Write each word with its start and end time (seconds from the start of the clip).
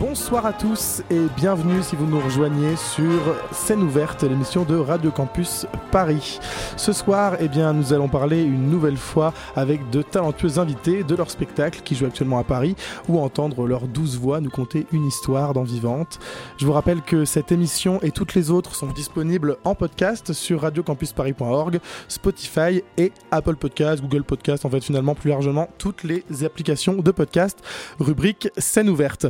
Bonsoir 0.00 0.46
à 0.46 0.54
tous 0.54 1.02
et 1.10 1.26
bienvenue 1.36 1.82
si 1.82 1.94
vous 1.94 2.06
nous 2.06 2.20
rejoignez 2.20 2.74
sur 2.74 3.36
Scène 3.52 3.82
ouverte, 3.82 4.22
l'émission 4.22 4.64
de 4.64 4.74
Radio 4.74 5.10
Campus 5.10 5.66
Paris. 5.92 6.40
Ce 6.78 6.94
soir, 6.94 7.36
eh 7.38 7.48
bien, 7.48 7.74
nous 7.74 7.92
allons 7.92 8.08
parler 8.08 8.42
une 8.42 8.70
nouvelle 8.70 8.96
fois 8.96 9.34
avec 9.56 9.90
de 9.90 10.00
talentueux 10.00 10.58
invités 10.58 11.04
de 11.04 11.14
leur 11.14 11.30
spectacle 11.30 11.82
qui 11.84 11.94
joue 11.94 12.06
actuellement 12.06 12.38
à 12.38 12.44
Paris 12.44 12.76
ou 13.10 13.18
entendre 13.18 13.66
leurs 13.66 13.86
douze 13.88 14.18
voix 14.18 14.40
nous 14.40 14.48
conter 14.48 14.86
une 14.90 15.06
histoire 15.06 15.52
dans 15.52 15.64
Vivante. 15.64 16.18
Je 16.56 16.64
vous 16.64 16.72
rappelle 16.72 17.02
que 17.02 17.26
cette 17.26 17.52
émission 17.52 18.00
et 18.00 18.10
toutes 18.10 18.34
les 18.34 18.50
autres 18.50 18.74
sont 18.74 18.86
disponibles 18.86 19.58
en 19.64 19.74
podcast 19.74 20.32
sur 20.32 20.62
radiocampusparis.org, 20.62 21.78
Spotify 22.08 22.82
et 22.96 23.12
Apple 23.30 23.56
Podcast, 23.56 24.00
Google 24.00 24.24
Podcast, 24.24 24.64
en 24.64 24.70
fait 24.70 24.82
finalement 24.82 25.14
plus 25.14 25.28
largement 25.28 25.68
toutes 25.76 26.04
les 26.04 26.24
applications 26.42 26.94
de 26.94 27.10
podcast, 27.10 27.58
rubrique 27.98 28.48
Scène 28.56 28.88
ouverte. 28.88 29.26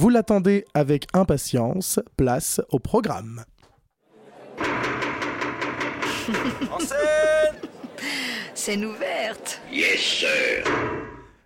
Vous 0.00 0.08
l'attendez 0.08 0.64
avec 0.72 1.08
impatience, 1.12 2.00
place 2.16 2.62
au 2.70 2.78
programme. 2.78 3.44
Scène 8.54 8.86
ouverte. 8.86 9.60
Yes, 9.70 10.00
sir. 10.00 10.64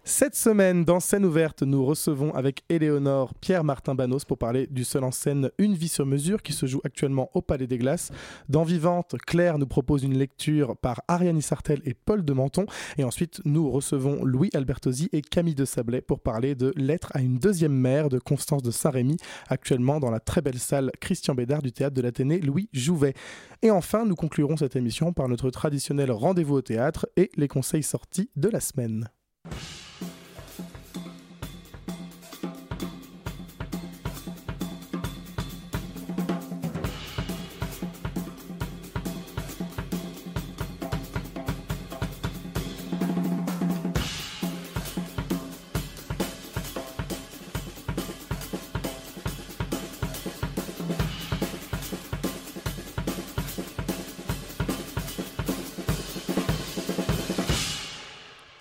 Cette 0.06 0.34
semaine, 0.34 0.84
dans 0.84 1.00
Scène 1.00 1.24
ouverte, 1.24 1.62
nous 1.62 1.82
recevons 1.82 2.34
avec 2.34 2.62
Éléonore 2.68 3.32
Pierre-Martin 3.32 3.94
Banos 3.94 4.26
pour 4.26 4.36
parler 4.36 4.66
du 4.66 4.84
seul 4.84 5.02
en 5.02 5.10
scène 5.10 5.50
Une 5.56 5.72
vie 5.72 5.88
sur 5.88 6.04
mesure 6.04 6.42
qui 6.42 6.52
se 6.52 6.66
joue 6.66 6.82
actuellement 6.84 7.30
au 7.32 7.40
Palais 7.40 7.66
des 7.66 7.78
Glaces. 7.78 8.10
Dans 8.50 8.64
Vivante, 8.64 9.14
Claire 9.26 9.56
nous 9.56 9.66
propose 9.66 10.04
une 10.04 10.18
lecture 10.18 10.76
par 10.76 11.00
Ariane 11.08 11.40
Sartel 11.40 11.80
et 11.86 11.94
Paul 11.94 12.22
de 12.22 12.32
Menton. 12.34 12.66
Et 12.98 13.04
ensuite, 13.04 13.40
nous 13.46 13.70
recevons 13.70 14.22
Louis 14.26 14.50
Albertosi 14.52 15.08
et 15.14 15.22
Camille 15.22 15.54
de 15.54 15.64
Sablé 15.64 16.02
pour 16.02 16.20
parler 16.20 16.54
de 16.54 16.74
Lettre 16.76 17.10
à 17.14 17.22
une 17.22 17.38
deuxième 17.38 17.72
mère 17.72 18.10
de 18.10 18.18
Constance 18.18 18.62
de 18.62 18.70
Saint-Rémy, 18.70 19.16
actuellement 19.48 20.00
dans 20.00 20.10
la 20.10 20.20
très 20.20 20.42
belle 20.42 20.58
salle 20.58 20.90
Christian 21.00 21.34
Bédard 21.34 21.62
du 21.62 21.72
théâtre 21.72 21.94
de 21.94 22.02
l'Athénée 22.02 22.40
Louis 22.40 22.68
Jouvet. 22.74 23.14
Et 23.62 23.70
enfin, 23.70 24.04
nous 24.04 24.16
conclurons 24.16 24.58
cette 24.58 24.76
émission 24.76 25.14
par 25.14 25.30
notre 25.30 25.48
traditionnel 25.48 26.10
rendez-vous 26.10 26.56
au 26.56 26.62
théâtre 26.62 27.08
et 27.16 27.30
les 27.38 27.48
conseils 27.48 27.82
sortis 27.82 28.28
de 28.36 28.50
la 28.50 28.60
semaine. 28.60 29.08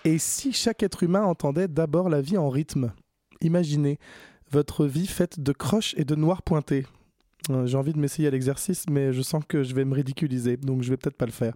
Et 0.05 0.17
si 0.17 0.51
chaque 0.51 0.83
être 0.83 1.03
humain 1.03 1.23
entendait 1.23 1.67
d'abord 1.67 2.09
la 2.09 2.21
vie 2.21 2.37
en 2.37 2.49
rythme? 2.49 2.91
Imaginez 3.41 3.99
votre 4.51 4.85
vie 4.85 5.07
faite 5.07 5.39
de 5.39 5.51
croches 5.53 5.95
et 5.97 6.03
de 6.03 6.15
noirs 6.15 6.41
pointés. 6.41 6.85
Euh, 7.49 7.65
J'ai 7.65 7.77
envie 7.77 7.93
de 7.93 7.99
m'essayer 7.99 8.27
à 8.27 8.31
l'exercice, 8.31 8.85
mais 8.89 9.13
je 9.13 9.21
sens 9.21 9.43
que 9.47 9.63
je 9.63 9.73
vais 9.73 9.85
me 9.85 9.93
ridiculiser, 9.93 10.57
donc 10.57 10.83
je 10.83 10.89
vais 10.89 10.97
peut-être 10.97 11.17
pas 11.17 11.25
le 11.25 11.31
faire. 11.31 11.55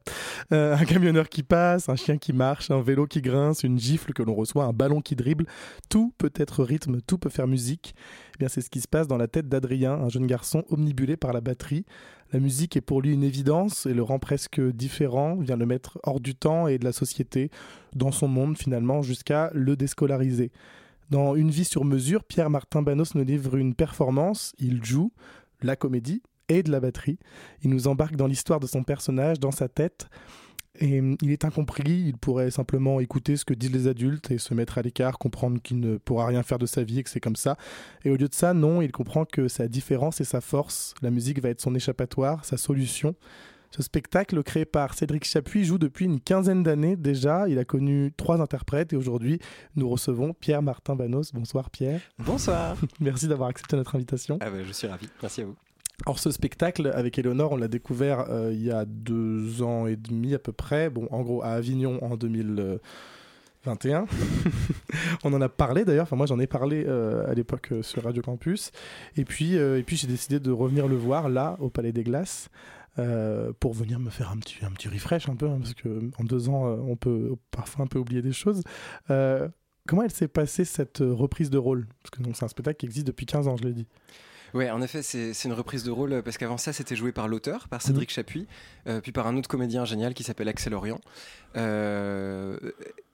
Euh, 0.52 0.76
un 0.76 0.86
camionneur 0.86 1.30
qui 1.30 1.44
passe, 1.44 1.90
un 1.90 1.96
chien 1.96 2.18
qui 2.18 2.34
marche, 2.34 2.72
un 2.72 2.82
vélo 2.82 3.06
qui 3.08 3.22
grince, 3.22 3.64
une 3.64 3.80
gifle 3.80 4.14
que 4.14 4.24
l'on 4.24 4.34
reçoit, 4.34 4.66
un 4.66 4.74
ballon 4.74 5.02
qui 5.02 5.16
dribble, 5.16 5.46
tout 5.90 6.14
peut 6.18 6.32
être 6.36 6.64
rythme, 6.64 7.02
tout 7.02 7.18
peut 7.18 7.30
faire 7.30 7.48
musique. 7.48 7.96
Eh 8.36 8.38
bien, 8.40 8.48
c'est 8.48 8.62
ce 8.62 8.70
qui 8.70 8.82
se 8.82 8.88
passe 8.88 9.08
dans 9.08 9.18
la 9.18 9.28
tête 9.28 9.48
d'Adrien, 9.48 9.94
un 9.94 10.10
jeune 10.10 10.28
garçon 10.28 10.64
omnibulé 10.70 11.18
par 11.18 11.34
la 11.34 11.42
batterie. 11.42 11.86
La 12.34 12.40
musique 12.40 12.76
est 12.76 12.82
pour 12.82 13.02
lui 13.02 13.14
une 13.14 13.24
évidence 13.24 13.86
et 13.86 13.94
le 13.94 14.04
rend 14.04 14.20
presque 14.20 14.60
différent, 14.60 15.36
vient 15.36 15.56
le 15.56 15.66
mettre 15.66 15.98
hors 16.04 16.20
du 16.20 16.36
temps 16.36 16.68
et 16.68 16.78
de 16.78 16.84
la 16.84 16.92
société, 16.92 17.50
dans 17.96 18.12
son 18.12 18.28
monde 18.28 18.58
finalement, 18.58 19.02
jusqu'à 19.02 19.50
le 19.54 19.76
déscolariser. 19.76 20.52
Dans 21.10 21.36
Une 21.36 21.52
vie 21.52 21.64
sur 21.64 21.86
mesure, 21.86 22.26
Pierre-Martin 22.26 22.82
Banos 22.82 23.16
nous 23.16 23.24
livre 23.24 23.56
une 23.56 23.74
performance, 23.74 24.54
il 24.60 24.84
joue 24.84 25.14
la 25.62 25.78
comédie 25.78 26.22
et 26.50 26.64
de 26.64 26.72
la 26.72 26.80
batterie. 26.80 27.20
Il 27.64 27.70
nous 27.70 27.88
embarque 27.88 28.16
dans 28.16 28.28
l'histoire 28.28 28.60
de 28.60 28.68
son 28.68 28.84
personnage, 28.84 29.40
dans 29.40 29.52
sa 29.52 29.68
tête. 29.68 30.08
Et 30.80 31.00
hum, 31.00 31.18
il 31.22 31.32
est 31.32 31.46
incompris, 31.46 32.04
il 32.08 32.18
pourrait 32.18 32.52
simplement 32.52 33.00
écouter 33.00 33.36
ce 33.36 33.46
que 33.46 33.54
disent 33.54 33.72
les 33.72 33.88
adultes 33.88 34.32
et 34.32 34.38
se 34.38 34.54
mettre 34.54 34.78
à 34.78 34.82
l'écart, 34.82 35.18
comprendre 35.18 35.62
qu'il 35.62 35.80
ne 35.80 35.98
pourra 35.98 36.28
rien 36.28 36.44
faire 36.44 36.60
de 36.60 36.66
sa 36.66 36.84
vie 36.84 37.00
et 37.00 37.04
que 37.04 37.10
c'est 37.10 37.20
comme 37.20 37.36
ça. 37.36 37.58
Et 38.06 38.12
au 38.12 38.16
lieu 38.16 38.28
de 38.28 38.34
ça, 38.34 38.54
non, 38.54 38.82
il 38.82 38.92
comprend 38.92 39.26
que 39.26 39.48
sa 39.48 39.68
différence 39.68 40.22
et 40.22 40.24
sa 40.24 40.42
force, 40.42 40.94
la 41.02 41.10
musique 41.10 41.42
va 41.42 41.50
être 41.50 41.62
son 41.62 41.74
échappatoire, 41.74 42.46
sa 42.46 42.58
solution. 42.58 43.16
Ce 43.72 43.84
spectacle, 43.84 44.42
créé 44.44 44.66
par 44.66 44.94
Cédric 44.94 45.26
Chapuis, 45.26 45.66
joue 45.66 45.78
depuis 45.78 46.06
une 46.06 46.22
quinzaine 46.22 46.64
d'années 46.64 46.96
déjà. 46.96 47.50
Il 47.50 47.60
a 47.60 47.66
connu 47.66 48.14
trois 48.16 48.42
interprètes 48.42 48.94
et 48.94 48.96
aujourd'hui, 48.96 49.40
nous 49.76 49.90
recevons 49.90 50.34
Pierre-Martin 50.34 50.96
Banos. 50.96 51.34
Bonsoir 51.34 51.70
Pierre. 51.70 52.02
Bonsoir. 52.18 52.78
Merci 53.00 53.28
d'avoir 53.28 53.50
accepté 53.50 53.76
notre 53.76 53.96
invitation. 53.96 54.38
Ah 54.42 54.50
bah, 54.50 54.64
je 54.66 54.72
suis 54.72 54.88
ravi. 54.88 55.10
Merci 55.22 55.42
à 55.42 55.46
vous. 55.46 55.56
Alors 56.06 56.20
ce 56.20 56.30
spectacle 56.30 56.92
avec 56.94 57.18
Eleonore, 57.18 57.54
on 57.54 57.58
l'a 57.58 57.68
découvert 57.68 58.26
euh, 58.30 58.52
il 58.54 58.64
y 58.64 58.72
a 58.72 58.86
deux 58.86 59.64
ans 59.64 59.88
et 59.88 59.96
demi 59.96 60.36
à 60.36 60.40
peu 60.40 60.52
près. 60.52 60.92
Bon, 60.92 61.08
en 61.12 61.24
gros 61.24 61.42
à 61.42 61.48
Avignon 61.48 61.98
en 62.04 62.16
2021. 62.16 64.06
on 65.24 65.34
en 65.34 65.42
a 65.42 65.50
parlé 65.50 65.86
d'ailleurs. 65.86 66.04
Enfin 66.04 66.16
moi 66.16 66.28
j'en 66.28 66.40
ai 66.40 66.46
parlé 66.46 66.86
euh, 66.88 67.28
à 67.30 67.34
l'époque 67.34 67.70
euh, 67.72 67.82
sur 67.82 68.04
Radio 68.04 68.22
Campus. 68.22 68.72
Et 69.16 69.26
puis 69.26 69.56
et 69.56 69.84
puis 69.84 69.98
j'ai 69.98 70.08
décidé 70.08 70.40
de 70.40 70.52
revenir 70.52 70.88
le 70.88 70.96
voir 70.96 71.30
là 71.30 71.58
au 71.60 71.70
Palais 71.72 71.92
des 71.92 72.04
Glaces. 72.04 72.50
pour 73.60 73.74
venir 73.74 74.00
me 74.00 74.12
faire 74.12 74.32
un 74.32 74.38
petit, 74.38 74.64
un 74.64 74.72
petit 74.72 74.90
refresh 74.90 75.28
un 75.30 75.36
peu, 75.36 75.48
hein, 75.48 75.58
parce 75.60 75.74
que 75.74 76.12
en 76.20 76.24
deux 76.24 76.48
ans, 76.50 76.68
on 76.88 76.96
peut 76.96 77.36
parfois 77.50 77.86
un 77.86 77.88
peu 77.88 77.98
oublier 77.98 78.22
des 78.22 78.34
choses. 78.34 78.62
Comment 79.08 80.04
elle 80.04 80.12
s'est 80.12 80.28
passée 80.28 80.64
cette 80.64 81.00
reprise 81.00 81.50
de 81.50 81.58
rôle? 81.58 81.88
Parce 82.04 82.12
que 82.12 82.36
c'est 82.36 82.46
un 82.46 82.50
spectacle 82.50 82.78
qui 82.78 82.86
existe 82.86 83.08
depuis 83.08 83.26
15 83.26 83.48
ans, 83.48 83.58
je 83.58 83.64
l'ai 83.64 83.74
dit. 83.74 83.88
Ouais, 84.54 84.70
en 84.70 84.82
effet, 84.82 85.02
c'est 85.02 85.44
une 85.46 85.54
reprise 85.54 85.84
de 85.84 85.92
rôle 85.92 86.14
euh, 86.14 86.22
parce 86.22 86.38
qu'avant 86.38 86.58
ça, 86.58 86.74
c'était 86.74 86.96
joué 86.96 87.12
par 87.12 87.28
l'auteur, 87.28 87.68
par 87.68 87.82
Cédric 87.82 88.10
Chapuis, 88.12 88.48
euh, 88.88 89.02
puis 89.02 89.12
par 89.12 89.28
un 89.28 89.36
autre 89.38 89.50
comédien 89.50 89.86
génial 89.86 90.14
qui 90.14 90.24
s'appelle 90.24 90.48
Axel 90.48 90.74
Orion. 90.74 91.00
Euh, 91.56 92.58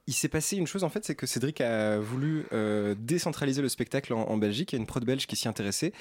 il 0.06 0.14
s'est 0.14 0.28
passé 0.28 0.58
une 0.58 0.68
chose 0.68 0.84
en 0.84 0.90
fait, 0.90 1.06
c'est 1.06 1.16
que 1.16 1.26
Cédric 1.26 1.62
a 1.62 1.98
voulu 2.00 2.46
euh, 2.52 2.94
décentraliser 2.98 3.62
le 3.62 3.70
spectacle 3.70 4.14
en, 4.14 4.38
Belgique. 4.38 4.74
Il 4.74 4.76
y 4.76 4.80
a 4.80 4.82
une 4.82 4.88
prod 4.88 5.04
belge 5.06 5.28
qui 5.28 5.36
s'y 5.36 5.48
intéressait 5.48 5.94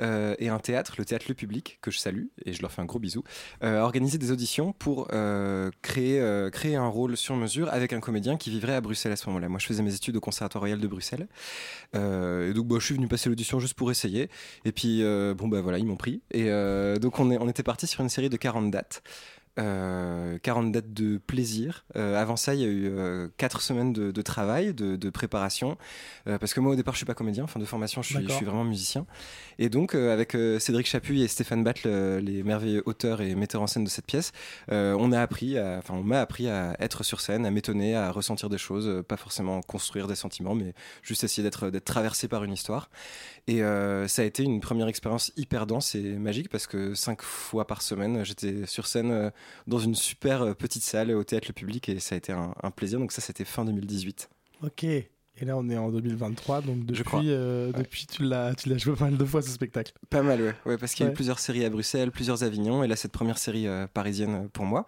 euh, 0.00 0.34
et 0.38 0.48
un 0.48 0.58
théâtre, 0.58 0.94
le 0.96 1.04
théâtre 1.04 1.26
Le 1.28 1.34
Public, 1.34 1.78
que 1.82 1.90
je 1.90 1.98
salue 1.98 2.26
et 2.46 2.54
je 2.54 2.62
leur 2.62 2.72
fais 2.72 2.80
un 2.80 2.86
gros 2.86 2.98
bisou, 2.98 3.22
euh, 3.62 3.80
a 3.80 3.82
organisé 3.82 4.16
des 4.16 4.30
auditions 4.30 4.72
pour 4.72 5.08
créer, 5.82 6.48
créer 6.52 6.76
un 6.76 6.86
rôle 6.86 7.16
sur 7.16 7.36
mesure 7.36 7.68
avec 7.70 7.92
un 7.92 8.00
comédien 8.00 8.36
qui 8.36 8.50
vivrait 8.50 8.74
à 8.74 8.80
Bruxelles 8.80 9.12
à 9.12 9.16
ce 9.16 9.26
moment-là. 9.28 9.48
Moi, 9.48 9.58
je 9.58 9.66
faisais 9.66 9.82
mes 9.82 9.94
études 9.94 10.16
au 10.16 10.20
Conservatoire 10.20 10.62
Royal 10.62 10.78
de 10.78 10.86
Bruxelles. 10.86 11.26
Et 11.94 12.52
donc, 12.54 12.66
bah, 12.66 12.76
je 12.78 12.84
suis 12.84 12.94
venu 12.94 13.08
passer 13.08 13.28
l'audition 13.28 13.60
juste 13.60 13.74
pour 13.74 13.90
essayer. 13.90 14.30
Et 14.64 14.72
puis, 14.72 15.02
bon, 15.02 15.48
bah 15.48 15.60
voilà, 15.60 15.78
ils 15.78 15.86
m'ont 15.86 15.96
pris. 15.96 16.22
Et 16.30 16.50
donc, 17.00 17.18
on, 17.18 17.30
est, 17.30 17.38
on 17.38 17.48
était 17.48 17.62
parti 17.62 17.86
sur 17.86 18.00
une 18.00 18.08
série 18.08 18.30
de 18.30 18.36
40 18.36 18.70
dates. 18.70 19.02
Euh, 19.58 20.38
40 20.42 20.72
dates 20.72 20.92
de 20.92 21.18
plaisir. 21.18 21.84
Euh, 21.96 22.16
avant 22.16 22.36
ça, 22.36 22.54
il 22.54 22.60
y 22.60 22.64
a 22.64 22.68
eu 22.68 22.86
euh, 22.88 23.28
4 23.36 23.60
semaines 23.60 23.92
de, 23.92 24.10
de 24.12 24.22
travail, 24.22 24.72
de, 24.72 24.96
de 24.96 25.10
préparation. 25.10 25.76
Euh, 26.28 26.38
parce 26.38 26.54
que 26.54 26.60
moi, 26.60 26.72
au 26.72 26.76
départ, 26.76 26.94
je 26.94 26.98
suis 26.98 27.06
pas 27.06 27.14
comédien. 27.14 27.44
Enfin, 27.44 27.58
de 27.58 27.64
formation, 27.64 28.00
je 28.00 28.06
suis, 28.06 28.16
je 28.16 28.20
D'accord. 28.20 28.36
suis 28.36 28.46
vraiment 28.46 28.64
musicien. 28.64 29.06
Et 29.58 29.68
donc, 29.68 29.94
euh, 29.94 30.12
avec 30.12 30.34
euh, 30.34 30.58
Cédric 30.60 30.86
Chapuis 30.86 31.22
et 31.22 31.28
Stéphane 31.28 31.64
Battle, 31.64 31.88
euh, 31.88 32.20
les 32.20 32.42
merveilleux 32.42 32.82
auteurs 32.86 33.20
et 33.20 33.34
metteurs 33.34 33.60
en 33.60 33.66
scène 33.66 33.84
de 33.84 33.90
cette 33.90 34.06
pièce, 34.06 34.32
euh, 34.70 34.96
on 34.98 35.10
a 35.12 35.20
appris, 35.20 35.58
enfin, 35.60 35.94
on 35.94 36.04
m'a 36.04 36.20
appris 36.20 36.48
à 36.48 36.76
être 36.78 37.02
sur 37.02 37.20
scène, 37.20 37.44
à 37.44 37.50
m'étonner, 37.50 37.96
à 37.96 38.12
ressentir 38.12 38.48
des 38.48 38.58
choses, 38.58 38.86
euh, 38.88 39.02
pas 39.02 39.16
forcément 39.16 39.60
construire 39.62 40.06
des 40.06 40.14
sentiments, 40.14 40.54
mais 40.54 40.74
juste 41.02 41.24
essayer 41.24 41.42
d'être 41.42 41.70
traversé 41.80 42.28
par 42.28 42.44
une 42.44 42.52
histoire. 42.52 42.88
Et 43.46 43.62
euh, 43.62 44.06
ça 44.06 44.22
a 44.22 44.24
été 44.24 44.42
une 44.44 44.60
première 44.60 44.86
expérience 44.86 45.32
hyper 45.36 45.66
dense 45.66 45.94
et 45.94 46.02
magique 46.18 46.48
parce 46.50 46.66
que 46.66 46.94
cinq 46.94 47.22
fois 47.22 47.66
par 47.66 47.82
semaine, 47.82 48.24
j'étais 48.24 48.66
sur 48.66 48.86
scène 48.86 49.10
euh, 49.10 49.30
dans 49.66 49.78
une 49.78 49.94
super 49.94 50.42
euh, 50.42 50.54
petite 50.54 50.82
salle 50.82 51.10
au 51.12 51.24
théâtre 51.24 51.46
Le 51.48 51.54
Public 51.54 51.88
et 51.88 52.00
ça 52.00 52.14
a 52.14 52.18
été 52.18 52.32
un, 52.32 52.54
un 52.62 52.70
plaisir. 52.70 52.98
Donc 52.98 53.12
ça, 53.12 53.20
c'était 53.20 53.44
fin 53.44 53.64
2018. 53.64 54.28
Ok. 54.62 54.84
Et 55.42 55.46
là, 55.46 55.56
on 55.56 55.70
est 55.70 55.78
en 55.78 55.88
2023, 55.90 56.60
donc 56.60 56.80
Je 56.92 57.02
crois. 57.02 57.20
depuis, 57.20 57.32
euh, 57.32 57.68
Ouais. 57.68 57.78
depuis 57.78 58.06
tu 58.06 58.24
l'as 58.24 58.54
tu 58.54 58.68
l'as 58.68 58.76
joué 58.76 58.94
pas 58.94 59.06
mal 59.06 59.16
de 59.16 59.24
fois 59.24 59.40
ce 59.40 59.48
spectacle. 59.48 59.92
Pas 60.10 60.22
mal, 60.22 60.42
ouais. 60.42 60.54
ouais 60.66 60.76
parce 60.76 60.92
qu'il 60.92 61.04
y 61.04 61.06
a 61.06 61.06
Ouais. 61.06 61.12
eu 61.12 61.14
plusieurs 61.14 61.38
séries 61.38 61.64
à 61.64 61.70
Bruxelles, 61.70 62.10
plusieurs 62.10 62.42
à 62.42 62.46
Avignon, 62.46 62.84
et 62.84 62.88
là, 62.88 62.94
cette 62.94 63.12
première 63.12 63.38
série 63.38 63.66
euh, 63.66 63.86
parisienne 63.86 64.50
pour 64.50 64.66
moi. 64.66 64.86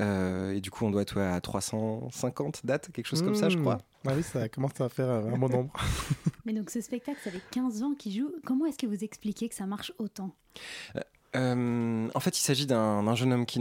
Euh, 0.00 0.52
et 0.54 0.62
du 0.62 0.70
coup, 0.70 0.86
on 0.86 0.90
doit 0.90 1.02
être 1.02 1.16
ouais, 1.16 1.26
à 1.26 1.38
350 1.42 2.64
dates, 2.64 2.90
quelque 2.92 3.06
chose 3.06 3.20
comme 3.20 3.34
ça, 3.34 3.50
je 3.50 3.58
Mmh. 3.58 3.60
crois. 3.60 3.78
Ah 4.06 4.12
oui, 4.16 4.22
ça 4.22 4.48
commence 4.48 4.80
à 4.80 4.88
faire 4.88 5.10
un 5.10 5.36
bon 5.36 5.48
nombre. 5.50 5.72
Mais 6.46 6.54
donc 6.54 6.70
ce 6.70 6.80
spectacle, 6.80 7.18
ça 7.22 7.30
fait 7.30 7.42
15 7.50 7.82
ans 7.82 7.92
qu'il 7.94 8.12
joue. 8.16 8.32
Comment 8.46 8.64
est-ce 8.66 8.78
que 8.78 8.86
vous 8.86 9.04
expliquez 9.04 9.48
que 9.50 9.54
ça 9.54 9.66
marche 9.66 9.92
autant? 9.98 10.34
Euh, 11.34 12.08
en 12.14 12.20
fait, 12.20 12.38
il 12.38 12.42
s'agit 12.42 12.66
d'un 12.66 13.14
jeune 13.14 13.32
homme 13.32 13.46
qui, 13.46 13.60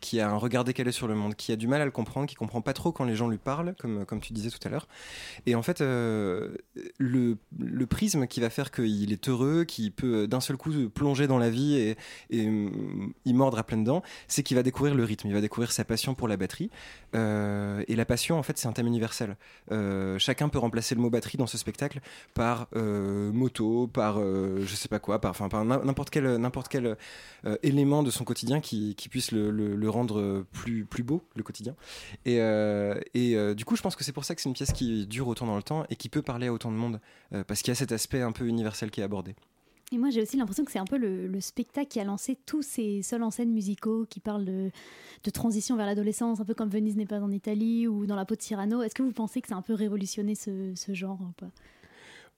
qui 0.00 0.20
a 0.20 0.30
un 0.30 0.36
regard 0.36 0.64
décalé 0.64 0.92
sur 0.92 1.06
le 1.06 1.14
monde, 1.14 1.34
qui 1.34 1.52
a 1.52 1.56
du 1.56 1.68
mal 1.68 1.80
à 1.80 1.84
le 1.84 1.90
comprendre, 1.90 2.26
qui 2.26 2.34
comprend 2.34 2.60
pas 2.60 2.72
trop 2.72 2.92
quand 2.92 3.04
les 3.04 3.14
gens 3.14 3.28
lui 3.28 3.38
parlent, 3.38 3.74
comme, 3.78 4.20
tu 4.20 4.32
disais 4.32 4.50
tout 4.50 4.58
à 4.66 4.68
l'heure. 4.68 4.88
Et 5.46 5.54
en 5.54 5.62
fait, 5.62 5.80
euh, 5.80 6.56
le, 6.98 7.36
prisme 7.86 8.26
qui 8.26 8.40
va 8.40 8.50
faire 8.50 8.70
qu'il 8.70 9.12
est 9.12 9.28
heureux, 9.28 9.64
qu'il 9.64 9.92
peut 9.92 10.26
d'un 10.26 10.40
seul 10.40 10.56
coup 10.56 10.72
plonger 10.88 11.26
dans 11.26 11.38
la 11.38 11.50
vie 11.50 11.94
et, 12.30 12.46
hum, 12.46 13.12
y 13.24 13.32
mordre 13.32 13.58
à 13.58 13.62
pleines 13.62 13.84
dents, 13.84 14.02
c'est 14.26 14.42
qu'il 14.42 14.56
va 14.56 14.62
découvrir 14.62 14.94
le 14.94 15.04
rythme, 15.04 15.28
il 15.28 15.34
va 15.34 15.40
découvrir 15.40 15.70
sa 15.70 15.84
passion 15.84 16.14
pour 16.14 16.28
la 16.28 16.36
batterie. 16.36 16.70
Euh, 17.14 17.84
et 17.86 17.96
la 17.96 18.04
passion, 18.04 18.38
en 18.38 18.42
fait, 18.42 18.58
c'est 18.58 18.66
un 18.66 18.72
thème 18.72 18.86
universel. 18.86 19.36
Euh, 19.70 20.18
chacun 20.18 20.48
peut 20.48 20.58
remplacer 20.58 20.94
le 20.94 21.00
mot 21.00 21.10
batterie 21.10 21.38
dans 21.38 21.46
ce 21.46 21.58
spectacle 21.58 22.00
par 22.34 22.68
euh, 22.74 23.32
moto, 23.32 23.86
par 23.86 24.16
euh, 24.18 24.60
je 24.60 24.74
sais 24.74 24.88
pas 24.88 24.98
quoi, 24.98 25.20
par, 25.20 25.34
par 25.34 25.64
n'importe 25.64 26.10
quel, 26.10 26.36
n'importe 26.36 26.68
quel 26.68 26.96
euh, 27.46 27.56
élément 27.62 28.02
de 28.02 28.10
son 28.10 28.24
quotidien 28.24 28.60
qui, 28.60 28.94
qui 28.94 29.08
puisse 29.08 29.30
le, 29.32 29.88
rendre 29.88 30.44
plus, 30.52 30.84
plus 30.84 31.02
beau, 31.02 31.22
le 31.36 31.42
quotidien. 31.42 31.74
Et, 32.24 32.40
euh, 32.40 32.98
et 33.14 33.36
euh, 33.36 33.54
du 33.54 33.64
coup, 33.64 33.76
je 33.76 33.82
pense 33.82 33.96
que 33.96 34.04
c'est 34.04 34.12
pour 34.12 34.24
ça 34.24 34.34
que 34.34 34.40
c'est 34.40 34.48
une 34.48 34.54
pièce 34.54 34.72
qui 34.72 35.06
dure 35.06 35.28
autant 35.28 35.46
dans 35.46 35.56
le 35.56 35.62
temps 35.62 35.84
et 35.90 35.96
qui 35.96 36.08
peut 36.08 36.22
parler 36.22 36.46
à 36.46 36.52
autant 36.52 36.70
de 36.70 36.76
monde, 36.76 37.00
euh, 37.32 37.44
parce 37.44 37.62
qu'il 37.62 37.70
y 37.70 37.72
a 37.72 37.74
cet 37.76 37.92
aspect 37.92 38.22
un 38.22 38.32
peu 38.32 38.46
universel 38.46 38.90
qui 38.90 39.00
est 39.00 39.04
abordé. 39.04 39.34
Et 39.92 39.98
moi, 39.98 40.10
j'ai 40.10 40.22
aussi 40.22 40.36
l'impression 40.36 40.64
que 40.64 40.72
c'est 40.72 40.78
un 40.78 40.86
peu 40.86 40.96
le, 40.96 41.28
le 41.28 41.40
spectacle 41.40 41.88
qui 41.88 42.00
a 42.00 42.04
lancé 42.04 42.36
tous 42.46 42.62
ces 42.62 43.02
seuls 43.02 43.22
en 43.22 43.30
scène 43.30 43.52
musicaux 43.52 44.06
qui 44.08 44.18
parlent 44.18 44.44
de, 44.44 44.70
transition 45.32 45.76
vers 45.76 45.86
l'adolescence, 45.86 46.40
un 46.40 46.44
peu 46.44 46.54
comme 46.54 46.70
Venise 46.70 46.96
n'est 46.96 47.06
pas 47.06 47.20
en 47.20 47.30
Italie 47.30 47.86
ou 47.86 48.06
dans 48.06 48.16
la 48.16 48.24
peau 48.24 48.34
de 48.34 48.42
Cyrano. 48.42 48.82
Est-ce 48.82 48.94
que 48.94 49.02
vous 49.02 49.12
pensez 49.12 49.40
que 49.40 49.48
c'est 49.48 49.54
un 49.54 49.62
peu 49.62 49.74
révolutionné 49.74 50.34
ce, 50.34 50.74
genre 50.88 51.20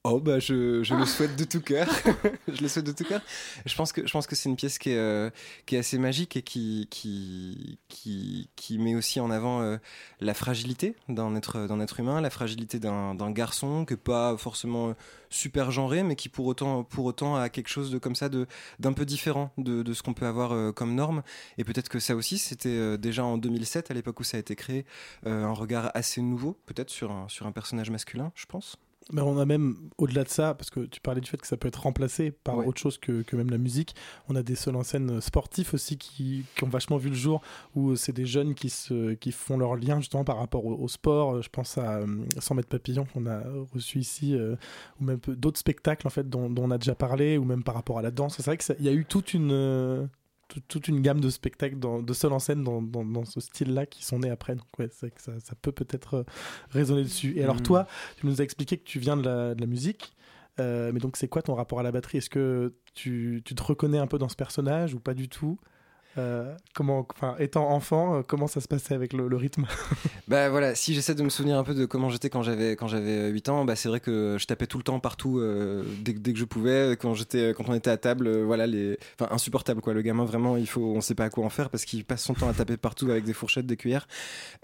Oh 0.08 0.20
bah 0.20 0.38
je, 0.38 0.84
je 0.84 0.94
le 0.94 1.04
souhaite 1.04 1.34
de 1.34 1.42
tout 1.42 1.60
cœur. 1.60 1.88
je 2.48 2.62
le 2.62 2.68
souhaite 2.68 2.86
de 2.86 2.92
tout 2.92 3.02
cœur. 3.02 3.20
Je 3.64 3.74
pense 3.74 3.92
que 3.92 4.06
je 4.06 4.12
pense 4.12 4.28
que 4.28 4.36
c'est 4.36 4.48
une 4.48 4.54
pièce 4.54 4.78
qui 4.78 4.90
est 4.90 4.98
euh, 4.98 5.30
qui 5.66 5.74
est 5.74 5.78
assez 5.80 5.98
magique 5.98 6.36
et 6.36 6.42
qui 6.42 6.86
qui 6.92 7.80
qui, 7.88 8.48
qui 8.54 8.78
met 8.78 8.94
aussi 8.94 9.18
en 9.18 9.32
avant 9.32 9.62
euh, 9.62 9.78
la 10.20 10.32
fragilité 10.32 10.94
d'un 11.08 11.34
être 11.34 11.66
d'un 11.66 11.80
être 11.80 11.98
humain, 11.98 12.20
la 12.20 12.30
fragilité 12.30 12.78
d'un 12.78 13.16
d'un 13.16 13.32
garçon 13.32 13.84
qui 13.84 13.94
est 13.94 13.96
pas 13.96 14.36
forcément 14.36 14.90
euh, 14.90 14.92
super 15.28 15.72
genré, 15.72 16.04
mais 16.04 16.14
qui 16.14 16.28
pour 16.28 16.46
autant 16.46 16.84
pour 16.84 17.04
autant 17.04 17.34
a 17.34 17.48
quelque 17.48 17.68
chose 17.68 17.90
de 17.90 17.98
comme 17.98 18.14
ça 18.14 18.28
de 18.28 18.46
d'un 18.78 18.92
peu 18.92 19.04
différent 19.04 19.50
de, 19.58 19.82
de 19.82 19.92
ce 19.92 20.04
qu'on 20.04 20.14
peut 20.14 20.26
avoir 20.26 20.52
euh, 20.52 20.70
comme 20.70 20.94
norme. 20.94 21.24
Et 21.58 21.64
peut-être 21.64 21.88
que 21.88 21.98
ça 21.98 22.14
aussi 22.14 22.38
c'était 22.38 22.96
déjà 22.96 23.24
en 23.24 23.38
2007 23.38 23.90
à 23.90 23.94
l'époque 23.94 24.20
où 24.20 24.24
ça 24.24 24.36
a 24.36 24.40
été 24.40 24.54
créé 24.54 24.84
un 25.24 25.52
regard 25.52 25.90
assez 25.94 26.22
nouveau 26.22 26.56
peut-être 26.66 26.90
sur 26.90 27.10
un 27.10 27.28
sur 27.28 27.48
un 27.48 27.52
personnage 27.52 27.90
masculin, 27.90 28.30
je 28.36 28.46
pense. 28.46 28.78
Mais 29.12 29.20
on 29.22 29.38
a 29.38 29.44
même, 29.44 29.76
au-delà 29.98 30.24
de 30.24 30.28
ça, 30.28 30.54
parce 30.54 30.68
que 30.68 30.80
tu 30.80 31.00
parlais 31.00 31.20
du 31.20 31.30
fait 31.30 31.36
que 31.36 31.46
ça 31.46 31.56
peut 31.56 31.68
être 31.68 31.82
remplacé 31.82 32.32
par 32.32 32.58
Ouais. 32.58 32.66
autre 32.66 32.80
chose 32.80 32.98
que, 32.98 33.22
que 33.22 33.36
même 33.36 33.50
la 33.50 33.58
musique, 33.58 33.94
on 34.28 34.34
a 34.34 34.42
des 34.42 34.56
seuls 34.56 34.74
en 34.74 34.82
scène 34.82 35.20
sportifs 35.20 35.74
aussi 35.74 35.96
qui, 35.96 36.44
qui 36.56 36.64
ont 36.64 36.68
vachement 36.68 36.96
vu 36.96 37.10
le 37.10 37.14
jour, 37.14 37.40
où 37.76 37.94
c'est 37.94 38.12
des 38.12 38.26
jeunes 38.26 38.54
qui, 38.54 38.68
se, 38.68 39.14
qui 39.14 39.30
font 39.30 39.58
leur 39.58 39.76
lien 39.76 40.00
justement 40.00 40.24
par 40.24 40.38
rapport 40.38 40.64
au, 40.66 40.74
au 40.74 40.88
sport. 40.88 41.40
Je 41.40 41.48
pense 41.48 41.78
à 41.78 41.98
euh, 41.98 42.06
100 42.38 42.56
mètres 42.56 42.68
papillon 42.68 43.06
qu'on 43.14 43.26
a 43.26 43.42
reçu 43.72 44.00
ici, 44.00 44.34
euh, 44.34 44.56
ou 45.00 45.04
même 45.04 45.18
d'autres 45.28 45.58
spectacles 45.60 46.06
en 46.06 46.10
fait 46.10 46.28
dont, 46.28 46.50
dont 46.50 46.64
on 46.64 46.70
a 46.72 46.78
déjà 46.78 46.96
parlé, 46.96 47.38
ou 47.38 47.44
même 47.44 47.62
par 47.62 47.76
rapport 47.76 47.98
à 48.00 48.02
la 48.02 48.10
danse. 48.10 48.34
C'est 48.36 48.44
vrai 48.46 48.56
qu'il 48.56 48.84
y 48.84 48.88
a 48.88 48.92
eu 48.92 49.04
toute 49.04 49.34
une... 49.34 50.08
tout- 50.48 50.60
toute 50.68 50.88
une 50.88 51.00
gamme 51.00 51.20
de 51.20 51.28
spectacles 51.30 51.78
dans- 51.78 52.02
de 52.02 52.12
seuls 52.12 52.32
en 52.32 52.38
scène 52.38 52.62
dans, 52.62 52.80
dans- 52.82 53.04
dans 53.04 53.24
ce 53.24 53.40
style-là 53.40 53.86
qui 53.86 54.04
sont 54.04 54.18
nés 54.20 54.30
après. 54.30 54.54
Donc 54.54 54.66
ouais, 54.78 54.88
c'est 54.92 55.06
vrai 55.06 55.10
que 55.10 55.22
ça, 55.22 55.32
ça 55.40 55.54
peut 55.60 55.72
peut-être 55.72 56.14
euh, 56.14 56.22
résonner 56.70 57.02
dessus. 57.02 57.34
Et 57.36 57.42
alors 57.42 57.56
Mhm. 57.56 57.62
toi, 57.62 57.86
tu 58.18 58.26
nous 58.26 58.40
as 58.40 58.44
expliqué 58.44 58.76
que 58.78 58.84
tu 58.84 58.98
viens 58.98 59.16
de 59.16 59.22
la, 59.24 59.54
de 59.54 59.60
la 59.60 59.66
musique, 59.66 60.16
euh, 60.60 60.90
mais 60.92 61.00
donc 61.00 61.16
c'est 61.16 61.28
quoi 61.28 61.42
ton 61.42 61.54
rapport 61.54 61.80
à 61.80 61.82
la 61.82 61.92
batterie? 61.92 62.18
Est-ce 62.18 62.30
que 62.30 62.74
tu, 62.94 63.42
tu 63.44 63.54
te 63.54 63.62
reconnais 63.62 63.98
un 63.98 64.06
peu 64.06 64.18
dans 64.18 64.28
ce 64.28 64.36
personnage 64.36 64.94
ou 64.94 65.00
pas 65.00 65.14
du 65.14 65.28
tout? 65.28 65.58
Euh, 66.18 66.54
comment, 66.74 67.06
enfin, 67.14 67.36
étant 67.38 67.68
enfant, 67.70 68.16
euh, 68.16 68.22
comment 68.26 68.46
ça 68.46 68.60
se 68.60 68.68
passait 68.68 68.94
avec 68.94 69.12
le, 69.12 69.26
rythme 69.36 69.66
Bah 70.28 70.48
voilà, 70.48 70.74
si 70.74 70.94
j'essaie 70.94 71.14
de 71.14 71.22
me 71.22 71.28
souvenir 71.28 71.58
un 71.58 71.64
peu 71.64 71.74
de 71.74 71.84
comment 71.84 72.08
j'étais 72.08 72.30
quand 72.30 72.42
j'avais 72.42 72.74
quand 72.76 72.88
j'avais 72.88 73.28
8 73.28 73.48
ans, 73.48 73.64
bah 73.64 73.76
c'est 73.76 73.88
vrai 73.88 74.00
que 74.00 74.36
je 74.38 74.46
tapais 74.46 74.66
tout 74.66 74.78
le 74.78 74.82
temps 74.84 74.98
partout 74.98 75.38
euh, 75.38 75.84
dès, 76.00 76.12
dès 76.14 76.32
que 76.32 76.38
je 76.38 76.44
pouvais 76.44 76.96
quand 77.00 77.14
j'étais 77.14 77.52
quand 77.54 77.68
on 77.68 77.74
était 77.74 77.90
à 77.90 77.96
table, 77.96 78.26
euh, 78.26 78.44
voilà 78.44 78.66
les 78.66 78.98
enfin 79.18 79.32
insupportable 79.32 79.80
quoi. 79.80 79.94
Le 79.94 80.02
gamin 80.02 80.24
vraiment, 80.24 80.56
il 80.56 80.66
faut 80.66 80.94
on 80.94 81.00
sait 81.00 81.14
pas 81.14 81.24
à 81.24 81.30
quoi 81.30 81.44
en 81.44 81.50
faire 81.50 81.70
parce 81.70 81.84
qu'il 81.84 82.04
passe 82.04 82.22
son 82.22 82.34
temps 82.34 82.48
à 82.48 82.54
taper 82.54 82.76
partout 82.76 83.10
avec 83.10 83.24
des 83.24 83.32
fourchettes, 83.32 83.66
des 83.66 83.76
cuillères 83.76 84.08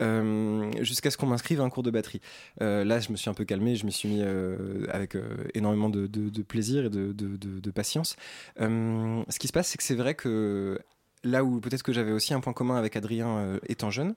euh, 0.01 0.71
jusqu'à 0.81 1.11
ce 1.11 1.17
qu'on 1.17 1.27
m'inscrive 1.27 1.61
à 1.61 1.65
un 1.65 1.71
cours 1.71 1.83
de 1.83 1.91
batterie. 1.91 2.21
Euh, 2.61 2.85
là, 2.85 3.01
je 3.01 3.11
me 3.11 3.17
suis 3.17 3.31
un 3.31 3.35
peu 3.35 3.45
calmé, 3.45 3.77
je 3.77 3.85
m'y 3.87 3.93
suis 3.93 4.09
mis 4.09 4.21
euh, 4.21 4.87
avec 4.91 5.15
euh, 5.17 5.23
énormément 5.55 5.89
de, 5.89 6.07
de- 6.07 6.43
plaisir 6.43 6.87
et 6.87 6.91
de, 6.91 7.13
de- 7.13 7.71
patience. 7.71 8.17
Euh, 8.61 9.23
ce 9.29 9.39
qui 9.39 9.47
se 9.49 9.53
passe, 9.53 9.69
c'est 9.69 9.79
que 9.79 9.85
c'est 9.85 9.95
vrai 9.95 10.15
que 10.15 10.79
là 11.25 11.45
où 11.45 11.61
peut-être 11.61 11.83
que 11.83 11.93
j'avais 11.93 12.13
aussi 12.13 12.35
un 12.35 12.41
point 12.41 12.53
commun 12.53 12.77
avec 12.77 12.97
Adrien 12.97 13.39
euh, 13.39 13.59
étant 13.69 13.91
jeune, 13.91 14.15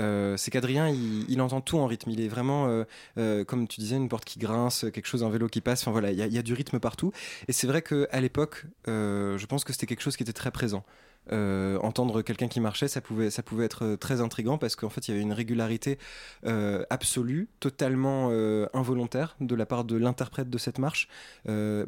euh, 0.00 0.36
c'est 0.36 0.50
qu'Adrien, 0.50 0.88
il, 0.88 1.40
entend 1.40 1.60
tout 1.60 1.78
en 1.78 1.86
rythme. 1.86 2.10
Il 2.10 2.20
est 2.20 2.28
vraiment, 2.28 2.84
euh, 3.18 3.44
comme 3.44 3.68
tu 3.68 3.80
disais, 3.80 3.96
une 3.96 4.08
porte 4.08 4.24
qui 4.24 4.38
grince, 4.38 4.86
quelque 4.92 5.06
chose, 5.06 5.22
un 5.22 5.30
vélo 5.30 5.48
qui 5.48 5.60
passe. 5.60 5.82
Enfin 5.82 5.92
voilà, 5.92 6.12
il 6.12 6.18
y, 6.18 6.34
y 6.34 6.38
a 6.38 6.42
du 6.42 6.54
rythme 6.54 6.78
partout. 6.78 7.12
Et 7.48 7.52
c'est 7.52 7.66
vrai 7.66 7.82
qu'à 7.82 8.20
l'époque, 8.20 8.66
je 8.86 9.46
pense 9.46 9.64
que 9.64 9.72
c'était 9.72 9.86
quelque 9.86 10.02
chose 10.02 10.16
qui 10.16 10.22
était 10.22 10.32
très 10.32 10.50
présent. 10.50 10.84
Euh, 11.32 11.76
entendre 11.78 12.22
quelqu'un 12.22 12.46
qui 12.46 12.60
marchait, 12.60 12.86
ça 12.88 13.00
pouvait, 13.00 13.30
ça 13.30 13.42
pouvait 13.42 13.64
être 13.64 13.84
euh, 13.84 13.96
très 13.96 14.20
intriguant 14.20 14.58
parce 14.58 14.76
qu'en 14.76 14.88
fait, 14.88 15.08
il 15.08 15.10
y 15.10 15.14
avait 15.14 15.22
une 15.22 15.32
régularité 15.32 15.98
euh, 16.46 16.84
absolue, 16.88 17.48
totalement 17.58 18.28
euh, 18.30 18.66
involontaire 18.74 19.34
de 19.40 19.54
la 19.56 19.66
part 19.66 19.84
de 19.84 19.96
l'interprète 19.96 20.48
de 20.50 20.58
cette 20.58 20.78
marche. 20.78 21.08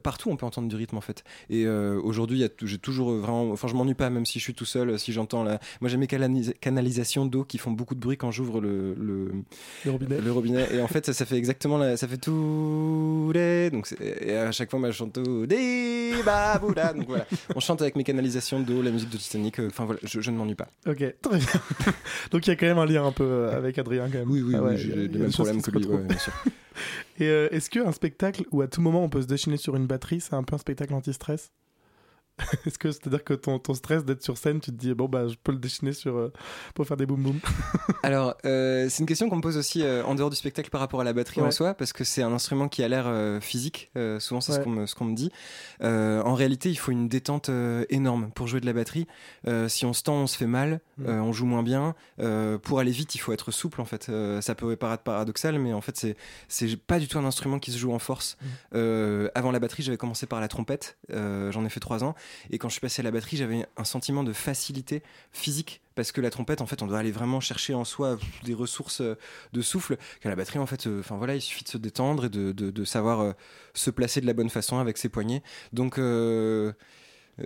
Partout, 0.02 0.30
on 0.30 0.36
peut 0.36 0.46
entendre 0.46 0.68
du 0.68 0.76
rythme 0.76 0.96
en 0.96 1.00
fait. 1.00 1.22
Et 1.50 1.66
aujourd'hui, 1.68 2.48
j'ai 2.62 2.78
toujours 2.78 3.12
vraiment, 3.12 3.50
enfin, 3.50 3.68
je 3.68 3.74
m'ennuie 3.74 3.94
pas, 3.94 4.10
même 4.10 4.26
si 4.26 4.38
je 4.38 4.44
suis 4.44 4.54
tout 4.54 4.64
seul, 4.64 4.98
si 4.98 5.12
j'entends 5.12 5.44
la. 5.44 5.60
Moi, 5.80 5.88
j'aime 5.88 6.00
mes 6.00 6.06
canalisa- 6.06 6.54
canalisations 6.54 7.26
d'eau 7.26 7.44
qui 7.44 7.58
font 7.58 7.70
beaucoup 7.70 7.94
de 7.94 8.00
bruit 8.00 8.16
quand 8.16 8.30
j'ouvre 8.30 8.60
le, 8.60 8.94
le, 8.94 9.32
Le 9.84 9.90
robinet 9.90 10.20
le 10.20 10.32
robinet. 10.32 10.68
Et 10.74 10.80
en 10.80 10.88
fait, 10.88 11.06
ça, 11.06 11.12
ça 11.12 11.26
fait 11.26 11.36
exactement 11.36 11.78
la, 11.78 11.96
ça 11.96 12.08
fait 12.08 12.18
tout 12.18 13.30
les. 13.34 13.70
Donc, 13.70 13.92
et 14.00 14.36
à 14.36 14.52
chaque 14.52 14.70
fois, 14.70 14.78
moi, 14.78 14.90
je 14.90 14.96
chante 14.96 15.12
tout. 15.12 15.46
Donc 15.46 17.06
voilà, 17.08 17.26
on 17.54 17.60
chante 17.60 17.82
avec 17.82 17.96
mes 17.96 18.04
canalisations 18.04 18.60
d'eau, 18.60 18.82
la 18.82 18.90
musique 18.90 19.10
de 19.10 19.18
Titanic. 19.28 19.58
Enfin 19.60 19.84
voilà, 19.84 20.00
je, 20.04 20.20
je 20.20 20.30
ne 20.30 20.36
m'ennuie 20.36 20.54
pas. 20.54 20.68
Ok, 20.86 20.96
très 21.22 21.38
bien. 21.38 21.46
donc 22.30 22.46
il 22.46 22.50
y 22.50 22.52
a 22.52 22.56
quand 22.56 22.66
même 22.66 22.78
un 22.78 22.86
lien 22.86 23.04
un 23.04 23.12
peu 23.12 23.24
euh, 23.24 23.56
avec 23.56 23.78
Adrien 23.78 24.08
quand 24.10 24.18
même. 24.18 24.54
Ah 24.54 24.62
ouais, 24.62 24.74
il 24.74 24.88
y 24.88 24.92
a- 24.92 24.94
il 24.94 25.00
y 25.00 25.00
a 25.00 25.02
j'ai 25.02 25.08
les 25.08 25.18
mêmes 25.18 25.32
problèmes 25.32 25.62
que 25.62 25.70
lui. 25.70 25.78
retrouvent. 25.78 26.00
ouais, 26.00 26.06
bien 26.06 26.18
sûr. 26.18 26.32
Et 27.20 27.26
euh, 27.28 27.48
est-ce 27.50 27.68
qu'un 27.70 27.90
spectacle 27.92 28.44
où 28.52 28.60
à 28.62 28.68
tout 28.68 28.80
moment 28.80 29.02
on 29.02 29.08
peut 29.08 29.22
se 29.22 29.26
déchaîner 29.26 29.56
sur 29.56 29.74
une 29.76 29.86
batterie, 29.86 30.20
c'est 30.20 30.34
un 30.34 30.44
peu 30.44 30.54
un 30.54 30.58
spectacle 30.58 30.94
anti-stress? 30.94 31.50
Est-ce 32.66 32.78
que 32.78 32.90
c'est-à-dire 32.90 33.24
que 33.24 33.34
ton, 33.34 33.58
ton 33.58 33.74
stress 33.74 34.04
d'être 34.04 34.22
sur 34.22 34.38
scène, 34.38 34.60
tu 34.60 34.70
te 34.70 34.76
dis 34.76 34.94
bon 34.94 35.06
bah 35.06 35.28
je 35.28 35.34
peux 35.42 35.52
le 35.52 35.58
sur 35.92 36.16
euh, 36.16 36.32
pour 36.74 36.86
faire 36.86 36.96
des 36.96 37.06
boum 37.06 37.22
boum 37.22 37.40
Alors, 38.02 38.34
euh, 38.44 38.86
c'est 38.88 39.00
une 39.00 39.06
question 39.06 39.28
qu'on 39.28 39.36
me 39.36 39.42
pose 39.42 39.56
aussi 39.56 39.82
euh, 39.82 40.04
en 40.04 40.14
dehors 40.14 40.30
du 40.30 40.36
spectacle 40.36 40.70
par 40.70 40.80
rapport 40.80 41.00
à 41.00 41.04
la 41.04 41.12
batterie 41.12 41.40
Ouais. 41.40 41.46
en 41.48 41.50
soi, 41.50 41.74
parce 41.74 41.92
que 41.92 42.04
c'est 42.04 42.22
un 42.22 42.32
instrument 42.32 42.68
qui 42.68 42.82
a 42.82 42.88
l'air 42.88 43.08
physique. 43.40 43.90
souvent, 44.18 44.40
c'est 44.40 44.52
ce 44.52 44.60
qu'on 44.60 44.70
me, 44.70 44.86
ce 44.86 44.94
qu'on 44.94 45.04
me 45.04 45.14
dit. 45.14 45.30
En 45.80 46.34
réalité, 46.34 46.70
il 46.70 46.76
faut 46.76 46.92
une 46.92 47.08
détente 47.08 47.50
énorme 47.90 48.30
pour 48.34 48.46
jouer 48.46 48.60
de 48.60 48.66
la 48.66 48.72
batterie. 48.72 49.06
Si 49.68 49.84
on 49.84 49.92
se 49.92 50.02
tend, 50.02 50.14
on 50.14 50.26
se 50.26 50.36
fait 50.36 50.46
mal, 50.46 50.80
Mm. 50.98 51.08
on 51.08 51.32
joue 51.32 51.46
moins 51.46 51.62
bien. 51.62 51.94
Pour 52.62 52.80
aller 52.80 52.90
vite, 52.90 53.14
il 53.14 53.18
faut 53.18 53.32
être 53.32 53.50
souple. 53.50 53.80
En 53.80 53.84
fait, 53.84 54.10
ça 54.40 54.54
peut 54.54 54.76
paraître 54.76 55.02
paradoxal, 55.02 55.58
mais 55.58 55.72
en 55.72 55.80
fait, 55.80 55.96
c'est 55.96 56.16
c'est 56.48 56.76
pas 56.76 56.98
du 56.98 57.08
tout 57.08 57.18
un 57.18 57.24
instrument 57.24 57.58
qui 57.58 57.70
se 57.72 57.78
joue 57.78 57.92
en 57.92 57.98
force. 57.98 58.36
Mm. 58.72 59.28
Avant 59.34 59.52
la 59.52 59.60
batterie, 59.60 59.82
j'avais 59.82 59.96
commencé 59.98 60.26
par 60.26 60.40
la 60.40 60.48
trompette. 60.48 60.98
J'en 61.10 61.64
ai 61.64 61.68
fait 61.68 61.80
trois 61.80 62.04
ans, 62.04 62.14
et 62.50 62.58
quand 62.58 62.68
je 62.68 62.72
suis 62.74 62.80
passé 62.80 63.00
à 63.00 63.04
la 63.04 63.10
batterie, 63.10 63.36
j'avais 63.36 63.66
un 63.76 63.84
sentiment 63.84 64.24
de 64.24 64.32
facilité 64.32 65.02
physique 65.32 65.80
parce 65.94 66.12
que 66.12 66.20
la 66.20 66.30
trompette 66.30 66.60
en 66.60 66.66
fait 66.66 66.80
on 66.82 66.86
doit 66.86 66.98
aller 66.98 67.10
vraiment 67.10 67.40
chercher 67.40 67.74
en 67.74 67.84
soi 67.84 68.18
des 68.44 68.54
ressources 68.54 69.00
euh, 69.00 69.16
de 69.52 69.62
souffle 69.62 69.96
qu'à 70.20 70.28
la 70.28 70.36
batterie 70.36 70.58
en 70.60 70.66
fait 70.66 70.86
euh, 70.86 71.00
enfin 71.00 71.16
voilà 71.16 71.34
il 71.34 71.40
suffit 71.40 71.64
de 71.64 71.68
se 71.68 71.78
détendre 71.78 72.26
et 72.26 72.28
de, 72.28 72.52
de- 72.52 72.70
de 72.70 72.84
savoir 72.84 73.20
euh, 73.20 73.32
se 73.74 73.90
placer 73.90 74.20
de 74.20 74.26
la 74.26 74.32
bonne 74.32 74.48
façon 74.50 74.78
avec 74.78 74.96
ses 74.96 75.08
poignets 75.08 75.42
donc 75.72 75.98
euh, 75.98 76.72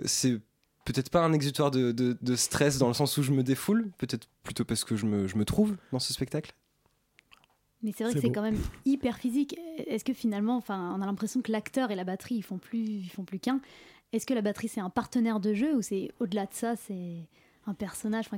c'est 0.05 0.39
peut-être 0.85 1.09
pas 1.09 1.21
un 1.23 1.33
exutoire 1.33 1.71
de, 1.71 1.91
de- 1.91 2.17
de 2.21 2.35
stress 2.35 2.77
dans 2.77 2.87
le 2.89 2.93
sens 2.93 3.17
où 3.17 3.23
je 3.23 3.31
me 3.31 3.41
défoule 3.43 3.89
peut-être 3.97 4.27
plutôt 4.43 4.65
parce 4.65 4.83
que 4.83 4.95
je 4.95 5.05
me, 5.07 5.27
je 5.27 5.37
me 5.37 5.45
trouve 5.45 5.75
dans 5.91 5.99
ce 5.99 6.13
spectacle 6.13 6.53
Mais 7.81 7.91
c'est 7.95 8.03
vrai 8.03 8.13
que 8.13 8.19
c'est 8.19 8.31
quand 8.31 8.41
même 8.41 8.59
hyper 8.85 9.17
physique. 9.17 9.57
Est-ce 9.87 10.05
que 10.05 10.13
finalement, 10.13 10.55
enfin, 10.57 10.93
on 10.97 11.01
a 11.01 11.05
l'impression 11.05 11.41
que 11.41 11.51
l'acteur 11.51 11.91
et 11.91 11.95
la 11.95 12.03
batterie, 12.05 12.35
ils 12.35 12.41
font 12.43 12.57
plus, 12.57 12.79
ils 12.83 13.09
font 13.09 13.25
plus 13.25 13.39
qu'un? 13.39 13.59
Est-ce 14.13 14.25
que 14.27 14.33
la 14.33 14.41
batterie 14.41 14.67
c'est 14.67 14.79
un 14.79 14.91
partenaire 14.91 15.39
de 15.39 15.53
jeu 15.53 15.75
ou 15.75 15.81
c'est 15.81 16.11
au-delà 16.19 16.45
de 16.45 16.53
ça, 16.53 16.75
c'est 16.75 17.27
un 17.65 17.73
personnage 17.73 18.29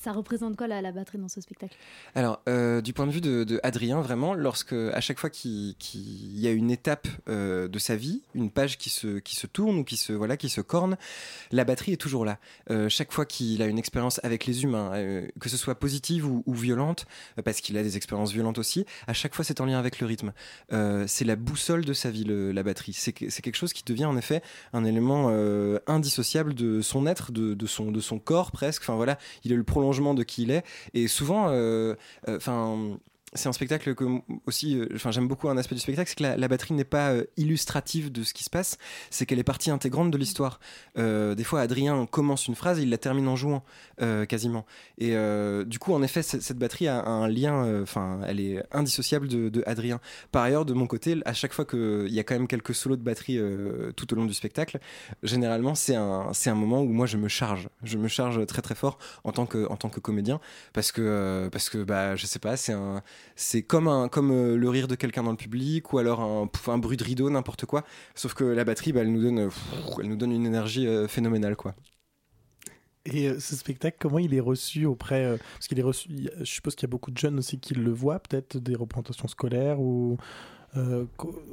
ça 0.00 0.12
représente 0.12 0.56
quoi 0.56 0.66
la, 0.66 0.92
batterie 0.92 1.18
dans 1.18 1.28
ce 1.28 1.40
spectacle? 1.40 1.76
Alors, 2.14 2.40
euh, 2.48 2.80
du 2.80 2.92
point 2.92 3.06
de 3.06 3.12
vue 3.12 3.20
de, 3.20 3.60
Adrien, 3.62 4.00
vraiment, 4.00 4.34
lorsque 4.34 4.72
à 4.72 5.00
chaque 5.00 5.18
fois 5.18 5.30
qu'il 5.30 5.74
y 5.82 6.46
a 6.46 6.50
une 6.50 6.70
étape 6.70 7.08
euh, 7.28 7.68
de 7.68 7.78
sa 7.78 7.96
vie, 7.96 8.22
une 8.34 8.50
page 8.50 8.78
qui 8.78 8.90
se, 8.90 9.18
qui 9.18 9.36
se 9.36 9.46
tourne 9.46 9.78
ou 9.78 9.84
qui 9.84 9.96
se, 9.96 10.12
voilà, 10.12 10.36
qui 10.36 10.48
se 10.48 10.60
corne, 10.60 10.96
la 11.50 11.64
batterie 11.64 11.92
est 11.92 11.98
toujours 11.98 12.24
là. 12.24 12.38
Euh, 12.70 12.88
chaque 12.88 13.12
fois 13.12 13.26
qu'il 13.26 13.62
a 13.62 13.66
une 13.66 13.78
expérience 13.78 14.20
avec 14.22 14.46
les 14.46 14.62
humains, 14.62 14.92
que 15.40 15.48
ce 15.48 15.56
soit 15.56 15.74
positive 15.74 16.26
ou, 16.26 16.54
violente, 16.54 17.06
parce 17.44 17.60
qu'il 17.60 17.76
a 17.76 17.82
des 17.82 17.96
expériences 17.96 18.32
violentes 18.32 18.58
aussi, 18.58 18.84
à 19.06 19.12
chaque 19.12 19.34
fois 19.34 19.44
c'est 19.44 19.60
en 19.60 19.64
lien 19.64 19.78
avec 19.78 20.00
le 20.00 20.06
rythme. 20.06 20.32
C'est 21.06 21.24
la 21.24 21.36
boussole 21.36 21.84
de 21.84 21.92
sa 21.92 22.10
vie, 22.10 22.24
la 22.24 22.62
batterie. 22.62 22.92
C'est 22.92 23.12
que- 23.12 23.30
c'est 23.30 23.42
quelque 23.42 23.56
chose 23.56 23.72
qui 23.72 23.84
devient 23.84 24.06
en 24.06 24.16
effet 24.16 24.42
un 24.72 24.84
élément 24.84 25.28
indissociable 25.86 26.54
de 26.54 26.80
son 26.80 27.06
être, 27.06 27.32
de, 27.32 27.54
de 27.54 27.66
son, 27.66 27.90
de 27.92 28.00
son 28.00 28.18
corps 28.18 28.50
presque. 28.50 28.82
Enfin 28.82 28.94
voilà, 28.94 29.18
il 29.44 29.52
est 29.52 29.56
le 29.56 29.64
prolongement 29.78 30.14
de 30.14 30.24
qui 30.24 30.42
il 30.42 30.50
est. 30.50 30.64
Et 30.94 31.06
souvent, 31.08 31.48
euh, 31.50 31.94
euh, 32.28 32.36
enfin. 32.36 32.98
C'est 33.34 33.48
un 33.48 33.52
spectacle 33.52 33.94
que 33.94 34.04
aussi, 34.46 34.78
euh, 34.78 34.88
enfin 34.94 35.10
j'aime 35.10 35.28
beaucoup 35.28 35.48
un 35.48 35.56
aspect 35.58 35.74
du 35.74 35.80
spectacle, 35.80 36.08
c'est 36.08 36.16
que 36.16 36.40
la, 36.40 36.48
batterie 36.48 36.74
n'est 36.74 36.84
pas 36.84 37.10
euh, 37.10 37.24
illustrative 37.36 38.10
de 38.10 38.22
ce 38.22 38.32
qui 38.32 38.44
se 38.44 38.50
passe, 38.50 38.78
c'est 39.10 39.26
qu'elle 39.26 39.38
est 39.38 39.44
partie 39.44 39.70
intégrante 39.70 40.10
de 40.10 40.16
l'histoire. 40.16 40.60
Euh, 40.96 41.34
des 41.34 41.44
fois, 41.44 41.60
Adrien 41.60 42.06
commence 42.06 42.46
une 42.46 42.54
phrase 42.54 42.78
et 42.78 42.82
il 42.82 42.90
la 42.90 42.98
termine 42.98 43.28
en 43.28 43.36
jouant 43.36 43.62
quasiment. 44.28 44.64
Et 44.98 45.14
du 45.66 45.78
coup, 45.78 45.92
en 45.92 46.02
effet, 46.02 46.22
cette 46.22 46.56
batterie 46.58 46.86
a 46.86 47.04
un 47.04 47.28
lien, 47.28 47.82
enfin, 47.82 48.20
elle 48.26 48.40
est 48.40 48.62
indissociable 48.72 49.26
de, 49.28 49.62
Adrien. 49.66 50.00
Par 50.30 50.44
ailleurs, 50.44 50.64
de 50.64 50.72
mon 50.72 50.86
côté, 50.86 51.16
à 51.24 51.32
chaque 51.32 51.52
fois 51.52 51.64
qu'il 51.64 52.12
y 52.12 52.20
a 52.20 52.24
quand 52.24 52.34
même 52.34 52.46
quelques 52.46 52.74
solos 52.74 52.96
de 52.96 53.02
batterie 53.02 53.40
tout 53.96 54.12
au 54.12 54.16
long 54.16 54.24
du 54.24 54.34
spectacle, 54.34 54.78
généralement, 55.22 55.74
c'est 55.74 55.96
un, 55.96 56.32
c'est 56.32 56.50
un 56.50 56.54
moment 56.54 56.80
où 56.80 56.92
moi 56.92 57.06
je 57.06 57.16
me 57.16 57.28
charge. 57.28 57.68
Je 57.82 57.98
me 57.98 58.08
charge 58.08 58.46
très 58.46 58.62
très 58.62 58.76
fort 58.76 58.98
en 59.24 59.32
tant 59.32 59.46
que, 59.46 59.66
en 59.68 59.76
tant 59.76 59.88
que 59.88 60.00
comédien 60.00 60.40
parce 60.72 60.92
que, 60.92 61.48
parce 61.50 61.68
que 61.68 61.82
bah, 61.82 62.14
je 62.14 62.26
sais 62.26 62.38
pas, 62.38 62.56
c'est 62.56 62.72
un, 62.72 63.02
c'est 63.36 63.62
comme, 63.62 63.88
un, 63.88 64.08
comme 64.08 64.30
euh, 64.30 64.56
le 64.56 64.68
rire 64.68 64.88
de 64.88 64.94
quelqu'un 64.94 65.22
dans 65.22 65.30
le 65.30 65.36
public 65.36 65.92
ou 65.92 65.98
alors 65.98 66.20
un, 66.20 66.78
bruit 66.78 66.96
de 66.96 67.04
rideau, 67.04 67.30
n'importe 67.30 67.66
quoi. 67.66 67.84
Sauf 68.14 68.34
que 68.34 68.44
la 68.44 68.64
batterie, 68.64 68.92
bah, 68.92 69.00
elle, 69.00 69.12
nous 69.12 69.22
donne, 69.22 69.48
pff, 69.48 69.64
elle 70.00 70.08
nous 70.08 70.16
donne 70.16 70.32
une 70.32 70.46
énergie 70.46 70.86
euh, 70.86 71.08
phénoménale. 71.08 71.56
Quoi. 71.56 71.74
Et 73.04 73.28
euh, 73.28 73.38
ce 73.40 73.56
spectacle, 73.56 73.96
comment 74.00 74.18
il 74.18 74.34
est 74.34 74.40
reçu 74.40 74.84
auprès 74.84 75.24
euh, 75.24 75.36
Parce 75.54 75.68
qu'il 75.68 75.78
est 75.78 75.82
reçu, 75.82 76.08
je 76.38 76.44
suppose 76.44 76.74
qu'il 76.74 76.86
y 76.86 76.90
a 76.90 76.92
beaucoup 76.92 77.10
de 77.10 77.18
jeunes 77.18 77.38
aussi 77.38 77.58
qui 77.58 77.74
le 77.74 77.90
voient, 77.92 78.18
peut-être 78.20 78.58
des 78.58 78.74
représentations 78.74 79.28
scolaires 79.28 79.80
ou. 79.80 80.18
euh, 80.76 81.06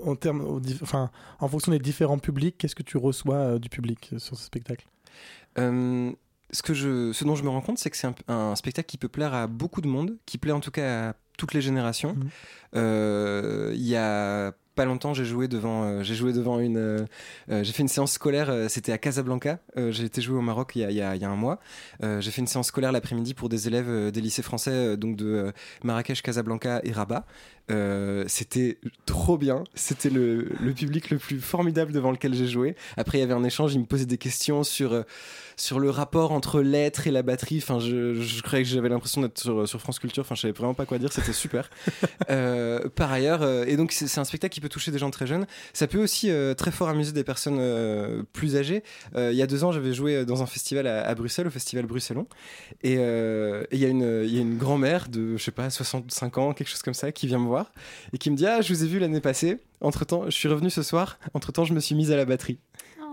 en, 0.03 0.15
termes, 0.15 0.62
enfin, 0.81 1.10
en 1.39 1.48
fonction 1.48 1.72
des 1.72 1.79
différents 1.79 2.17
publics, 2.19 2.57
qu'est-ce 2.57 2.75
que 2.75 2.84
tu 2.84 2.98
reçois 2.98 3.36
euh, 3.36 3.60
du 3.60 3.69
public 3.69 4.10
euh, 4.13 4.19
sur 4.19 4.36
ce 4.38 4.43
spectacle? 4.43 4.88
Euh, 5.57 6.12
ce, 6.51 6.62
que 6.62 6.74
je, 6.74 7.13
ce 7.13 7.24
dont 7.24 7.36
je 7.36 7.43
me 7.43 7.50
rends 7.50 7.62
compte, 7.62 7.77
c'est 7.77 7.89
que 7.89 7.98
c'est 7.98 8.07
un, 8.07 8.15
un 8.27 8.55
spectacle 8.55 8.88
qui 8.88 8.98
peut 8.98 9.07
plaire 9.07 9.34
à 9.34 9.48
beaucoup 9.48 9.81
de 9.81 9.88
monde, 9.88 10.17
qui 10.25 10.38
plaît 10.38 10.51
en 10.51 10.60
tout 10.60 10.72
cas 10.72 11.12
à 11.12 11.13
toutes 11.38 11.54
les 11.54 11.62
générations. 11.62 12.13
Mhm. 12.13 12.30
Euh, 12.75 13.72
Il 13.75 13.86
y 13.88 13.96
a 13.96 14.51
pas 14.75 14.84
longtemps, 14.84 15.13
j'ai 15.13 15.24
joué 15.24 15.48
devant, 15.48 15.84
euh, 15.86 16.04
j'ai 16.04 16.15
joué 16.15 16.34
devant 16.34 16.60
une, 16.60 16.75
euh, 16.75 17.06
euh, 17.50 17.63
j'ai 17.63 17.72
fait 17.72 17.82
une 17.82 17.88
séance 17.88 18.12
scolaire. 18.12 18.54
C'était 18.68 18.92
à 18.92 18.98
Casablanca. 18.98 19.60
J'ai 19.77 20.04
été 20.04 20.22
joué 20.22 20.38
au 20.38 20.42
Maroc 20.42 20.74
il 20.75 20.82
y 20.82 20.84
a, 20.84 20.92
il 20.92 20.98
y 20.98 21.01
a- 21.01 21.15
il 21.15 21.22
y 21.22 21.25
a 21.25 21.30
un 21.30 21.36
mois. 21.38 21.60
J'ai 22.01 22.32
fait 22.32 22.42
une 22.42 22.48
séance 22.48 22.68
scolaire 22.68 22.92
l'après-midi 22.92 23.34
pour 23.34 23.48
des 23.48 23.68
élèves 23.68 24.12
des 24.12 24.20
lycées 24.22 24.42
français, 24.42 24.98
donc 24.98 25.15
de 25.15 25.54
Marrakech, 25.84 26.22
Casablanca 26.22 26.82
et 26.84 26.92
Rabat. 26.92 27.25
Euh, 27.72 28.25
C'était 28.27 28.77
trop 29.05 29.38
bien. 29.38 29.63
C'était 29.74 30.10
le, 30.10 30.50
le 30.60 30.74
public 30.74 31.10
le 31.10 31.17
plus 31.17 31.39
formidable 31.39 31.91
devant 31.91 32.12
lequel 32.12 32.34
j'ai 32.34 32.48
joué. 32.48 32.75
Après, 32.98 33.17
il 33.17 33.22
y 33.22 33.24
avait 33.24 33.34
un 33.34 33.43
échange. 33.43 33.74
Ils 33.74 33.79
me 33.79 33.86
posaient 33.86 34.05
des 34.05 34.17
questions 34.17 34.63
sur 34.63 34.93
euh, 34.93 35.03
sur 35.57 35.79
le 35.79 35.89
rapport 35.89 36.31
entre 36.31 36.62
l'être 36.62 37.07
et 37.07 37.12
la 37.12 37.24
batterie. 37.24 37.57
Enfin, 37.57 37.79
je, 37.79 38.13
je 38.22 38.41
croyais 38.41 38.63
que 38.63 38.69
j'avais 38.69 38.89
l'impression 38.89 39.22
d'être 39.22 39.39
sur, 39.39 39.67
sur 39.67 39.79
France 39.81 40.00
Culture. 40.00 40.22
Enfin, 40.22 40.36
je 40.36 40.41
savais 40.41 40.53
vraiment 40.53 40.74
pas 40.74 40.86
quoi 40.86 40.98
dire. 41.00 41.12
C'était 41.12 41.34
super. 41.34 41.69
Euh, 42.29 42.89
par 42.89 43.12
ailleurs, 43.12 43.41
euh, 43.43 43.65
et 43.65 43.77
donc 43.77 43.91
c'est 43.91 44.19
un 44.19 44.24
spectacle 44.24 44.53
qui 44.53 44.60
peut 44.60 44.69
toucher 44.69 44.91
des 44.91 44.98
gens 44.98 45.12
très 45.12 45.27
jeunes. 45.27 45.45
Ça 45.74 45.86
peut 45.86 46.01
aussi 46.01 46.31
très 46.57 46.72
fort 46.72 46.89
amuser 46.89 47.12
des 47.12 47.24
personnes 47.24 47.60
plus 48.34 48.55
âgées. 48.55 48.84
Il 49.15 49.34
y 49.34 49.41
a 49.41 49.48
deux 49.48 49.63
ans, 49.63 49.72
j'avais 49.72 49.93
joué 49.93 50.25
dans 50.25 50.41
un 50.41 50.45
festival 50.45 50.88
à, 50.88 51.05
à 51.07 51.15
Bruxelles, 51.15 51.48
au 51.48 51.51
festival 51.51 51.86
Bruxellon, 51.86 52.27
et 52.84 52.93
il 52.93 53.79
y 53.79 53.86
a 53.86 53.88
une 53.88 54.24
il 54.24 54.34
y 54.34 54.38
a 54.38 54.41
une 54.41 54.57
grand-mère 54.57 55.07
de 55.10 55.38
je 55.38 55.43
sais 55.43 55.51
pas 55.51 55.69
65 55.69 56.38
ans, 56.38 56.53
quelque 56.53 56.69
chose 56.69 56.81
comme 56.81 56.93
ça, 56.93 57.12
qui 57.12 57.27
vient 57.27 57.39
me 57.39 57.48
voir 57.48 57.54
et 58.13 58.17
qui 58.17 58.31
me 58.31 58.35
dit 58.35 58.45
ah 58.45 58.62
je 58.62 58.74
vous 58.74 58.83
ai 58.83 58.88
vu 58.88 59.00
l'année 59.00 59.21
passée. 59.21 59.59
Entre 59.81 60.05
temps, 60.05 60.25
je 60.25 60.31
suis 60.31 60.47
revenu 60.47 60.69
ce 60.69 60.83
soir. 60.83 61.19
Entre 61.33 61.51
temps, 61.51 61.65
je 61.65 61.74
me 61.74 61.79
suis 61.79 61.95
mise 61.95 62.12
à 62.12 62.15
la 62.15 62.25
batterie. 62.25 62.59
Oh. 63.01 63.03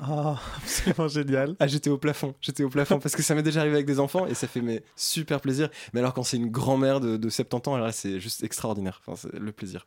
Ah, 0.00 0.40
absolument 0.56 1.08
génial. 1.08 1.56
Ah, 1.58 1.66
j'étais 1.66 1.90
au 1.90 1.98
plafond, 1.98 2.34
j'étais 2.40 2.64
au 2.64 2.68
plafond 2.68 2.98
parce 2.98 3.16
que 3.16 3.22
ça 3.22 3.34
m'est 3.34 3.42
déjà 3.42 3.60
arrivé 3.60 3.76
avec 3.76 3.86
des 3.86 4.00
enfants 4.00 4.26
et 4.26 4.34
ça 4.34 4.46
fait 4.46 4.60
mais, 4.60 4.82
super 4.96 5.40
plaisir. 5.40 5.70
Mais 5.92 6.00
alors 6.00 6.14
quand 6.14 6.22
c'est 6.22 6.36
une 6.36 6.50
grand-mère 6.50 7.00
de, 7.00 7.16
de 7.16 7.28
70 7.28 7.68
ans, 7.68 7.74
alors 7.74 7.86
là 7.86 7.92
c'est 7.92 8.20
juste 8.20 8.42
extraordinaire. 8.42 9.00
Enfin, 9.06 9.28
c'est 9.30 9.38
le 9.38 9.52
plaisir. 9.52 9.86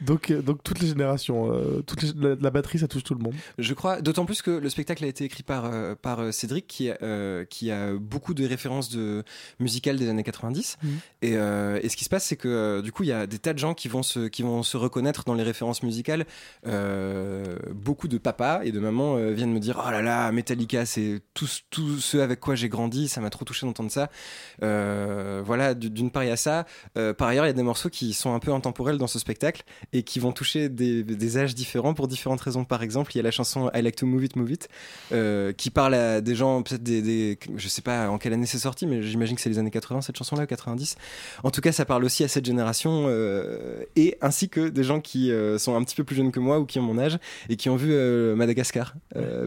Donc, 0.00 0.30
euh, 0.30 0.40
donc 0.40 0.62
toutes 0.62 0.80
les 0.80 0.88
générations, 0.88 1.52
euh, 1.52 1.82
toutes 1.86 2.02
les- 2.02 2.12
la, 2.14 2.34
la 2.40 2.50
batterie, 2.50 2.78
ça 2.78 2.88
touche 2.88 3.04
tout 3.04 3.14
le 3.14 3.20
monde. 3.22 3.34
Je 3.58 3.74
crois, 3.74 4.00
d'autant 4.00 4.24
plus 4.24 4.40
que 4.40 4.50
le 4.50 4.70
spectacle 4.70 5.04
a 5.04 5.06
été 5.06 5.24
écrit 5.24 5.42
par, 5.42 5.66
euh, 5.66 5.94
par 5.94 6.20
euh, 6.20 6.32
Cédric 6.32 6.66
qui, 6.66 6.90
euh, 7.02 7.44
qui 7.44 7.70
a 7.70 7.92
beaucoup 7.92 8.32
de 8.32 8.46
références 8.46 8.88
de 8.88 9.24
musicales 9.58 9.98
des 9.98 10.08
années 10.08 10.22
90. 10.22 10.78
Mhm. 10.82 10.90
Et, 11.20 11.36
euh, 11.36 11.78
et 11.82 11.90
ce 11.90 11.96
qui 11.98 12.04
se 12.04 12.08
passe, 12.08 12.24
c'est 12.24 12.36
que 12.36 12.80
du 12.80 12.92
coup, 12.92 13.02
il 13.02 13.10
y 13.10 13.12
a 13.12 13.26
des 13.26 13.38
tas 13.38 13.52
de 13.52 13.58
gens 13.58 13.74
qui 13.74 13.88
vont 13.88 14.02
se, 14.02 14.28
qui 14.28 14.42
vont 14.42 14.62
se 14.62 14.78
reconnaître 14.78 15.24
dans 15.24 15.34
les 15.34 15.42
références 15.42 15.82
musicales. 15.82 16.24
Beaucoup 17.74 18.08
de 18.08 18.18
papas 18.18 18.62
et 18.64 18.72
de 18.72 18.80
mamans 18.80 19.16
viennent 19.32 19.52
me 19.52 19.60
dire 19.60 19.82
Oh 19.86 19.90
là 19.90 20.02
là, 20.02 20.32
Metallica, 20.32 20.86
c'est 20.86 21.20
tout, 21.34 21.46
tout 21.70 21.98
ce 21.98 22.16
avec 22.18 22.40
quoi 22.40 22.54
j'ai 22.54 22.68
grandi, 22.68 23.08
ça 23.08 23.20
m'a 23.20 23.30
trop 23.30 23.44
touché 23.44 23.66
d'entendre 23.66 23.90
ça. 23.90 24.08
Voilà, 24.60 25.74
d'une 25.74 26.10
part, 26.10 26.24
il 26.24 26.28
y 26.28 26.32
a 26.32 26.36
ça. 26.36 26.64
Par 26.94 27.28
ailleurs, 27.28 27.44
il 27.44 27.48
y 27.48 27.50
a 27.50 27.54
des 27.54 27.62
morceaux 27.62 27.90
qui 27.90 28.12
sont 28.14 28.34
un 28.34 28.38
peu 28.38 28.52
intemporels 28.52 28.96
dans 28.96 29.06
ce 29.06 29.18
spectacle 29.18 29.29
et 29.92 30.02
qui 30.02 30.18
vont 30.20 30.32
toucher 30.32 30.68
des, 30.68 31.02
des 31.02 31.38
âges 31.38 31.54
différents 31.54 31.94
pour 31.94 32.08
différentes 32.08 32.40
raisons. 32.40 32.64
Par 32.64 32.82
exemple, 32.82 33.12
il 33.14 33.18
y 33.18 33.20
a 33.20 33.22
la 33.22 33.30
chanson 33.30 33.70
I 33.74 33.82
Like 33.82 33.96
to 33.96 34.06
Move 34.06 34.24
It, 34.24 34.36
Move 34.36 34.50
It, 34.52 34.68
euh, 35.12 35.52
qui 35.52 35.70
parle 35.70 35.94
à 35.94 36.20
des 36.20 36.34
gens, 36.34 36.62
peut-être 36.62 36.82
des, 36.82 37.02
des- 37.02 37.38
Je 37.56 37.68
sais 37.68 37.82
pas 37.82 38.08
en 38.08 38.18
quelle 38.18 38.32
année 38.32 38.46
c'est 38.46 38.58
sorti, 38.58 38.86
mais 38.86 39.02
j'imagine 39.02 39.36
que 39.36 39.42
c'est 39.42 39.50
les 39.50 39.58
années 39.58 39.70
80, 39.70 40.00
cette 40.02 40.16
chanson-là, 40.16 40.44
ou 40.44 40.46
90. 40.46 40.96
En 41.44 41.50
tout 41.50 41.60
cas, 41.60 41.72
ça 41.72 41.84
parle 41.84 42.04
aussi 42.04 42.24
à 42.24 42.28
cette 42.28 42.44
génération 42.44 43.04
euh, 43.08 43.82
et 43.96 44.16
ainsi 44.20 44.48
que 44.48 44.68
des 44.68 44.84
gens 44.84 45.00
qui 45.00 45.30
euh, 45.32 45.58
sont 45.58 45.74
un 45.76 45.82
petit 45.84 45.96
peu 45.96 46.04
plus 46.04 46.16
jeunes 46.16 46.32
que 46.32 46.40
moi 46.40 46.58
ou 46.60 46.64
qui 46.66 46.78
ont 46.78 46.82
mon 46.82 46.98
âge 46.98 47.18
et 47.48 47.56
qui 47.56 47.68
ont 47.68 47.76
vu 47.76 47.94
Madagascar. 48.34 48.94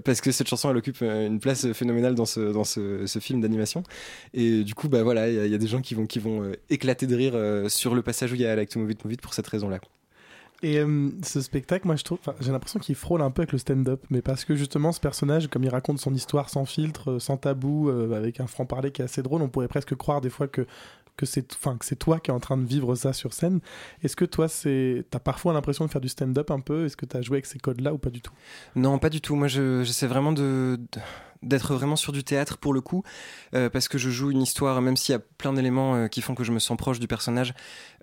Parce 0.06 0.22
que 0.22 0.32
cette 0.32 0.48
chanson, 0.48 0.70
elle 0.70 0.78
occupe 0.78 1.02
une 1.02 1.40
place 1.40 1.72
phénoménale 1.74 2.16
dans 2.16 2.26
ce, 2.26 2.40
dans 2.52 2.64
ce, 2.64 3.06
ce 3.06 3.20
film 3.20 3.42
d'animation. 3.42 3.84
Et 4.34 4.64
du 4.64 4.74
coup, 4.76 4.90
bah 4.90 5.04
voilà, 5.04 5.30
il 5.30 5.36
y, 5.36 5.40
a- 5.40 5.46
il 5.46 5.52
y 5.52 5.56
a 5.56 5.58
des 5.58 5.68
gens 5.68 5.82
qui 5.82 5.96
vont, 5.96 6.06
qui 6.06 6.20
vont 6.20 6.52
éclater 6.70 7.08
de 7.08 7.16
rire 7.16 7.34
sur 7.70 7.96
le 7.96 8.02
passage 8.02 8.32
où 8.32 8.36
il 8.36 8.42
y 8.42 8.46
a 8.46 8.54
I 8.54 8.56
Like 8.56 8.70
to 8.70 8.80
Move 8.80 8.92
It, 8.92 9.04
Move 9.04 9.14
It 9.14 9.22
pour 9.22 9.34
cette 9.34 9.48
raison-là. 9.48 9.73
Et 10.64 10.78
euh, 10.80 11.10
ce 11.24 11.42
spectacle, 11.42 11.86
moi, 11.86 11.98
je 11.98 12.04
trouve, 12.04 12.20
j'ai 12.40 12.52
l'impression 12.54 12.80
qu'il 12.80 12.96
frôle 12.96 13.22
un 13.22 13.32
peu 13.32 13.42
avec 13.42 13.52
le 13.52 13.58
stand-up, 13.58 14.02
mais 14.10 14.22
parce 14.22 14.46
que 14.46 14.56
justement, 14.56 14.94
ce 14.94 15.00
personnage, 15.02 15.48
comme 15.48 15.64
il 15.66 15.70
raconte 15.70 16.00
son 16.00 16.14
histoire 16.14 16.50
sans 16.50 16.64
filtre, 16.66 17.12
euh, 17.12 17.20
sans 17.20 17.36
tabou, 17.36 17.90
euh, 17.90 18.14
avec 18.18 18.40
un 18.40 18.48
franc-parler 18.48 18.92
qui 18.92 19.02
est 19.02 19.06
assez 19.06 19.22
drôle, 19.22 19.42
on 19.42 19.50
pourrait 19.50 19.68
presque 19.68 19.94
croire 19.96 20.22
des 20.22 20.30
fois 20.30 20.48
que 20.48 20.66
que 21.16 21.28
c'est, 21.28 21.54
enfin, 21.54 21.78
que 21.78 21.86
c'est 21.86 21.96
toi 21.96 22.20
qui 22.20 22.32
es 22.32 22.34
en 22.34 22.40
train 22.40 22.58
de 22.58 22.66
vivre 22.66 22.96
ça 22.96 23.14
sur 23.14 23.34
scène. 23.34 23.60
Est-ce 24.02 24.16
que 24.16 24.26
toi, 24.26 24.48
c'est, 24.48 25.06
t'as 25.12 25.20
parfois 25.20 25.54
l'impression 25.54 25.86
de 25.86 25.92
faire 25.92 26.02
du 26.02 26.10
stand-up 26.10 26.50
un 26.50 26.60
peu? 26.60 26.86
Est-ce 26.86 26.98
que 26.98 27.06
t'as 27.06 27.22
joué 27.22 27.36
avec 27.36 27.46
ces 27.46 27.60
codes-là 27.60 27.94
ou 27.94 28.00
pas 28.00 28.10
du 28.10 28.20
tout? 28.20 28.34
Non, 28.76 28.98
pas 28.98 29.12
du 29.12 29.22
tout. 29.22 29.36
Moi, 29.36 29.48
je- 29.48 29.84
j'essaie 29.84 30.08
vraiment 30.08 30.32
de- 30.32 30.80
d'être 31.44 31.74
vraiment 31.74 31.96
sur 31.96 32.12
du 32.12 32.24
théâtre 32.24 32.58
pour 32.58 32.74
le 32.74 32.82
coup, 32.82 33.04
euh, 33.54 33.70
parce 33.70 33.88
que 33.88 33.98
je 33.98 34.10
joue 34.10 34.32
une 34.32 34.42
histoire, 34.42 34.82
même 34.82 34.96
s'il 34.98 35.14
y 35.14 35.16
a 35.16 35.20
plein 35.20 35.54
d'éléments 35.54 35.96
euh, 35.96 36.08
qui 36.08 36.22
font 36.22 36.36
que 36.36 36.44
je 36.44 36.52
me 36.52 36.60
sens 36.60 36.78
proche 36.78 37.00
du 37.00 37.08
personnage, 37.08 37.54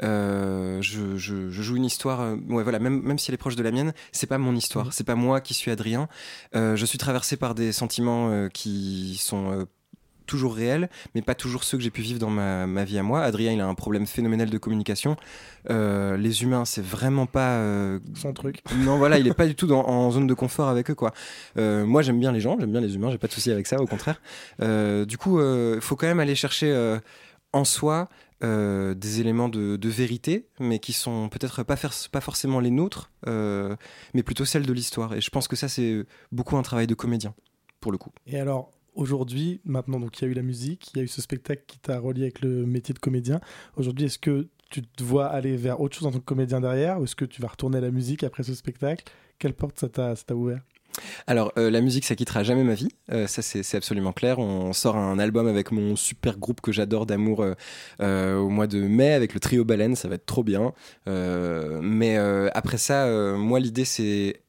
euh, 0.02 0.80
je, 0.82 1.16
je- 1.16 1.50
je 1.50 1.62
joue 1.62 1.76
une 1.76 1.84
histoire, 1.84 2.34
ouais, 2.48 2.62
voilà, 2.62 2.78
même, 2.78 3.00
même 3.02 3.18
si 3.18 3.30
elle 3.30 3.34
est 3.34 3.38
proche 3.38 3.56
de 3.56 3.62
la 3.62 3.70
mienne, 3.70 3.92
c'est 4.12 4.26
pas 4.26 4.38
mon 4.38 4.54
histoire, 4.54 4.86
Mhm. 4.86 4.92
c'est 4.92 5.04
pas 5.04 5.14
moi 5.14 5.40
qui 5.40 5.54
suis 5.54 5.70
Adrien. 5.70 6.08
Je 6.54 6.84
suis 6.84 6.98
traversé 6.98 7.36
par 7.36 7.54
des 7.54 7.72
sentiments 7.72 8.48
qui 8.52 9.16
sont 9.20 9.66
toujours 10.30 10.54
réels, 10.54 10.88
mais 11.14 11.22
pas 11.22 11.34
toujours 11.34 11.64
ceux 11.64 11.76
que 11.76 11.82
j'ai 11.84 11.90
pu 11.90 12.00
vivre 12.02 12.18
dans 12.18 12.30
ma, 12.30 12.66
ma 12.66 12.84
vie 12.84 12.98
à 12.98 13.02
moi. 13.02 13.20
Adrien, 13.22 13.52
il 13.52 13.60
a 13.60 13.66
un 13.66 13.74
problème 13.74 14.06
phénoménal 14.06 14.48
de 14.48 14.58
communication. 14.58 15.16
Euh, 15.68 16.16
les 16.16 16.42
humains, 16.42 16.64
c'est 16.64 16.84
vraiment 16.84 17.26
pas 17.26 17.56
euh, 17.58 17.98
Son 18.14 18.32
truc. 18.32 18.62
non, 18.84 18.96
voilà, 18.98 19.18
il 19.18 19.26
est 19.26 19.34
pas 19.34 19.46
du 19.46 19.54
tout 19.54 19.66
dans, 19.66 19.86
en 19.86 20.10
zone 20.10 20.26
de 20.26 20.34
confort 20.34 20.68
avec 20.68 20.90
eux, 20.90 20.94
quoi. 20.94 21.12
Euh, 21.58 21.84
moi, 21.84 22.02
j'aime 22.02 22.18
bien 22.20 22.32
les 22.32 22.40
gens, 22.40 22.56
j'aime 22.58 22.72
bien 22.72 22.80
les 22.80 22.94
humains, 22.94 23.10
j'ai 23.10 23.18
pas 23.18 23.26
de 23.26 23.32
souci 23.32 23.50
avec 23.50 23.66
ça, 23.66 23.76
au 23.80 23.86
contraire. 23.86 24.20
Du 24.60 25.18
coup, 25.18 25.40
il 25.40 25.80
faut 25.80 25.96
quand 25.96 26.06
même 26.06 26.20
aller 26.20 26.34
chercher 26.34 26.98
en 27.52 27.64
soi 27.64 28.08
euh, 28.42 28.94
des 28.94 29.20
éléments 29.20 29.48
de, 29.50 29.76
de 29.76 29.88
vérité, 29.90 30.46
mais 30.60 30.78
qui 30.78 30.92
sont 30.94 31.28
peut-être 31.28 31.62
pas, 31.62 31.76
faire- 31.76 31.92
pas 32.10 32.20
forcément 32.22 32.58
les 32.60 32.70
nôtres, 32.70 33.10
euh, 33.26 33.76
mais 34.14 34.22
plutôt 34.22 34.46
celles 34.46 34.64
de 34.64 34.72
l'histoire. 34.72 35.12
Et 35.14 35.20
je 35.20 35.28
pense 35.28 35.46
que 35.46 35.56
ça, 35.56 35.68
c'est 35.68 36.04
beaucoup 36.32 36.56
un 36.56 36.62
travail 36.62 36.86
de 36.86 36.94
comédien, 36.94 37.34
pour 37.80 37.92
le 37.92 37.98
coup. 37.98 38.10
Et 38.26 38.40
alors, 38.40 38.70
aujourd'hui, 38.94 39.60
maintenant, 39.64 40.00
donc 40.00 40.18
il 40.20 40.24
y 40.24 40.28
a 40.28 40.30
eu 40.30 40.34
la 40.34 40.42
musique, 40.42 40.90
il 40.94 40.98
y 40.98 41.00
a 41.00 41.04
eu 41.04 41.08
ce 41.08 41.20
spectacle 41.20 41.62
qui 41.66 41.78
t'a 41.78 41.98
relié 41.98 42.22
avec 42.22 42.40
le 42.40 42.66
métier 42.66 42.94
de 42.94 42.98
comédien. 42.98 43.40
Aujourd'hui, 43.76 44.06
est-ce 44.06 44.18
que 44.18 44.48
tu 44.70 44.82
te 44.82 45.02
vois 45.02 45.26
aller 45.26 45.56
vers 45.56 45.80
autre 45.80 45.96
chose 45.96 46.06
en 46.06 46.12
tant 46.12 46.20
que 46.20 46.24
comédien 46.24 46.60
derrière 46.60 47.00
ou 47.00 47.04
est-ce 47.04 47.16
que 47.16 47.24
tu 47.24 47.42
vas 47.42 47.48
retourner 47.48 47.78
à 47.78 47.80
la 47.80 47.90
musique 47.90 48.22
après 48.22 48.44
ce 48.44 48.54
spectacle? 48.54 49.04
Quelle 49.38 49.54
porte 49.54 49.78
ça 49.78 49.88
t'a, 49.88 50.34
ouvert? 50.34 50.60
Alors, 51.26 51.52
euh, 51.56 51.70
la 51.70 51.80
musique, 51.80 52.04
ça 52.04 52.14
quittera 52.14 52.42
jamais 52.42 52.62
ma 52.62 52.74
vie. 52.74 52.90
Euh, 53.10 53.26
ça, 53.26 53.42
c'est 53.42 53.76
absolument 53.76 54.12
clair. 54.12 54.38
On 54.38 54.72
sort 54.72 54.96
un 54.96 55.18
album 55.18 55.46
avec 55.46 55.72
mon 55.72 55.96
super 55.96 56.38
groupe 56.38 56.60
que 56.60 56.72
j'adore 56.72 57.06
d'amour 57.06 57.44
euh, 58.00 58.36
au 58.36 58.48
mois 58.48 58.66
de 58.66 58.80
mai 58.80 59.12
avec 59.12 59.34
le 59.34 59.40
trio 59.40 59.64
Baleine. 59.64 59.96
Ça 59.96 60.08
va 60.08 60.16
être 60.16 60.26
trop 60.26 60.44
bien. 60.44 60.72
Mais 61.06 62.16
après 62.54 62.78
ça, 62.78 63.34
moi, 63.36 63.60
l'idée, 63.60 63.84
c'est. 63.84 64.42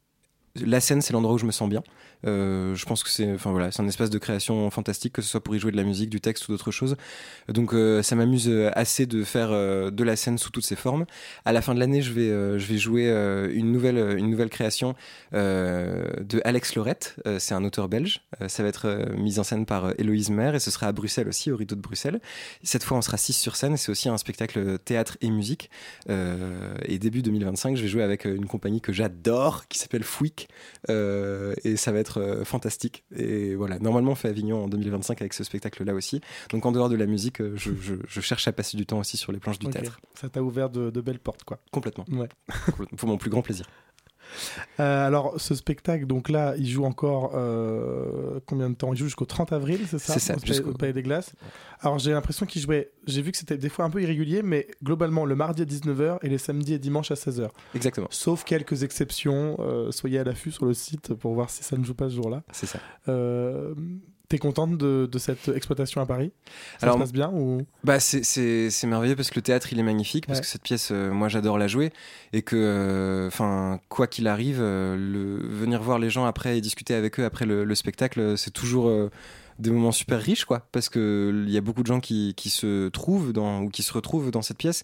La 0.55 0.81
scène, 0.81 1.01
c'est 1.01 1.13
l'endroit 1.13 1.35
où 1.35 1.37
je 1.37 1.45
me 1.45 1.51
sens 1.51 1.69
bien. 1.69 1.81
Euh, 2.25 2.75
je 2.75 2.85
pense 2.85 3.03
que 3.03 3.09
c'est, 3.09 3.31
enfin 3.33 3.51
voilà, 3.51 3.71
c'est 3.71 3.81
un 3.81 3.87
espace 3.87 4.09
de 4.09 4.17
création 4.17 4.69
fantastique, 4.69 5.13
que 5.13 5.21
ce 5.21 5.29
soit 5.29 5.43
pour 5.43 5.55
y 5.55 5.59
jouer 5.59 5.71
de 5.71 5.77
la 5.77 5.83
musique, 5.83 6.09
du 6.09 6.21
texte 6.21 6.47
ou 6.47 6.51
d'autres 6.51 6.71
choses. 6.71 6.95
Donc 7.49 7.73
euh, 7.73 8.01
ça 8.01 8.15
m'amuse 8.15 8.47
euh, 8.49 8.71
assez 8.73 9.05
de 9.05 9.23
faire 9.23 9.49
de 9.51 10.03
la 10.03 10.15
scène 10.15 10.37
sous 10.37 10.51
toutes 10.51 10.65
ses 10.65 10.75
formes. 10.75 11.05
À 11.45 11.53
la 11.53 11.61
fin 11.61 11.73
de 11.73 11.79
l'année, 11.79 12.01
je 12.01 12.13
vais, 12.13 12.59
je 12.59 12.65
vais 12.65 12.77
jouer 12.77 13.09
une 13.53 13.71
nouvelle, 13.71 14.17
une 14.17 14.29
nouvelle 14.29 14.49
création 14.49 14.95
de 15.33 16.41
Alex 16.43 16.75
Lorette. 16.75 17.15
C'est 17.39 17.53
un 17.53 17.63
auteur 17.63 17.87
belge. 17.87 18.21
Ça 18.47 18.63
va 18.63 18.69
être 18.69 19.11
mise 19.17 19.39
en 19.39 19.43
scène 19.43 19.65
par 19.65 19.93
Héloïse 19.97 20.29
Maire 20.29 20.55
et 20.55 20.59
ce 20.59 20.71
sera 20.71 20.87
à 20.87 20.91
Bruxelles 20.91 21.27
aussi, 21.27 21.51
au 21.51 21.57
Rideau 21.57 21.75
de 21.75 21.81
Bruxelles. 21.81 22.19
Cette 22.63 22.83
fois, 22.83 22.97
on 22.97 23.01
sera 23.01 23.17
six 23.17 23.33
sur 23.33 23.55
scène 23.55 23.77
c'est 23.77 23.91
aussi 23.91 24.09
un 24.09 24.17
spectacle 24.17 24.77
théâtre 24.79 25.17
et 25.21 25.29
musique. 25.29 25.69
Et 26.09 26.99
début 26.99 27.21
2025, 27.21 27.77
je 27.77 27.81
vais 27.81 27.87
jouer 27.87 28.03
avec 28.03 28.25
une 28.25 28.45
compagnie 28.45 28.81
que 28.81 28.93
j'adore 28.93 29.67
qui 29.67 29.79
s'appelle 29.79 30.03
Fouic 30.03 30.47
et 30.89 31.75
ça 31.75 31.91
va 31.91 31.99
être 31.99 32.10
euh, 32.17 32.43
fantastique. 32.45 33.03
Et 33.15 33.55
voilà, 33.55 33.79
normalement, 33.79 34.11
on 34.11 34.15
fait 34.15 34.27
Avignon 34.29 34.63
en 34.63 34.67
2025 34.67 35.21
avec 35.21 35.33
ce 35.33 35.43
spectacle-là 35.43 35.93
aussi. 35.93 36.21
Donc 36.51 36.65
en 36.65 36.71
dehors 36.71 36.89
de 36.89 36.95
la 36.95 37.05
musique, 37.05 37.41
euh, 37.41 37.53
je, 37.55 37.71
je- 37.79 37.95
je 38.07 38.21
cherche 38.21 38.47
à 38.47 38.51
passer 38.51 38.77
du 38.77 38.85
temps 38.85 38.99
aussi 38.99 39.17
sur 39.17 39.31
les 39.31 39.39
planches 39.39 39.59
du 39.59 39.67
théâtre. 39.81 39.99
Ça 40.15 40.29
t'a 40.29 40.41
ouvert 40.43 40.69
de, 40.69 40.89
de 40.89 41.01
belles 41.01 41.19
portes, 41.19 41.43
quoi. 41.43 41.59
Complètement. 41.71 42.05
Ouais. 42.11 42.29
Complètement. 42.65 42.97
Pour 42.97 43.09
mon 43.09 43.17
plus 43.17 43.29
grand 43.29 43.41
plaisir. 43.41 43.65
Euh, 44.79 45.07
alors, 45.07 45.39
ce 45.39 45.55
spectacle, 45.55 46.05
donc 46.05 46.29
là, 46.29 46.53
il 46.57 46.67
joue 46.67 46.85
encore 46.85 47.31
euh, 47.35 48.39
combien 48.45 48.69
de 48.69 48.75
temps? 48.75 48.93
Il 48.93 48.97
joue 48.97 49.05
jusqu'au 49.05 49.25
30 49.25 49.51
avril, 49.53 49.79
c'est 49.87 49.99
ça? 49.99 50.13
C'est 50.13 50.19
ça, 50.19 50.33
jusqu'au- 50.45 50.71
Au 50.71 50.73
Palais 50.73 50.93
des 50.93 51.03
Glaces. 51.03 51.33
Alors, 51.81 51.99
j'ai 51.99 52.11
l'impression 52.11 52.45
qu'il 52.45 52.61
jouait. 52.61 52.91
J'ai 53.07 53.21
vu 53.21 53.31
que 53.31 53.37
c'était 53.37 53.57
des 53.57 53.69
fois 53.69 53.85
un 53.85 53.89
peu 53.89 54.01
irrégulier, 54.01 54.41
mais 54.43 54.67
globalement, 54.83 55.25
le 55.25 55.35
mardi 55.35 55.61
à 55.63 55.65
19h 55.65 56.19
et 56.21 56.29
les 56.29 56.37
samedis 56.37 56.73
et 56.73 56.79
dimanches 56.79 57.11
à 57.11 57.15
16h. 57.15 57.49
Exactement. 57.75 58.07
Sauf 58.11 58.43
quelques 58.43 58.83
exceptions. 58.83 59.57
euh, 59.59 59.91
soyez 59.91 60.19
à 60.19 60.23
l'affût 60.23 60.51
sur 60.51 60.65
le 60.65 60.73
site 60.73 61.13
pour 61.13 61.33
voir 61.33 61.49
si 61.49 61.63
ça 61.63 61.77
ne 61.77 61.83
joue 61.83 61.93
pas 61.95 62.09
ce 62.09 62.15
jour-là. 62.15 62.43
C'est 62.51 62.67
ça. 62.67 62.79
Euh, 64.31 64.37
T'es 64.37 64.37
contente 64.37 64.77
de, 64.77 65.09
de 65.11 65.19
cette 65.19 65.49
exploitation 65.49 65.99
à 66.01 66.05
Paris? 66.05 66.31
Ça 66.79 66.85
Alors, 66.85 66.95
se 66.95 66.99
passe 67.01 67.11
bien 67.11 67.29
ou... 67.33 67.61
Bah 67.83 67.99
c'est- 67.99 68.23
c'est 68.23 68.69
c'est 68.69 68.87
merveilleux 68.87 69.15
parce 69.15 69.29
que 69.29 69.35
le 69.35 69.41
théâtre 69.41 69.67
il 69.73 69.79
est 69.79 69.83
magnifique 69.83 70.25
parce 70.25 70.39
Ouais. 70.39 70.43
que 70.43 70.47
cette 70.49 70.61
pièce 70.63 70.89
euh, 70.91 71.11
moi 71.11 71.27
j'adore 71.27 71.57
la 71.57 71.67
jouer 71.67 71.91
et 72.31 72.41
que 72.41 73.25
enfin 73.27 73.79
quoi 73.89 74.07
qu'il 74.07 74.27
arrive 74.27 74.59
euh, 74.61 74.95
le 74.95 75.45
venir 75.47 75.81
voir 75.81 75.99
les 75.99 76.09
gens 76.09 76.25
après 76.25 76.57
et 76.57 76.61
discuter 76.61 76.93
avec 76.93 77.19
eux 77.19 77.25
après 77.25 77.45
le, 77.45 77.63
le 77.65 77.75
spectacle 77.75 78.19
euh, 78.19 78.35
c'est 78.37 78.51
toujours 78.51 78.87
euh, 78.87 79.09
des 79.61 79.71
moments 79.71 79.91
super 79.91 80.19
riches 80.19 80.45
quoi 80.45 80.67
parce 80.71 80.89
que 80.89 81.43
il 81.45 81.51
y 81.51 81.57
a 81.57 81.61
beaucoup 81.61 81.81
de 81.81 81.87
gens 81.87 81.99
qui, 81.99 82.33
qui 82.35 82.49
se 82.49 82.89
trouvent 82.89 83.31
dans 83.31 83.61
ou 83.61 83.69
qui 83.69 83.83
se 83.83 83.93
retrouvent 83.93 84.31
dans 84.31 84.41
cette 84.41 84.57
pièce 84.57 84.83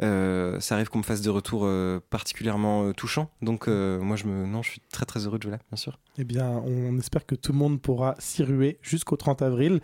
Euh, 0.00 0.60
ça 0.60 0.76
arrive 0.76 0.90
qu'on 0.90 0.98
me 0.98 1.02
fasse 1.02 1.22
des 1.22 1.28
retours 1.28 1.62
euh, 1.64 1.98
particulièrement 2.10 2.84
euh, 2.84 2.92
touchants 2.92 3.30
donc 3.42 3.66
moi 3.66 4.16
je 4.16 4.26
me 4.26 4.46
non 4.46 4.62
je 4.62 4.70
suis 4.70 4.80
très 4.92 5.04
très 5.04 5.26
heureux 5.26 5.38
de 5.38 5.42
jouer 5.42 5.52
là 5.52 5.58
bien 5.70 5.76
sûr 5.76 5.98
Eh 6.18 6.24
bien, 6.24 6.48
on 6.48 6.96
espère 6.98 7.26
que 7.26 7.34
tout 7.34 7.52
le 7.52 7.58
monde 7.58 7.80
pourra 7.80 8.14
s'y 8.18 8.42
ruer 8.44 8.78
jusqu'au 8.82 9.16
30 9.16 9.42
avril. 9.42 9.80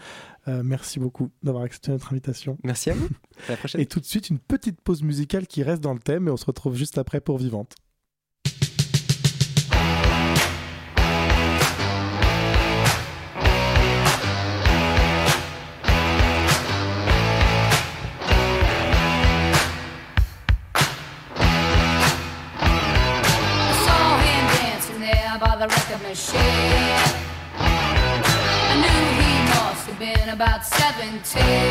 Merci 0.47 0.99
beaucoup 0.99 1.31
d'avoir 1.43 1.65
accepté 1.65 1.91
notre 1.91 2.13
invitation. 2.13 2.59
merci 2.63 2.91
à 2.91 2.95
vous 2.95 3.09
à 3.49 3.53
la 3.53 3.57
prochaine 3.63 3.81
Et 3.81 3.87
tout 3.87 4.01
de 4.01 4.05
suite, 4.05 4.31
une 4.31 4.39
petite 4.39 4.81
pause 4.81 5.03
musicale 5.03 5.47
qui 5.47 5.63
reste 5.63 5.83
dans 5.83 5.95
le 5.95 6.01
thème 6.01 6.29
et 6.29 6.31
on 6.31 6.37
se 6.37 6.45
retrouve 6.45 6.77
juste 6.77 6.99
après 6.99 7.21
pour 7.21 7.39
Vivante. 7.39 7.75
and 31.05 31.23
to? 31.23 31.64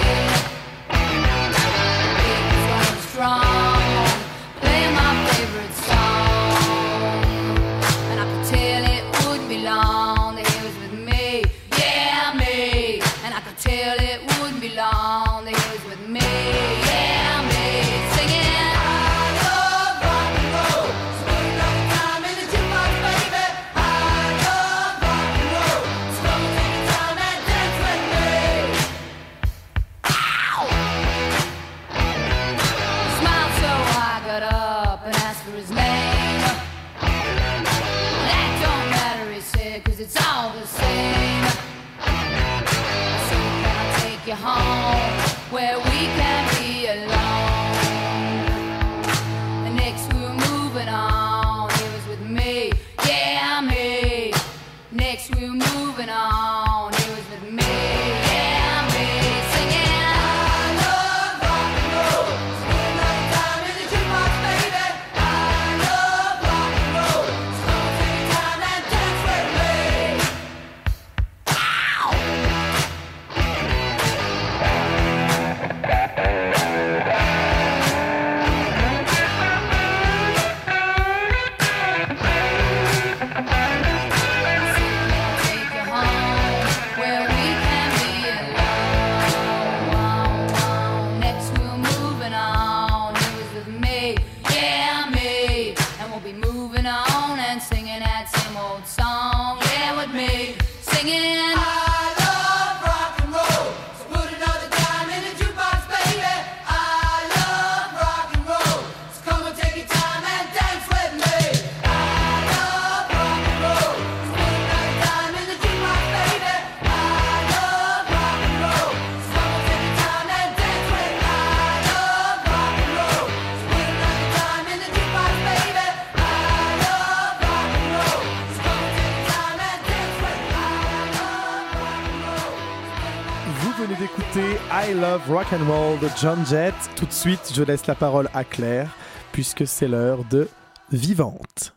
Rock 135.27 135.53
and 135.53 135.65
Roll 135.69 135.97
de 135.99 136.09
John 136.19 136.45
Jett. 136.45 136.73
Tout 136.97 137.05
de 137.05 137.13
suite, 137.13 137.53
je 137.53 137.63
laisse 137.63 137.87
la 137.87 137.95
parole 137.95 138.29
à 138.33 138.43
Claire 138.43 138.89
puisque 139.31 139.65
c'est 139.65 139.87
l'heure 139.87 140.25
de 140.25 140.49
Vivante. 140.91 141.73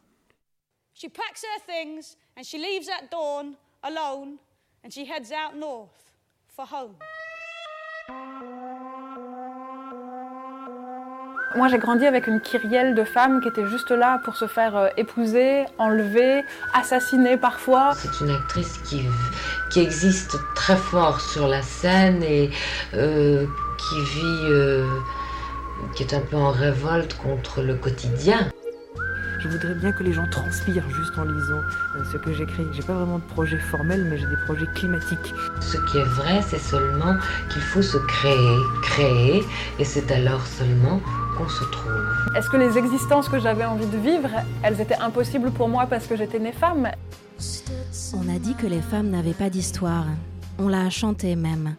She 0.94 1.08
packs 1.08 1.44
her 1.44 1.60
things 1.64 2.16
and 2.36 2.42
she 2.42 2.58
leaves 2.58 2.88
at 2.88 3.08
dawn 3.10 3.54
alone 3.84 4.38
and 4.82 4.90
she 4.90 5.04
heads 5.06 5.30
out 5.30 5.56
north 5.56 6.12
for 6.48 6.64
home. 6.66 6.96
Moi, 11.56 11.68
j'ai 11.68 11.78
grandi 11.78 12.04
avec 12.04 12.26
une 12.26 12.38
kyrielle 12.38 12.94
de 12.94 13.02
femmes 13.02 13.40
qui 13.40 13.48
étaient 13.48 13.66
juste 13.66 13.90
là 13.90 14.20
pour 14.24 14.36
se 14.36 14.46
faire 14.46 14.76
euh, 14.76 14.88
épouser, 14.98 15.64
enlever, 15.78 16.44
assassiner 16.74 17.38
parfois. 17.38 17.92
C'est 17.94 18.22
une 18.22 18.30
actrice 18.30 18.76
qui, 18.84 19.06
qui 19.70 19.80
existe 19.80 20.36
très 20.54 20.76
fort 20.76 21.18
sur 21.18 21.48
la 21.48 21.62
scène 21.62 22.22
et 22.22 22.50
euh, 22.92 23.46
qui 23.78 24.00
vit, 24.00 24.50
euh, 24.50 24.86
qui 25.94 26.02
est 26.02 26.12
un 26.12 26.20
peu 26.20 26.36
en 26.36 26.50
révolte 26.50 27.14
contre 27.14 27.62
le 27.62 27.74
quotidien. 27.74 28.50
Je 29.40 29.48
voudrais 29.48 29.74
bien 29.74 29.92
que 29.92 30.02
les 30.02 30.12
gens 30.12 30.26
transpirent 30.30 30.90
juste 30.90 31.16
en 31.18 31.24
lisant 31.24 31.60
ce 32.12 32.18
que 32.18 32.34
j'écris. 32.34 32.66
J'ai 32.72 32.82
pas 32.82 32.94
vraiment 32.94 33.18
de 33.18 33.24
projet 33.24 33.58
formel, 33.58 34.04
mais 34.10 34.18
j'ai 34.18 34.26
des 34.26 34.44
projets 34.44 34.66
climatiques. 34.74 35.32
Ce 35.60 35.78
qui 35.90 35.98
est 35.98 36.04
vrai, 36.04 36.42
c'est 36.42 36.58
seulement 36.58 37.14
qu'il 37.50 37.62
faut 37.62 37.82
se 37.82 37.96
créer, 37.96 38.56
créer, 38.82 39.44
et 39.78 39.84
c'est 39.84 40.10
alors 40.10 40.44
seulement 40.46 41.00
qu'on 41.36 41.48
se 41.48 41.64
trouve. 41.64 42.36
Est-ce 42.36 42.48
que 42.48 42.56
les 42.56 42.78
existences 42.78 43.28
que 43.28 43.38
j'avais 43.38 43.64
envie 43.64 43.86
de 43.86 43.98
vivre, 43.98 44.30
elles 44.62 44.80
étaient 44.80 44.98
impossibles 44.98 45.50
pour 45.50 45.68
moi 45.68 45.86
parce 45.86 46.06
que 46.06 46.16
j'étais 46.16 46.38
née 46.38 46.52
femme? 46.52 46.90
On 48.14 48.34
a 48.34 48.38
dit 48.38 48.54
que 48.54 48.66
les 48.66 48.80
femmes 48.80 49.10
n'avaient 49.10 49.34
pas 49.34 49.50
d'histoire. 49.50 50.06
On 50.58 50.68
l'a 50.68 50.88
chanté 50.90 51.36
même. 51.36 51.76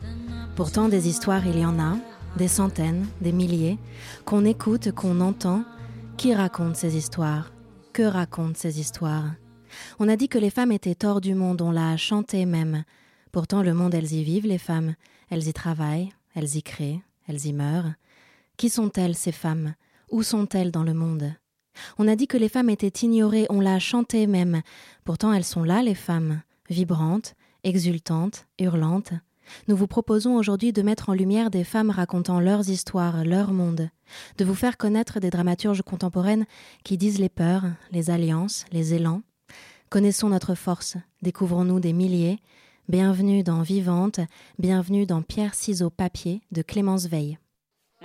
Pourtant, 0.56 0.88
des 0.88 1.08
histoires, 1.08 1.46
il 1.46 1.60
y 1.60 1.66
en 1.66 1.80
a, 1.80 1.98
des 2.38 2.48
centaines, 2.48 3.06
des 3.22 3.32
milliers, 3.32 3.78
qu'on 4.26 4.46
écoute, 4.46 4.92
qu'on 4.92 5.22
entend. 5.22 5.64
Qui 6.18 6.34
raconte 6.34 6.76
ces 6.76 6.96
histoires? 6.98 7.52
Que 7.94 8.04
racontent 8.04 8.56
ces 8.56 8.80
histoires? 8.80 9.32
On 10.00 10.10
a 10.10 10.16
dit 10.16 10.30
que 10.30 10.40
les 10.40 10.50
femmes 10.50 10.72
étaient 10.72 11.06
hors 11.06 11.22
du 11.22 11.36
monde, 11.36 11.62
on 11.62 11.72
l'a 11.72 11.96
chanté 11.98 12.46
même. 12.46 12.84
Pourtant, 13.32 13.62
le 13.62 13.74
monde, 13.74 13.94
elles 13.94 14.14
y 14.14 14.24
vivent, 14.24 14.48
les 14.48 14.58
femmes. 14.58 14.96
Elles 15.30 15.48
y 15.48 15.54
travaillent, 15.54 16.10
elles 16.36 16.56
y 16.56 16.64
créent, 16.64 17.02
elles 17.28 17.46
y 17.46 17.54
meurent. 17.54 17.94
Qui 18.58 18.70
sont-elles, 18.72 19.16
ces 19.16 19.32
femmes? 19.32 19.76
Où 20.10 20.24
sont-elles 20.24 20.72
dans 20.72 20.84
le 20.84 20.96
monde? 20.96 21.32
On 22.00 22.08
a 22.08 22.16
dit 22.16 22.26
que 22.26 22.38
les 22.38 22.50
femmes 22.50 22.72
étaient 22.72 23.06
ignorées, 23.06 23.46
on 23.52 23.62
l'a 23.62 23.78
chanté 23.78 24.26
même. 24.26 24.64
Pourtant, 25.04 25.32
elles 25.32 25.44
sont 25.44 25.64
là, 25.64 25.84
les 25.84 25.94
femmes, 25.94 26.42
vibrantes, 26.68 27.36
exultantes, 27.64 28.48
hurlantes. 28.58 29.14
Nous 29.68 29.76
vous 29.76 29.86
proposons 29.86 30.36
aujourd'hui 30.36 30.74
de 30.74 30.82
mettre 30.82 31.10
en 31.10 31.14
lumière 31.14 31.52
des 31.52 31.64
femmes 31.64 31.92
racontant 31.92 32.40
leurs 32.40 32.68
histoires, 32.68 33.24
leur 33.24 33.54
monde, 33.54 33.90
de 34.40 34.46
vous 34.46 34.56
faire 34.56 34.78
connaître 34.78 35.20
des 35.20 35.30
dramaturges 35.30 35.84
contemporaines 35.84 36.48
qui 36.84 36.98
disent 36.98 37.20
les 37.20 37.30
peurs, 37.30 37.66
les 37.92 38.10
alliances, 38.10 38.66
les 38.72 38.96
élans. 38.96 39.22
Connaissons 39.92 40.30
notre 40.30 40.56
force, 40.56 40.98
découvrons-nous 41.22 41.80
des 41.80 41.94
milliers. 41.94 42.40
Bienvenue 42.90 43.44
dans 43.44 43.62
Vivante, 43.62 44.20
bienvenue 44.58 45.06
dans 45.06 45.22
Pierre, 45.22 45.54
ciseaux, 45.54 45.92
papier 45.92 46.42
de 46.52 46.64
Clémence 46.64 47.06
Veil. 47.06 47.38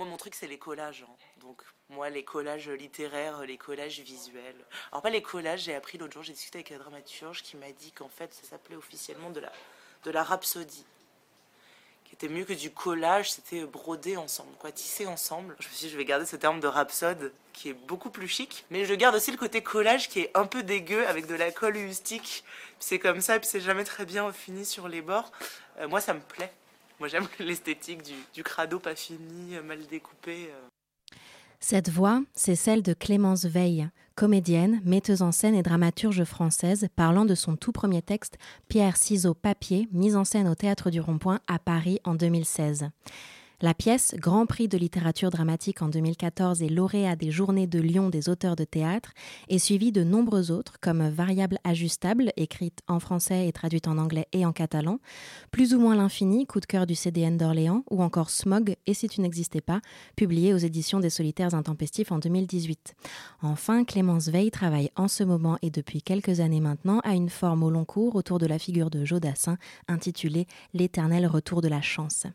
Mon 0.05 0.17
truc, 0.17 0.35
c'est 0.35 0.47
les 0.47 0.57
collages. 0.57 1.05
hein. 1.07 1.15
Donc, 1.41 1.61
moi, 1.89 2.09
les 2.09 2.23
collages 2.23 2.69
littéraires, 2.69 3.41
les 3.41 3.57
collages 3.57 3.99
visuels. 3.99 4.55
Alors, 4.91 5.01
pas 5.01 5.09
les 5.09 5.21
collages, 5.21 5.61
j'ai 5.61 5.75
appris 5.75 5.97
l'autre 5.97 6.13
jour, 6.13 6.23
j'ai 6.23 6.33
discuté 6.33 6.59
avec 6.59 6.71
un 6.71 6.77
dramaturge 6.77 7.41
qui 7.43 7.57
m'a 7.57 7.71
dit 7.71 7.91
qu'en 7.91 8.09
fait, 8.09 8.33
ça 8.33 8.43
s'appelait 8.47 8.75
officiellement 8.75 9.29
de 9.29 9.39
la, 9.39 9.51
de 10.03 10.11
la 10.11 10.23
rhapsodie. 10.23 10.85
Qui 12.05 12.13
était 12.13 12.27
mieux 12.27 12.45
que 12.45 12.53
du 12.53 12.71
collage, 12.71 13.31
c'était 13.31 13.65
brodé 13.65 14.17
ensemble, 14.17 14.53
quoi, 14.59 14.71
tissé 14.71 15.07
ensemble. 15.07 15.55
Je 15.59 15.67
me 15.67 15.73
suis 15.73 15.87
dit, 15.87 15.91
je 15.91 15.97
vais 15.97 16.05
garder 16.05 16.25
ce 16.25 16.35
terme 16.35 16.59
de 16.59 16.67
rhapsode 16.67 17.33
qui 17.53 17.69
est 17.69 17.73
beaucoup 17.73 18.09
plus 18.11 18.27
chic. 18.27 18.65
Mais 18.69 18.85
je 18.85 18.93
garde 18.93 19.15
aussi 19.15 19.31
le 19.31 19.37
côté 19.37 19.63
collage 19.63 20.09
qui 20.09 20.19
est 20.19 20.31
un 20.35 20.45
peu 20.45 20.61
dégueu 20.63 21.07
avec 21.07 21.25
de 21.25 21.35
la 21.35 21.51
colle 21.51 21.77
ustique. 21.77 22.43
Puis 22.45 22.75
c'est 22.79 22.99
comme 22.99 23.19
ça, 23.21 23.39
puis 23.39 23.47
c'est 23.47 23.61
jamais 23.61 23.83
très 23.83 24.05
bien 24.05 24.31
fini 24.31 24.65
sur 24.65 24.87
les 24.87 25.01
bords. 25.01 25.31
Euh, 25.79 25.87
moi, 25.87 26.01
ça 26.01 26.13
me 26.13 26.21
plaît. 26.21 26.53
Moi, 27.03 27.09
j'aime 27.09 27.27
l'esthétique 27.45 27.99
du, 28.33 28.43
crado 28.43 28.79
pas 28.79 28.95
fini, 28.95 29.57
euh, 29.57 29.61
mal 29.61 29.85
découpé. 29.87 30.47
euh. 30.49 31.15
Cette 31.59 31.89
voix, 31.89 32.23
c'est 32.33 32.55
celle 32.55 32.81
de 32.81 32.93
Clémence 32.93 33.43
Veil, 33.43 33.89
comédienne, 34.15 34.79
metteuse 34.85 35.21
en 35.21 35.33
scène 35.33 35.53
et 35.53 35.63
dramaturge 35.63 36.23
française, 36.23 36.87
parlant 36.95 37.25
de 37.25 37.35
son 37.35 37.57
tout 37.57 37.73
premier 37.73 38.01
texte, 38.01 38.37
Pierre, 38.69 38.95
ciseaux, 38.95 39.33
papier, 39.33 39.89
mise 39.91 40.15
en 40.15 40.23
scène 40.23 40.47
au 40.47 40.55
Théâtre 40.55 40.91
du 40.91 41.01
Rond-Point 41.01 41.41
à 41.45 41.59
Paris 41.59 41.99
en 42.05 42.15
2016. 42.15 42.87
La 43.63 43.73
pièce, 43.73 44.13
Grand 44.17 44.45
Prix 44.45 44.67
de 44.67 44.77
littérature 44.77 45.29
dramatique 45.29 45.81
en 45.81 45.87
2014 45.87 46.61
et 46.61 46.67
lauréat 46.67 47.15
des 47.15 47.31
Journées 47.31 47.65
de 47.65 47.79
Lyon 47.79 48.09
des 48.09 48.27
auteurs 48.27 48.57
de 48.57 48.65
théâtre, 48.65 49.13
est 49.47 49.57
suivie 49.57 49.93
de 49.93 50.03
nombreux 50.03 50.51
autres 50.51 50.81
comme 50.81 51.07
Variable 51.07 51.59
ajustable, 51.63 52.33
écrite 52.35 52.81
en 52.89 52.99
français 52.99 53.47
et 53.47 53.53
traduite 53.53 53.87
en 53.87 53.97
anglais 53.97 54.27
et 54.33 54.45
en 54.45 54.51
catalan, 54.51 54.99
Plus 55.51 55.73
ou 55.73 55.79
moins 55.79 55.95
l'infini, 55.95 56.45
coup 56.45 56.59
de 56.59 56.65
cœur 56.65 56.85
du 56.85 56.93
CDN 56.93 57.37
d'Orléans, 57.37 57.85
ou 57.89 58.03
encore 58.03 58.31
Smog, 58.31 58.75
et 58.85 58.93
si 58.93 59.07
tu 59.07 59.21
n'existais 59.21 59.61
pas, 59.61 59.79
publié 60.17 60.53
aux 60.53 60.57
éditions 60.57 60.99
des 60.99 61.09
Solitaires 61.09 61.55
Intempestifs 61.55 62.11
en 62.11 62.19
2018. 62.19 62.95
Enfin, 63.43 63.85
Clémence 63.85 64.27
Veil 64.27 64.51
travaille 64.51 64.89
en 64.97 65.07
ce 65.07 65.23
moment 65.23 65.57
et 65.61 65.69
depuis 65.69 66.01
quelques 66.01 66.41
années 66.41 66.59
maintenant 66.59 66.99
à 67.05 67.13
une 67.13 67.29
forme 67.29 67.63
au 67.63 67.69
long 67.69 67.85
cours 67.85 68.17
autour 68.17 68.39
de 68.39 68.45
la 68.45 68.59
figure 68.59 68.89
de 68.89 69.05
Jodassin 69.05 69.57
intitulée 69.87 70.47
L'éternel 70.73 71.25
retour 71.27 71.61
de 71.61 71.69
la 71.69 71.81
chance. 71.81 72.27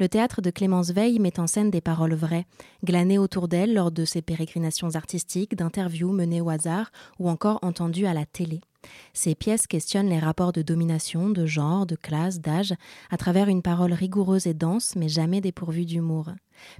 Le 0.00 0.08
théâtre 0.08 0.42
de 0.42 0.50
Clémence 0.50 0.90
Veil 0.90 1.18
met 1.18 1.38
en 1.38 1.46
scène 1.46 1.70
des 1.70 1.80
paroles 1.80 2.14
vraies, 2.14 2.46
glanées 2.84 3.18
autour 3.18 3.48
d'elle 3.48 3.74
lors 3.74 3.90
de 3.90 4.04
ses 4.04 4.22
pérégrinations 4.22 4.94
artistiques, 4.94 5.54
d'interviews 5.56 6.12
menées 6.12 6.40
au 6.40 6.50
hasard 6.50 6.90
ou 7.18 7.28
encore 7.28 7.58
entendues 7.62 8.06
à 8.06 8.14
la 8.14 8.26
télé. 8.26 8.60
Ces 9.12 9.34
pièces 9.34 9.66
questionnent 9.66 10.08
les 10.08 10.18
rapports 10.18 10.52
de 10.52 10.62
domination, 10.62 11.30
de 11.30 11.46
genre, 11.46 11.86
de 11.86 11.94
classe, 11.94 12.40
d'âge, 12.40 12.74
à 13.10 13.16
travers 13.16 13.48
une 13.48 13.62
parole 13.62 13.92
rigoureuse 13.92 14.46
et 14.46 14.54
dense, 14.54 14.96
mais 14.96 15.08
jamais 15.08 15.40
dépourvue 15.40 15.84
d'humour. 15.84 16.30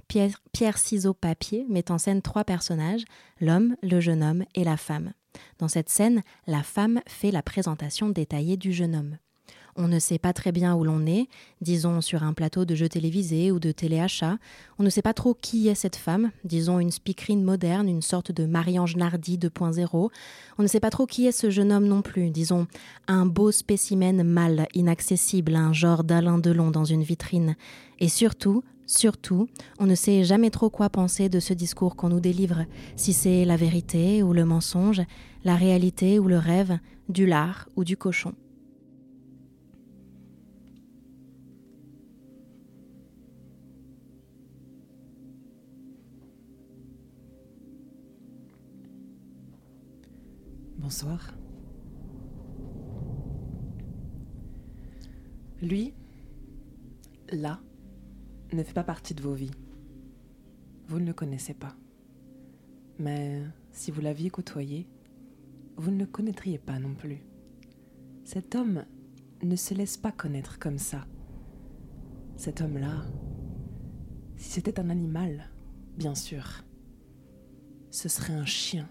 Pierre, 0.07 0.41
Pierre 0.51 0.77
Ciseaux 0.77 1.13
Papier 1.13 1.65
met 1.69 1.91
en 1.91 1.97
scène 1.97 2.21
trois 2.21 2.43
personnages, 2.43 3.05
l'homme, 3.39 3.75
le 3.81 3.99
jeune 3.99 4.23
homme 4.23 4.43
et 4.55 4.63
la 4.63 4.77
femme. 4.77 5.13
Dans 5.59 5.67
cette 5.67 5.89
scène, 5.89 6.23
la 6.45 6.63
femme 6.63 7.01
fait 7.07 7.31
la 7.31 7.41
présentation 7.41 8.09
détaillée 8.09 8.57
du 8.57 8.71
jeune 8.71 8.95
homme. 8.95 9.17
On 9.75 9.87
ne 9.87 9.97
sait 9.97 10.19
pas 10.19 10.33
très 10.33 10.51
bien 10.51 10.75
où 10.75 10.83
l'on 10.83 11.05
est, 11.07 11.27
disons 11.61 11.99
sur 12.01 12.23
un 12.23 12.33
plateau 12.33 12.63
de 12.63 12.75
jeux 12.75 12.89
télévisés 12.89 13.51
ou 13.51 13.59
de 13.59 13.71
téléachat. 13.71 14.37
On 14.77 14.83
ne 14.83 14.89
sait 14.89 15.01
pas 15.01 15.13
trop 15.13 15.33
qui 15.33 15.67
est 15.67 15.75
cette 15.75 15.95
femme, 15.95 16.31
disons 16.43 16.79
une 16.79 16.91
speakerine 16.91 17.43
moderne, 17.43 17.89
une 17.89 18.03
sorte 18.03 18.31
de 18.31 18.45
Marie-Ange 18.45 18.95
Nardi 18.95 19.37
2.0. 19.37 20.09
On 20.57 20.63
ne 20.63 20.67
sait 20.67 20.79
pas 20.79 20.91
trop 20.91 21.07
qui 21.07 21.25
est 21.25 21.31
ce 21.31 21.49
jeune 21.49 21.71
homme 21.71 21.87
non 21.87 22.03
plus, 22.03 22.29
disons 22.29 22.67
un 23.07 23.25
beau 23.25 23.51
spécimen 23.51 24.23
mâle, 24.23 24.67
inaccessible, 24.75 25.55
un 25.55 25.73
genre 25.73 26.03
d'Alain 26.03 26.37
Delon 26.37 26.69
dans 26.69 26.85
une 26.85 27.03
vitrine. 27.03 27.55
Et 27.99 28.09
surtout, 28.09 28.63
Surtout, 28.85 29.47
on 29.79 29.85
ne 29.85 29.95
sait 29.95 30.25
jamais 30.25 30.49
trop 30.49 30.69
quoi 30.69 30.89
penser 30.89 31.29
de 31.29 31.39
ce 31.39 31.53
discours 31.53 31.95
qu'on 31.95 32.09
nous 32.09 32.19
délivre, 32.19 32.65
si 32.97 33.13
c'est 33.13 33.45
la 33.45 33.55
vérité 33.55 34.21
ou 34.21 34.33
le 34.33 34.43
mensonge, 34.43 35.01
la 35.45 35.55
réalité 35.55 36.19
ou 36.19 36.27
le 36.27 36.37
rêve, 36.37 36.77
du 37.07 37.25
lard 37.25 37.69
ou 37.75 37.85
du 37.85 37.95
cochon. 37.95 38.33
Bonsoir. 50.83 51.33
Lui, 55.61 55.93
là, 57.31 57.61
ne 58.51 58.61
fait 58.63 58.73
pas 58.73 58.83
partie 58.83 59.13
de 59.13 59.21
vos 59.21 59.33
vies. 59.33 59.55
Vous 60.89 60.99
ne 60.99 61.05
le 61.05 61.13
connaissez 61.13 61.53
pas. 61.53 61.73
Mais 62.99 63.43
si 63.71 63.91
vous 63.91 64.01
l'aviez 64.01 64.29
côtoyé, 64.29 64.89
vous 65.77 65.89
ne 65.89 65.99
le 65.99 66.05
connaîtriez 66.05 66.57
pas 66.57 66.79
non 66.79 66.95
plus. 66.95 67.23
Cet 68.25 68.53
homme 68.53 68.83
ne 69.41 69.55
se 69.55 69.73
laisse 69.73 69.95
pas 69.95 70.11
connaître 70.11 70.59
comme 70.59 70.79
ça. 70.79 71.07
Cet 72.35 72.59
homme-là, 72.59 73.05
si 74.35 74.49
c'était 74.49 74.81
un 74.81 74.89
animal, 74.89 75.49
bien 75.95 76.13
sûr, 76.13 76.65
ce 77.89 78.09
serait 78.09 78.33
un 78.33 78.45
chien. 78.45 78.89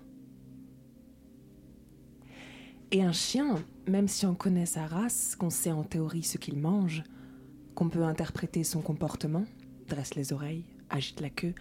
Et 2.94 3.02
un 3.02 3.12
chien, 3.12 3.54
même 3.88 4.06
si 4.06 4.26
on 4.26 4.34
connaît 4.34 4.66
sa 4.66 4.86
race, 4.86 5.34
qu'on 5.34 5.48
sait 5.48 5.72
en 5.72 5.82
théorie 5.82 6.22
ce 6.22 6.36
qu'il 6.36 6.58
mange, 6.58 7.02
qu'on 7.74 7.88
peut 7.88 8.04
interpréter 8.04 8.64
son 8.64 8.82
comportement, 8.82 9.46
dresse 9.88 10.14
les 10.14 10.34
oreilles, 10.34 10.66
agite 10.90 11.22
la 11.22 11.30
queue, 11.30 11.54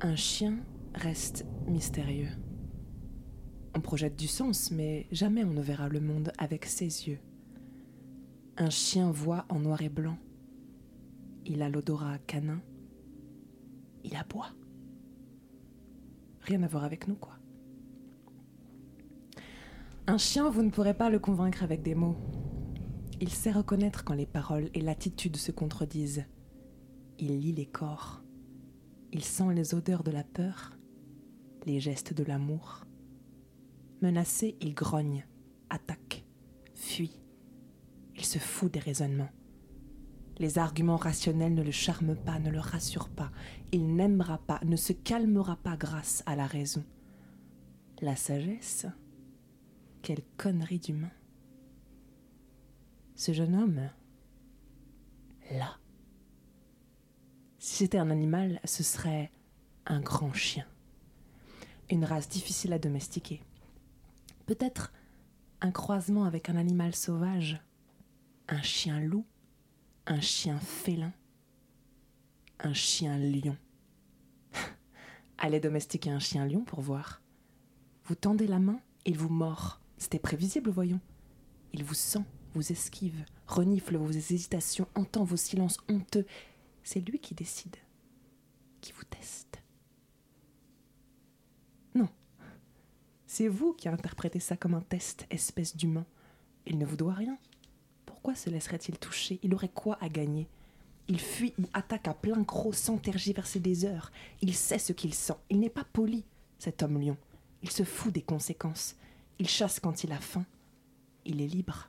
un 0.00 0.16
chien 0.16 0.58
reste 0.92 1.46
mystérieux. 1.68 2.30
On 3.76 3.80
projette 3.80 4.16
du 4.16 4.26
sens, 4.26 4.72
mais 4.72 5.06
jamais 5.12 5.44
on 5.44 5.52
ne 5.52 5.62
verra 5.62 5.88
le 5.88 6.00
monde 6.00 6.32
avec 6.36 6.64
ses 6.64 7.08
yeux. 7.08 7.20
Un 8.56 8.70
chien 8.70 9.12
voit 9.12 9.46
en 9.50 9.60
noir 9.60 9.80
et 9.82 9.88
blanc. 9.88 10.18
Il 11.46 11.62
a 11.62 11.68
l'odorat 11.68 12.18
canin. 12.26 12.60
Il 14.02 14.16
aboie. 14.16 14.50
Rien 16.40 16.64
à 16.64 16.66
voir 16.66 16.82
avec 16.82 17.06
nous, 17.06 17.14
quoi. 17.14 17.39
Un 20.06 20.18
chien, 20.18 20.50
vous 20.50 20.62
ne 20.62 20.70
pourrez 20.70 20.94
pas 20.94 21.10
le 21.10 21.18
convaincre 21.18 21.62
avec 21.62 21.82
des 21.82 21.94
mots. 21.94 22.16
Il 23.20 23.28
sait 23.28 23.52
reconnaître 23.52 24.02
quand 24.04 24.14
les 24.14 24.26
paroles 24.26 24.70
et 24.74 24.80
l'attitude 24.80 25.36
se 25.36 25.52
contredisent. 25.52 26.24
Il 27.18 27.38
lit 27.38 27.52
les 27.52 27.66
corps. 27.66 28.22
Il 29.12 29.22
sent 29.24 29.52
les 29.54 29.74
odeurs 29.74 30.02
de 30.02 30.10
la 30.10 30.24
peur, 30.24 30.78
les 31.66 31.80
gestes 31.80 32.14
de 32.14 32.24
l'amour. 32.24 32.84
Menacé, 34.00 34.56
il 34.60 34.74
grogne, 34.74 35.26
attaque, 35.68 36.24
fuit. 36.74 37.20
Il 38.16 38.24
se 38.24 38.38
fout 38.38 38.72
des 38.72 38.80
raisonnements. 38.80 39.30
Les 40.38 40.58
arguments 40.58 40.96
rationnels 40.96 41.54
ne 41.54 41.62
le 41.62 41.70
charment 41.70 42.16
pas, 42.16 42.38
ne 42.38 42.50
le 42.50 42.60
rassurent 42.60 43.10
pas. 43.10 43.30
Il 43.72 43.94
n'aimera 43.94 44.38
pas, 44.38 44.60
ne 44.64 44.76
se 44.76 44.94
calmera 44.94 45.56
pas 45.56 45.76
grâce 45.76 46.22
à 46.24 46.34
la 46.34 46.46
raison. 46.46 46.82
La 48.00 48.16
sagesse 48.16 48.86
Quelle 50.02 50.22
connerie 50.36 50.78
d'humain. 50.78 51.10
Ce 53.14 53.32
jeune 53.32 53.54
homme, 53.54 53.90
là, 55.50 55.76
si 57.58 57.76
c'était 57.76 57.98
un 57.98 58.10
animal, 58.10 58.60
ce 58.64 58.82
serait 58.82 59.30
un 59.84 60.00
grand 60.00 60.32
chien. 60.32 60.66
Une 61.90 62.04
race 62.04 62.28
difficile 62.28 62.72
à 62.72 62.78
domestiquer. 62.78 63.42
Peut-être 64.46 64.92
un 65.60 65.70
croisement 65.70 66.24
avec 66.24 66.48
un 66.48 66.56
animal 66.56 66.94
sauvage, 66.94 67.60
un 68.48 68.62
chien 68.62 69.00
loup, 69.00 69.26
un 70.06 70.20
chien 70.20 70.58
félin, 70.58 71.12
un 72.60 72.72
chien 72.72 73.18
lion. 73.18 73.56
Allez 75.38 75.60
domestiquer 75.60 76.10
un 76.10 76.18
chien 76.18 76.46
lion 76.46 76.64
pour 76.64 76.80
voir. 76.80 77.20
Vous 78.04 78.14
tendez 78.14 78.46
la 78.46 78.58
main, 78.58 78.80
il 79.04 79.18
vous 79.18 79.28
mord. 79.28 79.80
C'était 80.00 80.18
prévisible, 80.18 80.70
voyons. 80.70 80.98
Il 81.74 81.84
vous 81.84 81.94
sent, 81.94 82.24
vous 82.54 82.72
esquive, 82.72 83.24
renifle 83.46 83.96
vos 83.96 84.10
hésitations, 84.10 84.88
entend 84.96 85.22
vos 85.22 85.36
silences 85.36 85.76
honteux. 85.88 86.26
C'est 86.82 87.00
lui 87.00 87.20
qui 87.20 87.34
décide, 87.34 87.76
qui 88.80 88.92
vous 88.92 89.04
teste. 89.04 89.62
Non, 91.94 92.08
c'est 93.26 93.46
vous 93.46 93.74
qui 93.74 93.88
interprétez 93.88 94.40
ça 94.40 94.56
comme 94.56 94.74
un 94.74 94.80
test, 94.80 95.26
espèce 95.30 95.76
d'humain. 95.76 96.06
Il 96.66 96.78
ne 96.78 96.86
vous 96.86 96.96
doit 96.96 97.14
rien. 97.14 97.38
Pourquoi 98.06 98.34
se 98.34 98.48
laisserait-il 98.48 98.98
toucher? 98.98 99.38
Il 99.42 99.54
aurait 99.54 99.68
quoi 99.68 99.98
à 100.00 100.08
gagner? 100.08 100.48
Il 101.08 101.20
fuit 101.20 101.52
ou 101.58 101.64
attaque 101.74 102.08
à 102.08 102.14
plein 102.14 102.42
croc 102.42 102.74
sans 102.74 102.96
tergiverser 102.96 103.60
des 103.60 103.84
heures. 103.84 104.12
Il 104.40 104.54
sait 104.54 104.78
ce 104.78 104.92
qu'il 104.94 105.12
sent. 105.12 105.36
Il 105.50 105.60
n'est 105.60 105.68
pas 105.68 105.84
poli, 105.84 106.24
cet 106.58 106.82
homme 106.82 107.00
lion. 107.00 107.18
Il 107.62 107.70
se 107.70 107.82
fout 107.82 108.12
des 108.12 108.22
conséquences. 108.22 108.96
Il 109.40 109.48
chasse 109.48 109.80
quand 109.80 110.04
il 110.04 110.12
a 110.12 110.18
faim. 110.20 110.44
Il 111.24 111.40
est 111.40 111.46
libre 111.46 111.88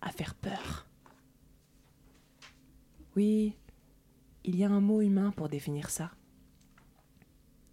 à 0.00 0.10
faire 0.10 0.34
peur. 0.34 0.88
Oui, 3.14 3.56
il 4.42 4.56
y 4.56 4.64
a 4.64 4.68
un 4.68 4.80
mot 4.80 5.00
humain 5.00 5.30
pour 5.30 5.48
définir 5.48 5.90
ça. 5.90 6.10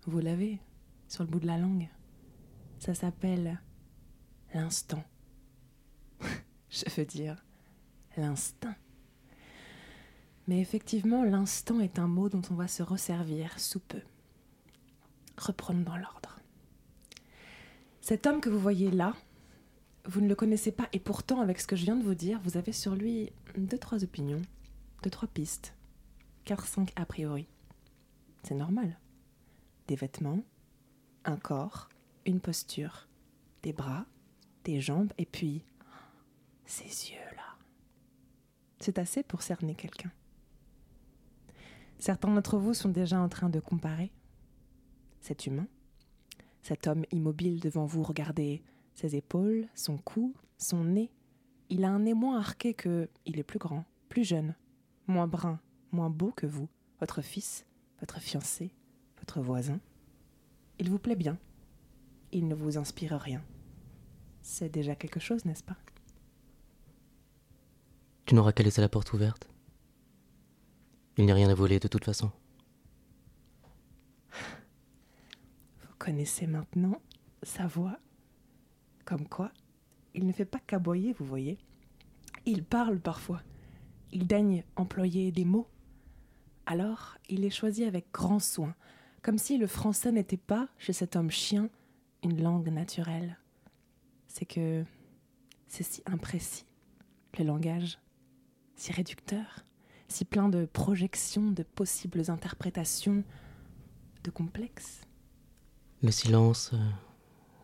Vous 0.05 0.19
l'avez 0.19 0.59
sur 1.07 1.23
le 1.23 1.29
bout 1.31 1.39
de 1.39 1.47
la 1.47 1.57
langue. 1.57 1.89
Ça 2.77 2.93
s'appelle 2.93 3.59
l'instant. 4.53 5.03
Je 6.69 6.85
veux 6.95 7.05
dire, 7.05 7.43
l'instinct. 8.17 8.75
Mais 10.47 10.59
effectivement, 10.59 11.23
l'instant 11.23 11.79
est 11.79 11.97
un 11.97 12.07
mot 12.07 12.29
dont 12.29 12.43
on 12.51 12.55
va 12.55 12.67
se 12.67 12.83
resservir 12.83 13.59
sous 13.59 13.79
peu. 13.79 14.01
Reprenons 15.35 15.81
dans 15.81 15.97
l'ordre. 15.97 16.34
Cet 18.05 18.27
homme 18.27 18.39
que 18.39 18.51
vous 18.51 18.59
voyez 18.59 18.91
là, 18.91 19.15
vous 20.05 20.21
ne 20.21 20.27
le 20.27 20.35
connaissez 20.35 20.71
pas 20.71 20.87
et 20.93 20.99
pourtant, 20.99 21.41
avec 21.41 21.59
ce 21.59 21.65
que 21.65 21.75
je 21.75 21.85
viens 21.85 21.95
de 21.95 22.03
vous 22.03 22.13
dire, 22.13 22.39
vous 22.43 22.55
avez 22.55 22.71
sur 22.71 22.93
lui 22.93 23.31
deux, 23.57 23.79
trois 23.79 24.03
opinions, 24.03 24.43
deux, 25.01 25.09
trois 25.09 25.27
pistes, 25.27 25.73
quatre, 26.43 26.67
cinq 26.67 26.93
a 26.97 27.07
priori. 27.07 27.47
C'est 28.43 28.53
normal. 28.53 28.99
Des 29.87 29.95
vêtements, 29.95 30.43
un 31.23 31.37
corps, 31.37 31.89
une 32.27 32.41
posture, 32.41 33.07
des 33.63 33.73
bras, 33.73 34.05
des 34.65 34.79
jambes 34.81 35.11
et 35.17 35.25
puis 35.25 35.63
ses 36.67 37.09
yeux-là. 37.09 37.57
C'est 38.81 38.99
assez 38.99 39.23
pour 39.23 39.41
cerner 39.41 39.73
quelqu'un. 39.73 40.11
Certains 41.97 42.31
d'entre 42.31 42.59
vous 42.59 42.75
sont 42.75 42.89
déjà 42.89 43.19
en 43.19 43.29
train 43.29 43.49
de 43.49 43.59
comparer 43.59 44.11
cet 45.21 45.47
humain, 45.47 45.65
cet 46.65 46.87
homme 46.87 47.05
immobile 47.11 47.59
devant 47.59 47.85
vous, 47.85 48.01
regardez 48.01 48.63
ses 48.95 49.15
épaules, 49.15 49.67
son 49.75 49.99
cou, 49.99 50.33
son 50.57 50.83
nez. 50.83 51.11
Il 51.69 51.83
a 51.83 51.91
un 51.91 51.99
nez 51.99 52.15
moins 52.15 52.39
arqué 52.39 52.73
que. 52.73 53.07
Il 53.27 53.37
est 53.37 53.43
plus 53.43 53.59
grand, 53.59 53.85
plus 54.09 54.23
jeune, 54.23 54.55
moins 55.05 55.27
brun, 55.27 55.59
moins 55.91 56.09
beau 56.09 56.31
que 56.31 56.47
vous, 56.47 56.67
votre 56.99 57.21
fils, 57.21 57.67
votre 57.99 58.19
fiancé, 58.19 58.71
votre 59.19 59.41
voisin. 59.41 59.79
Il 60.79 60.89
vous 60.89 60.97
plaît 60.97 61.15
bien. 61.15 61.37
Il 62.31 62.47
ne 62.47 62.55
vous 62.55 62.79
inspire 62.79 63.13
rien. 63.13 63.43
C'est 64.41 64.69
déjà 64.69 64.95
quelque 64.95 65.19
chose, 65.19 65.45
n'est-ce 65.45 65.63
pas? 65.63 65.77
Tu 68.25 68.33
n'auras 68.33 68.53
qu'à 68.53 68.63
laisser 68.63 68.81
la 68.81 68.89
porte 68.89 69.13
ouverte. 69.13 69.47
Il 71.17 71.25
n'y 71.25 71.31
a 71.31 71.35
rien 71.35 71.49
à 71.49 71.53
voler 71.53 71.79
de 71.79 71.87
toute 71.87 72.05
façon. 72.05 72.31
Connaissez 76.05 76.45
maintenant 76.45 77.01
sa 77.41 77.65
voix. 77.65 77.97
Comme 79.05 79.27
quoi, 79.27 79.51
il 80.13 80.27
ne 80.27 80.31
fait 80.31 80.45
pas 80.45 80.59
qu'aboyer, 80.59 81.13
vous 81.13 81.25
voyez. 81.25 81.57
Il 82.45 82.63
parle 82.63 82.99
parfois. 82.99 83.41
Il 84.11 84.27
daigne 84.27 84.63
employer 84.75 85.31
des 85.31 85.45
mots. 85.45 85.67
Alors, 86.67 87.17
il 87.27 87.41
les 87.41 87.49
choisit 87.49 87.87
avec 87.87 88.11
grand 88.11 88.37
soin, 88.37 88.75
comme 89.23 89.39
si 89.39 89.57
le 89.57 89.65
français 89.65 90.11
n'était 90.11 90.37
pas, 90.37 90.69
chez 90.77 90.93
cet 90.93 91.15
homme 91.15 91.31
chien, 91.31 91.69
une 92.23 92.43
langue 92.43 92.69
naturelle. 92.69 93.39
C'est 94.27 94.45
que 94.45 94.85
c'est 95.67 95.83
si 95.83 96.03
imprécis, 96.05 96.65
le 97.39 97.45
langage, 97.45 97.97
si 98.75 98.91
réducteur, 98.91 99.65
si 100.07 100.23
plein 100.23 100.49
de 100.49 100.65
projections, 100.65 101.49
de 101.49 101.63
possibles 101.63 102.29
interprétations, 102.29 103.23
de 104.23 104.29
complexes. 104.29 105.01
Le 106.05 106.11
silence, 106.11 106.69
euh, 106.71 106.89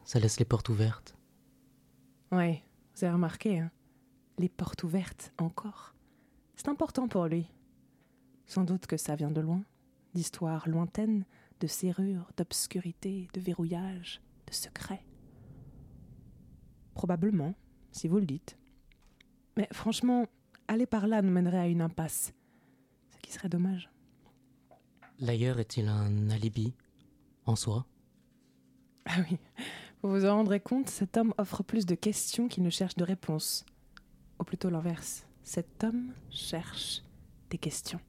ça 0.03 0.19
laisse 0.19 0.39
les 0.39 0.45
portes 0.45 0.69
ouvertes. 0.69 1.15
Ouais, 2.31 2.63
vous 2.95 3.03
avez 3.03 3.13
remarqué, 3.13 3.59
hein 3.59 3.69
les 4.39 4.49
portes 4.49 4.81
ouvertes 4.81 5.31
encore. 5.37 5.93
C'est 6.55 6.67
important 6.67 7.07
pour 7.07 7.27
lui. 7.27 7.45
Sans 8.47 8.63
doute 8.63 8.87
que 8.87 8.97
ça 8.97 9.15
vient 9.15 9.29
de 9.29 9.41
loin, 9.41 9.63
d'histoires 10.15 10.67
lointaines, 10.67 11.23
de 11.59 11.67
serrures, 11.67 12.31
d'obscurité, 12.35 13.27
de 13.35 13.39
verrouillage, 13.39 14.23
de 14.47 14.53
secrets. 14.53 15.05
Probablement, 16.95 17.53
si 17.91 18.07
vous 18.07 18.17
le 18.17 18.25
dites. 18.25 18.57
Mais 19.55 19.67
franchement, 19.71 20.25
aller 20.67 20.87
par 20.87 21.05
là 21.05 21.21
nous 21.21 21.31
mènerait 21.31 21.59
à 21.59 21.67
une 21.67 21.83
impasse. 21.83 22.33
Ce 23.11 23.19
qui 23.19 23.31
serait 23.31 23.49
dommage. 23.49 23.91
L'ailleurs 25.19 25.59
est-il 25.59 25.87
un 25.87 26.31
alibi 26.31 26.73
en 27.45 27.55
soi? 27.55 27.85
Ah 29.05 29.17
oui, 29.29 29.37
vous 30.03 30.11
vous 30.11 30.25
en 30.25 30.35
rendrez 30.35 30.59
compte, 30.59 30.89
cet 30.89 31.17
homme 31.17 31.33
offre 31.37 31.63
plus 31.63 31.85
de 31.85 31.95
questions 31.95 32.47
qu'il 32.47 32.63
ne 32.63 32.69
cherche 32.69 32.95
de 32.95 33.03
réponses. 33.03 33.65
Ou 34.39 34.43
plutôt 34.43 34.69
l'inverse. 34.69 35.25
Cet 35.43 35.83
homme 35.83 36.13
cherche 36.29 37.03
des 37.49 37.57
questions. 37.57 37.99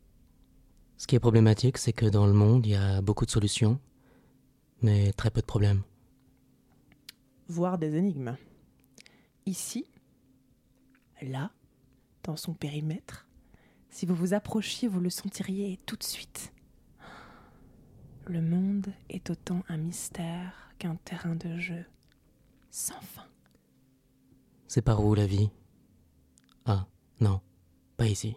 Ce 0.96 1.06
qui 1.06 1.16
est 1.16 1.20
problématique, 1.20 1.78
c'est 1.78 1.92
que 1.92 2.06
dans 2.06 2.26
le 2.26 2.32
monde, 2.32 2.66
il 2.66 2.72
y 2.72 2.76
a 2.76 3.02
beaucoup 3.02 3.26
de 3.26 3.30
solutions, 3.30 3.80
mais 4.82 5.12
très 5.12 5.30
peu 5.30 5.40
de 5.40 5.46
problèmes. 5.46 5.82
Voire 7.48 7.78
des 7.78 7.96
énigmes. 7.96 8.36
Ici, 9.46 9.86
là, 11.20 11.50
dans 12.22 12.36
son 12.36 12.54
périmètre, 12.54 13.26
si 13.90 14.06
vous 14.06 14.14
vous 14.14 14.32
approchiez, 14.32 14.88
vous 14.88 15.00
le 15.00 15.10
sentiriez 15.10 15.78
tout 15.84 15.96
de 15.96 16.04
suite. 16.04 16.52
Le 18.26 18.40
monde 18.40 18.86
est 19.10 19.28
autant 19.28 19.64
un 19.68 19.76
mystère 19.76 20.71
qu'un 20.82 20.96
terrain 20.96 21.36
de 21.36 21.58
jeu 21.58 21.84
sans 22.72 23.00
fin. 23.00 23.28
C'est 24.66 24.82
par 24.82 25.04
où 25.04 25.14
la 25.14 25.26
vie? 25.26 25.48
Ah, 26.64 26.88
non, 27.20 27.40
pas 27.96 28.08
ici. 28.08 28.34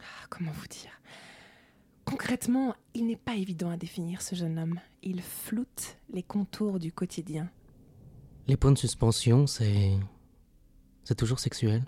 Ah, 0.00 0.26
comment 0.30 0.50
vous 0.50 0.66
dire? 0.66 0.98
Concrètement, 2.06 2.74
il 2.94 3.06
n'est 3.06 3.16
pas 3.16 3.34
évident 3.34 3.68
à 3.68 3.76
définir 3.76 4.22
ce 4.22 4.34
jeune 4.34 4.58
homme. 4.58 4.80
Il 5.02 5.20
floute 5.20 5.98
les 6.08 6.22
contours 6.22 6.78
du 6.78 6.90
quotidien. 6.90 7.50
Les 8.46 8.56
points 8.56 8.72
de 8.72 8.78
suspension, 8.78 9.46
c'est. 9.46 9.92
C'est 11.04 11.16
toujours 11.16 11.38
sexuel? 11.38 11.84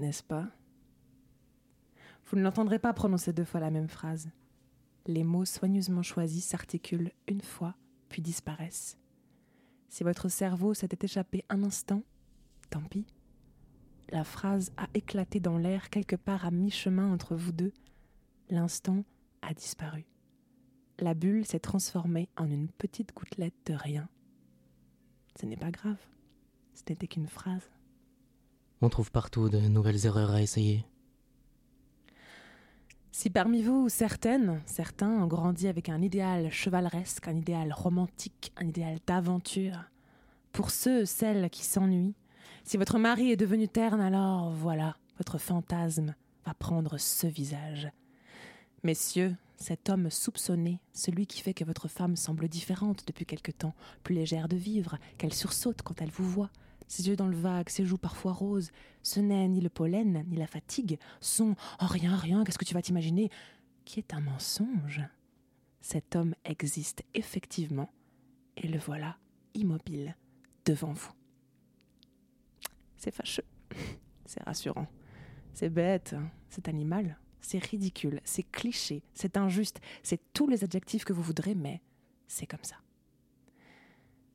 N'est-ce 0.00 0.24
pas? 0.24 0.48
Vous 2.24 2.36
ne 2.36 2.42
l'entendrez 2.42 2.80
pas 2.80 2.92
prononcer 2.92 3.32
deux 3.32 3.44
fois 3.44 3.60
la 3.60 3.70
même 3.70 3.88
phrase. 3.88 4.30
Les 5.06 5.22
mots 5.22 5.44
soigneusement 5.44 6.02
choisis 6.02 6.44
s'articulent 6.44 7.12
une 7.28 7.40
fois, 7.40 7.76
puis 8.08 8.22
disparaissent. 8.22 8.98
Si 9.88 10.02
votre 10.02 10.28
cerveau 10.28 10.74
s'était 10.74 11.04
échappé 11.06 11.44
un 11.48 11.62
instant, 11.62 12.02
tant 12.70 12.82
pis. 12.82 13.06
La 14.10 14.24
phrase 14.24 14.72
a 14.76 14.88
éclaté 14.94 15.38
dans 15.38 15.58
l'air 15.58 15.90
quelque 15.90 16.16
part 16.16 16.44
à 16.44 16.50
mi-chemin 16.50 17.12
entre 17.12 17.36
vous 17.36 17.52
deux. 17.52 17.72
L'instant 18.50 19.04
a 19.42 19.54
disparu. 19.54 20.06
La 20.98 21.14
bulle 21.14 21.46
s'est 21.46 21.60
transformée 21.60 22.28
en 22.36 22.50
une 22.50 22.68
petite 22.68 23.14
gouttelette 23.14 23.54
de 23.66 23.74
rien. 23.74 24.08
Ce 25.38 25.46
n'est 25.46 25.56
pas 25.56 25.70
grave. 25.70 26.00
Ce 26.74 26.82
n'était 26.88 27.06
qu'une 27.06 27.28
phrase. 27.28 27.70
On 28.80 28.88
trouve 28.88 29.10
partout 29.10 29.48
de 29.48 29.58
nouvelles 29.58 30.06
erreurs 30.06 30.32
à 30.32 30.42
essayer. 30.42 30.84
Si 33.18 33.30
parmi 33.30 33.62
vous, 33.62 33.88
certaines, 33.88 34.60
certains 34.66 35.08
ont 35.08 35.26
grandi 35.26 35.68
avec 35.68 35.88
un 35.88 36.02
idéal 36.02 36.50
chevaleresque, 36.50 37.26
un 37.26 37.36
idéal 37.38 37.72
romantique, 37.72 38.52
un 38.58 38.66
idéal 38.68 38.98
d'aventure, 39.06 39.84
pour 40.52 40.70
ceux, 40.70 41.06
celles 41.06 41.48
qui 41.48 41.64
s'ennuient, 41.64 42.14
si 42.62 42.76
votre 42.76 42.98
mari 42.98 43.30
est 43.30 43.38
devenu 43.38 43.68
terne, 43.68 44.02
alors 44.02 44.50
voilà, 44.50 44.98
votre 45.16 45.38
fantasme 45.38 46.14
va 46.44 46.52
prendre 46.52 46.98
ce 46.98 47.26
visage. 47.26 47.88
Messieurs, 48.82 49.34
cet 49.56 49.88
homme 49.88 50.10
soupçonné, 50.10 50.78
celui 50.92 51.26
qui 51.26 51.40
fait 51.40 51.54
que 51.54 51.64
votre 51.64 51.88
femme 51.88 52.16
semble 52.16 52.48
différente 52.48 53.04
depuis 53.06 53.24
quelque 53.24 53.50
temps, 53.50 53.74
plus 54.02 54.14
légère 54.14 54.46
de 54.46 54.56
vivre, 54.56 54.98
qu'elle 55.16 55.32
sursaute 55.32 55.80
quand 55.80 56.02
elle 56.02 56.10
vous 56.10 56.28
voit, 56.28 56.50
ses 56.88 57.08
yeux 57.08 57.16
dans 57.16 57.26
le 57.26 57.36
vague, 57.36 57.68
ses 57.68 57.84
joues 57.84 57.98
parfois 57.98 58.32
roses, 58.32 58.70
ce 59.02 59.20
n'est 59.20 59.48
ni 59.48 59.60
le 59.60 59.68
pollen, 59.68 60.24
ni 60.28 60.36
la 60.36 60.46
fatigue, 60.46 60.98
son 61.20 61.54
Oh 61.80 61.86
rien, 61.86 62.16
rien, 62.16 62.44
qu'est-ce 62.44 62.58
que 62.58 62.64
tu 62.64 62.74
vas 62.74 62.82
t'imaginer? 62.82 63.30
Qui 63.84 64.00
est 64.00 64.14
un 64.14 64.20
mensonge? 64.20 65.02
Cet 65.80 66.16
homme 66.16 66.34
existe 66.44 67.04
effectivement, 67.14 67.90
et 68.56 68.68
le 68.68 68.78
voilà 68.78 69.16
immobile 69.54 70.16
devant 70.64 70.92
vous. 70.92 71.12
C'est 72.96 73.14
fâcheux, 73.14 73.44
c'est 74.24 74.42
rassurant, 74.42 74.86
c'est 75.54 75.70
bête, 75.70 76.16
c'est 76.48 76.68
animal, 76.68 77.18
c'est 77.40 77.62
ridicule, 77.64 78.20
c'est 78.24 78.42
cliché, 78.42 79.04
c'est 79.14 79.36
injuste, 79.36 79.80
c'est 80.02 80.20
tous 80.32 80.48
les 80.48 80.64
adjectifs 80.64 81.04
que 81.04 81.12
vous 81.12 81.22
voudrez, 81.22 81.54
mais 81.54 81.80
c'est 82.26 82.46
comme 82.46 82.64
ça. 82.64 82.76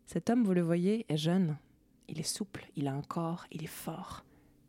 Cet 0.05 0.29
homme, 0.29 0.43
vous 0.43 0.53
le 0.53 0.61
voyez, 0.61 1.05
est 1.09 1.17
jeune, 1.17 1.57
il 2.11 2.19
est 2.19 2.23
souple, 2.23 2.67
il 2.75 2.87
a 2.87 2.93
un 2.93 3.01
corps, 3.01 3.45
il 3.51 3.63
est 3.63 3.67
fort. 3.67 4.25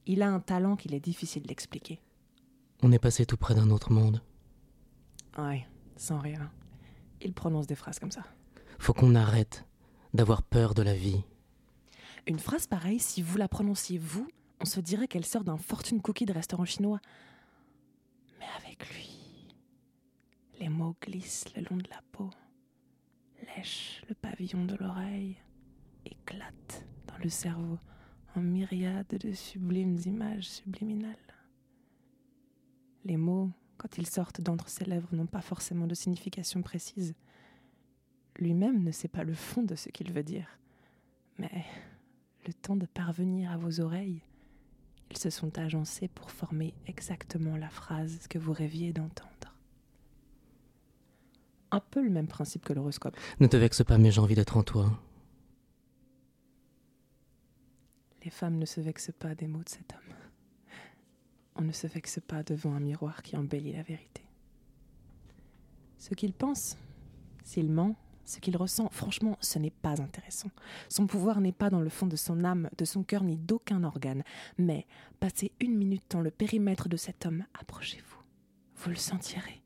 Il 0.06 0.22
a 0.22 0.30
un 0.30 0.40
talent 0.40 0.76
qu'il 0.76 0.94
est 0.94 1.00
difficile 1.00 1.42
d'expliquer. 1.42 2.00
On 2.82 2.92
est 2.92 2.98
passé 2.98 3.26
tout 3.26 3.36
près 3.36 3.54
d'un 3.54 3.70
autre 3.70 3.92
monde. 3.92 4.22
Ouais, 5.36 5.66
sans 5.96 6.18
rire. 6.20 6.50
Il 7.20 7.32
prononce 7.32 7.66
des 7.66 7.74
phrases 7.74 7.98
comme 7.98 8.10
ça. 8.10 8.22
Faut 8.78 8.92
qu'on 8.92 9.14
arrête 9.14 9.64
d'avoir 10.14 10.42
peur 10.42 10.74
de 10.74 10.82
la 10.82 10.94
vie. 10.94 11.22
Une 12.26 12.38
phrase 12.38 12.66
pareille, 12.66 13.00
si 13.00 13.22
vous 13.22 13.38
la 13.38 13.48
prononciez 13.48 13.98
vous, 13.98 14.28
on 14.60 14.64
se 14.64 14.80
dirait 14.80 15.08
qu'elle 15.08 15.24
sort 15.24 15.44
d'un 15.44 15.56
fortune 15.56 16.00
cookie 16.00 16.26
de 16.26 16.32
restaurant 16.32 16.64
chinois. 16.64 17.00
Mais 18.38 18.46
avec 18.58 18.88
lui, 18.94 19.48
les 20.60 20.68
mots 20.68 20.96
glissent 21.00 21.46
le 21.56 21.62
long 21.62 21.76
de 21.76 21.88
la 21.90 22.02
peau, 22.12 22.30
lèchent 23.56 24.02
le 24.08 24.14
pavillon 24.14 24.64
de 24.64 24.76
l'oreille, 24.76 25.36
éclatent 26.04 26.86
le 27.22 27.28
cerveau 27.28 27.78
en 28.36 28.40
myriades 28.40 29.18
de 29.20 29.32
sublimes 29.32 29.98
images 30.06 30.48
subliminales. 30.48 31.16
Les 33.04 33.16
mots, 33.16 33.50
quand 33.78 33.98
ils 33.98 34.06
sortent 34.06 34.40
d'entre 34.40 34.68
ses 34.68 34.84
lèvres, 34.84 35.08
n'ont 35.12 35.26
pas 35.26 35.42
forcément 35.42 35.86
de 35.86 35.94
signification 35.94 36.62
précise. 36.62 37.14
Lui-même 38.38 38.82
ne 38.82 38.92
sait 38.92 39.08
pas 39.08 39.24
le 39.24 39.34
fond 39.34 39.62
de 39.62 39.74
ce 39.74 39.88
qu'il 39.88 40.12
veut 40.12 40.22
dire. 40.22 40.46
Mais 41.38 41.64
le 42.46 42.52
temps 42.52 42.76
de 42.76 42.86
parvenir 42.86 43.50
à 43.50 43.56
vos 43.56 43.80
oreilles, 43.80 44.22
ils 45.10 45.18
se 45.18 45.30
sont 45.30 45.58
agencés 45.58 46.08
pour 46.08 46.30
former 46.30 46.74
exactement 46.86 47.56
la 47.56 47.68
phrase 47.68 48.26
que 48.28 48.38
vous 48.38 48.52
rêviez 48.52 48.92
d'entendre. 48.92 49.28
Un 51.70 51.80
peu 51.80 52.02
le 52.02 52.10
même 52.10 52.28
principe 52.28 52.64
que 52.64 52.72
l'horoscope. 52.72 53.16
Ne 53.40 53.46
te 53.46 53.56
vexe 53.56 53.82
pas, 53.82 53.98
mais 53.98 54.10
j'ai 54.10 54.20
envie 54.20 54.34
d'être 54.34 54.56
en 54.56 54.62
toi. 54.62 54.98
Les 58.24 58.30
femmes 58.30 58.58
ne 58.58 58.66
se 58.66 58.80
vexent 58.80 59.12
pas 59.18 59.34
des 59.34 59.48
mots 59.48 59.62
de 59.62 59.68
cet 59.68 59.92
homme. 59.92 60.16
On 61.56 61.62
ne 61.62 61.72
se 61.72 61.86
vexe 61.86 62.20
pas 62.20 62.42
devant 62.42 62.72
un 62.72 62.80
miroir 62.80 63.22
qui 63.22 63.36
embellit 63.36 63.72
la 63.72 63.82
vérité. 63.82 64.22
Ce 65.98 66.14
qu'il 66.14 66.32
pense, 66.32 66.76
s'il 67.44 67.70
ment, 67.70 67.96
ce 68.24 68.38
qu'il 68.38 68.56
ressent, 68.56 68.88
franchement, 68.90 69.36
ce 69.40 69.58
n'est 69.58 69.70
pas 69.70 70.00
intéressant. 70.00 70.50
Son 70.88 71.06
pouvoir 71.06 71.40
n'est 71.40 71.52
pas 71.52 71.70
dans 71.70 71.80
le 71.80 71.88
fond 71.88 72.06
de 72.06 72.16
son 72.16 72.44
âme, 72.44 72.70
de 72.78 72.84
son 72.84 73.02
cœur, 73.02 73.24
ni 73.24 73.36
d'aucun 73.36 73.84
organe. 73.84 74.22
Mais 74.58 74.86
passez 75.20 75.52
une 75.60 75.76
minute 75.76 76.04
dans 76.10 76.20
le 76.20 76.30
périmètre 76.30 76.88
de 76.88 76.96
cet 76.96 77.26
homme, 77.26 77.44
approchez-vous. 77.54 78.22
Vous 78.76 78.90
le 78.90 78.96
sentirez. 78.96 79.62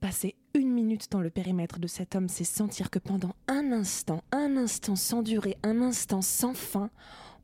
Passer 0.00 0.34
une 0.54 0.72
minute 0.72 1.10
dans 1.10 1.20
le 1.20 1.30
périmètre 1.30 1.78
de 1.78 1.86
cet 1.86 2.14
homme, 2.14 2.28
c'est 2.28 2.44
sentir 2.44 2.90
que 2.90 2.98
pendant 2.98 3.34
un 3.46 3.72
instant, 3.72 4.22
un 4.32 4.56
instant 4.56 4.96
sans 4.96 5.22
durée, 5.22 5.56
un 5.62 5.80
instant 5.80 6.22
sans 6.22 6.54
fin, 6.54 6.90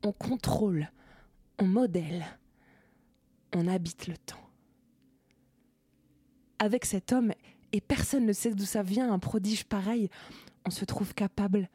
on 0.03 0.11
contrôle, 0.11 0.91
on 1.59 1.65
modèle, 1.65 2.25
on 3.55 3.67
habite 3.67 4.07
le 4.07 4.17
temps. 4.17 4.49
Avec 6.59 6.85
cet 6.85 7.13
homme, 7.13 7.33
et 7.71 7.81
personne 7.81 8.25
ne 8.25 8.33
sait 8.33 8.53
d'où 8.53 8.65
ça 8.65 8.83
vient, 8.83 9.11
un 9.11 9.19
prodige 9.19 9.65
pareil, 9.65 10.09
on 10.65 10.71
se 10.71 10.85
trouve 10.85 11.13
capable 11.13 11.69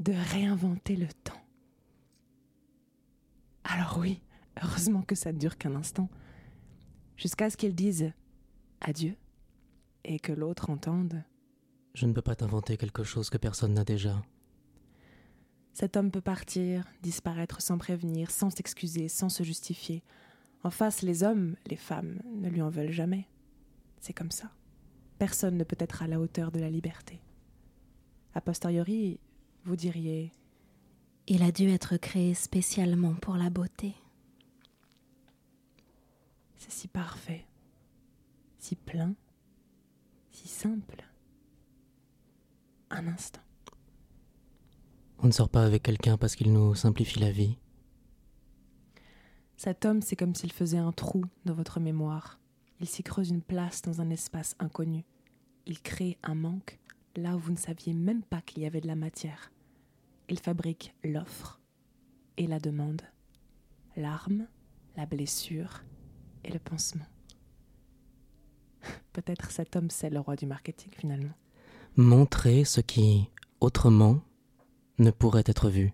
de 0.00 0.12
réinventer 0.32 0.96
le 0.96 1.08
temps. 1.24 1.40
Alors 3.64 3.98
oui, 3.98 4.20
heureusement 4.62 5.02
que 5.02 5.14
ça 5.14 5.32
ne 5.32 5.38
dure 5.38 5.56
qu'un 5.56 5.76
instant, 5.76 6.08
jusqu'à 7.16 7.48
ce 7.48 7.56
qu'il 7.56 7.74
dise 7.74 8.12
adieu 8.80 9.14
et 10.04 10.18
que 10.18 10.32
l'autre 10.32 10.70
entende 10.70 11.22
Je 11.94 12.06
ne 12.06 12.12
peux 12.12 12.22
pas 12.22 12.34
t'inventer 12.34 12.76
quelque 12.76 13.04
chose 13.04 13.30
que 13.30 13.38
personne 13.38 13.74
n'a 13.74 13.84
déjà. 13.84 14.22
Cet 15.72 15.96
homme 15.96 16.10
peut 16.10 16.20
partir, 16.20 16.84
disparaître 17.02 17.62
sans 17.62 17.78
prévenir, 17.78 18.30
sans 18.30 18.50
s'excuser, 18.50 19.08
sans 19.08 19.28
se 19.28 19.42
justifier. 19.42 20.02
En 20.64 20.70
face, 20.70 21.02
les 21.02 21.22
hommes, 21.22 21.56
les 21.66 21.76
femmes, 21.76 22.20
ne 22.34 22.48
lui 22.48 22.62
en 22.62 22.68
veulent 22.68 22.92
jamais. 22.92 23.26
C'est 24.00 24.12
comme 24.12 24.30
ça. 24.30 24.50
Personne 25.18 25.56
ne 25.56 25.64
peut 25.64 25.76
être 25.78 26.02
à 26.02 26.08
la 26.08 26.20
hauteur 26.20 26.52
de 26.52 26.60
la 26.60 26.68
liberté. 26.68 27.20
A 28.34 28.40
posteriori, 28.40 29.18
vous 29.64 29.76
diriez 29.76 30.32
Il 31.26 31.42
a 31.42 31.52
dû 31.52 31.68
être 31.68 31.96
créé 31.96 32.34
spécialement 32.34 33.14
pour 33.14 33.36
la 33.36 33.50
beauté. 33.50 33.94
C'est 36.56 36.72
si 36.72 36.88
parfait, 36.88 37.46
si 38.58 38.76
plein, 38.76 39.14
si 40.32 40.48
simple. 40.48 41.04
Un 42.90 43.06
instant. 43.06 43.40
On 45.18 45.26
ne 45.28 45.32
sort 45.32 45.48
pas 45.48 45.64
avec 45.64 45.84
quelqu'un 45.84 46.16
parce 46.16 46.34
qu'il 46.34 46.52
nous 46.52 46.74
simplifie 46.74 47.20
la 47.20 47.30
vie. 47.30 47.56
Cet 49.56 49.84
homme, 49.84 50.02
c'est 50.02 50.16
comme 50.16 50.34
s'il 50.34 50.52
faisait 50.52 50.78
un 50.78 50.90
trou 50.90 51.24
dans 51.44 51.54
votre 51.54 51.78
mémoire. 51.78 52.40
Il 52.80 52.88
s'y 52.88 53.04
creuse 53.04 53.30
une 53.30 53.42
place 53.42 53.82
dans 53.82 54.00
un 54.00 54.10
espace 54.10 54.56
inconnu. 54.58 55.04
Il 55.66 55.80
crée 55.80 56.18
un 56.24 56.34
manque 56.34 56.80
là 57.14 57.36
où 57.36 57.38
vous 57.38 57.52
ne 57.52 57.56
saviez 57.56 57.94
même 57.94 58.22
pas 58.22 58.40
qu'il 58.40 58.62
y 58.62 58.66
avait 58.66 58.80
de 58.80 58.88
la 58.88 58.96
matière. 58.96 59.52
Il 60.28 60.40
fabrique 60.40 60.94
l'offre 61.04 61.60
et 62.36 62.46
la 62.46 62.58
demande, 62.58 63.02
l'arme, 63.96 64.48
la 64.96 65.06
blessure 65.06 65.84
et 66.42 66.50
le 66.50 66.58
pansement. 66.58 67.06
Peut-être 69.12 69.50
cet 69.50 69.76
homme, 69.76 69.90
c'est 69.90 70.10
le 70.10 70.20
roi 70.20 70.36
du 70.36 70.46
marketing 70.46 70.90
finalement. 70.96 71.34
Montrer 71.96 72.64
ce 72.64 72.80
qui, 72.80 73.28
autrement, 73.60 74.20
ne 74.98 75.10
pourrait 75.10 75.44
être 75.46 75.68
vu. 75.68 75.92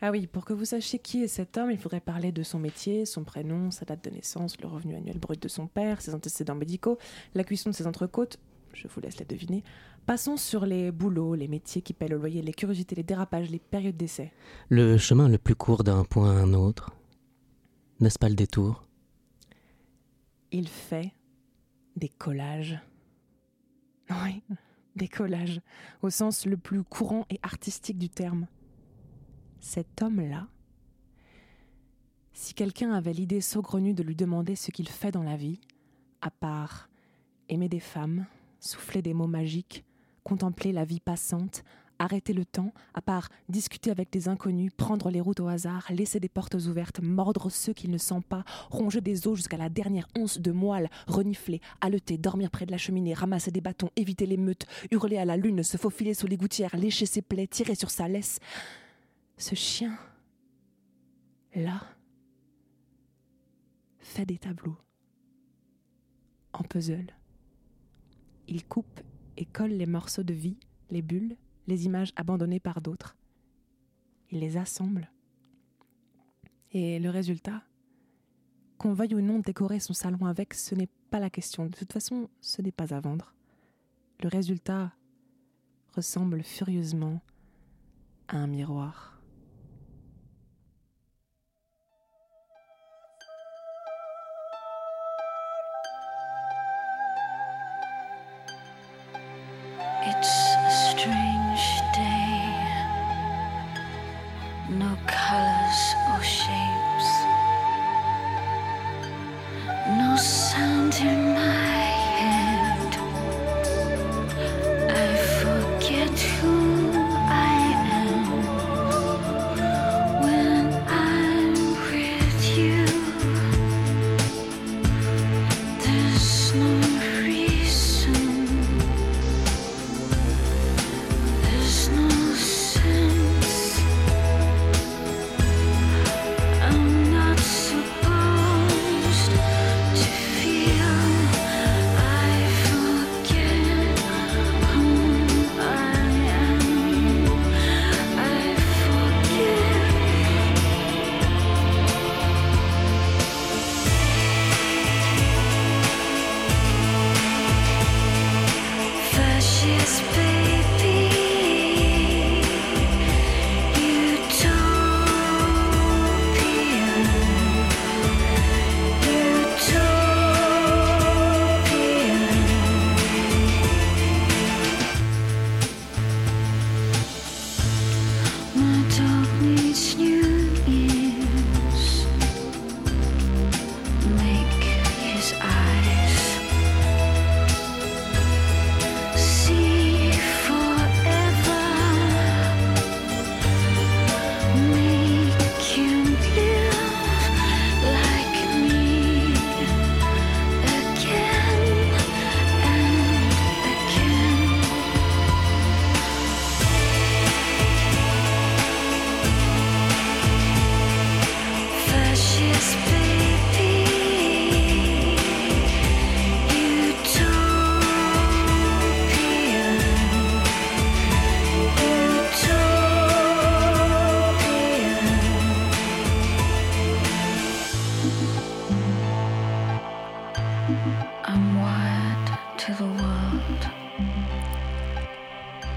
Ah 0.00 0.12
oui, 0.12 0.28
pour 0.28 0.44
que 0.44 0.52
vous 0.52 0.64
sachiez 0.64 1.00
qui 1.00 1.24
est 1.24 1.28
cet 1.28 1.56
homme, 1.58 1.72
il 1.72 1.78
faudrait 1.78 2.00
parler 2.00 2.30
de 2.30 2.44
son 2.44 2.60
métier, 2.60 3.04
son 3.04 3.24
prénom, 3.24 3.72
sa 3.72 3.84
date 3.84 4.04
de 4.04 4.10
naissance, 4.10 4.60
le 4.60 4.68
revenu 4.68 4.94
annuel 4.94 5.18
brut 5.18 5.42
de 5.42 5.48
son 5.48 5.66
père, 5.66 6.00
ses 6.00 6.14
antécédents 6.14 6.54
médicaux, 6.54 6.98
la 7.34 7.42
cuisson 7.42 7.70
de 7.70 7.74
ses 7.74 7.86
entrecôtes. 7.86 8.38
Je 8.74 8.86
vous 8.86 9.00
laisse 9.00 9.18
les 9.18 9.24
deviner. 9.24 9.64
Passons 10.06 10.36
sur 10.36 10.66
les 10.66 10.92
boulots, 10.92 11.34
les 11.34 11.48
métiers 11.48 11.82
qui 11.82 11.94
paient 11.94 12.06
le 12.06 12.16
loyer, 12.16 12.42
les 12.42 12.52
curiosités, 12.52 12.94
les 12.94 13.02
dérapages, 13.02 13.50
les 13.50 13.58
périodes 13.58 13.96
d'essai. 13.96 14.32
Le 14.68 14.98
chemin 14.98 15.28
le 15.28 15.36
plus 15.36 15.56
court 15.56 15.82
d'un 15.82 16.04
point 16.04 16.30
à 16.30 16.40
un 16.40 16.54
autre. 16.54 16.92
N'est-ce 17.98 18.18
pas 18.20 18.28
le 18.28 18.36
détour? 18.36 18.84
Il 20.52 20.68
fait 20.68 21.12
des 21.98 22.08
collages. 22.08 22.78
Oui, 24.10 24.42
des 24.96 25.08
collages, 25.08 25.60
au 26.02 26.10
sens 26.10 26.46
le 26.46 26.56
plus 26.56 26.82
courant 26.82 27.26
et 27.30 27.38
artistique 27.42 27.98
du 27.98 28.08
terme. 28.08 28.46
Cet 29.60 30.02
homme-là, 30.02 30.46
si 32.32 32.54
quelqu'un 32.54 32.92
avait 32.92 33.12
l'idée 33.12 33.40
saugrenue 33.40 33.94
de 33.94 34.02
lui 34.02 34.14
demander 34.16 34.54
ce 34.54 34.70
qu'il 34.70 34.88
fait 34.88 35.10
dans 35.10 35.24
la 35.24 35.36
vie, 35.36 35.60
à 36.22 36.30
part 36.30 36.88
aimer 37.48 37.68
des 37.68 37.80
femmes, 37.80 38.26
souffler 38.60 39.02
des 39.02 39.14
mots 39.14 39.26
magiques, 39.26 39.84
contempler 40.24 40.72
la 40.72 40.84
vie 40.84 41.00
passante, 41.00 41.64
arrêter 41.98 42.32
le 42.32 42.44
temps, 42.44 42.72
à 42.94 43.02
part 43.02 43.28
discuter 43.48 43.90
avec 43.90 44.10
des 44.10 44.28
inconnus, 44.28 44.72
prendre 44.76 45.10
les 45.10 45.20
routes 45.20 45.40
au 45.40 45.48
hasard, 45.48 45.86
laisser 45.90 46.20
des 46.20 46.28
portes 46.28 46.54
ouvertes, 46.54 47.00
mordre 47.00 47.50
ceux 47.50 47.72
qu'il 47.72 47.90
ne 47.90 47.98
sent 47.98 48.20
pas, 48.28 48.44
ronger 48.70 49.00
des 49.00 49.26
os 49.26 49.36
jusqu'à 49.36 49.56
la 49.56 49.68
dernière 49.68 50.08
once 50.16 50.38
de 50.38 50.52
moelle, 50.52 50.90
renifler, 51.06 51.60
haleter, 51.80 52.18
dormir 52.18 52.50
près 52.50 52.66
de 52.66 52.70
la 52.70 52.78
cheminée, 52.78 53.14
ramasser 53.14 53.50
des 53.50 53.60
bâtons, 53.60 53.90
éviter 53.96 54.26
les 54.26 54.36
meutes, 54.36 54.66
hurler 54.90 55.18
à 55.18 55.24
la 55.24 55.36
lune, 55.36 55.62
se 55.62 55.76
faufiler 55.76 56.14
sous 56.14 56.26
les 56.26 56.36
gouttières, 56.36 56.76
lécher 56.76 57.06
ses 57.06 57.22
plaies, 57.22 57.46
tirer 57.46 57.74
sur 57.74 57.90
sa 57.90 58.08
laisse. 58.08 58.40
Ce 59.36 59.54
chien, 59.54 59.96
là, 61.54 61.82
fait 63.98 64.26
des 64.26 64.38
tableaux 64.38 64.76
en 66.52 66.64
puzzle. 66.64 67.12
Il 68.48 68.64
coupe 68.64 69.00
et 69.36 69.44
colle 69.44 69.72
les 69.72 69.86
morceaux 69.86 70.22
de 70.22 70.32
vie, 70.32 70.56
les 70.90 71.02
bulles, 71.02 71.36
les 71.68 71.84
images 71.84 72.12
abandonnées 72.16 72.58
par 72.58 72.80
d'autres. 72.80 73.14
Il 74.32 74.40
les 74.40 74.56
assemble. 74.56 75.10
Et 76.72 76.98
le 76.98 77.10
résultat 77.10 77.62
Qu'on 78.78 78.94
veuille 78.94 79.14
ou 79.14 79.20
non 79.20 79.40
décorer 79.40 79.80
son 79.80 79.92
salon 79.92 80.26
avec, 80.26 80.54
ce 80.54 80.74
n'est 80.74 80.88
pas 81.10 81.20
la 81.20 81.30
question. 81.30 81.66
De 81.66 81.76
toute 81.76 81.92
façon, 81.92 82.28
ce 82.40 82.62
n'est 82.62 82.72
pas 82.72 82.94
à 82.94 83.00
vendre. 83.00 83.34
Le 84.22 84.28
résultat 84.28 84.92
ressemble 85.94 86.42
furieusement 86.42 87.20
à 88.28 88.38
un 88.38 88.46
miroir. 88.46 89.17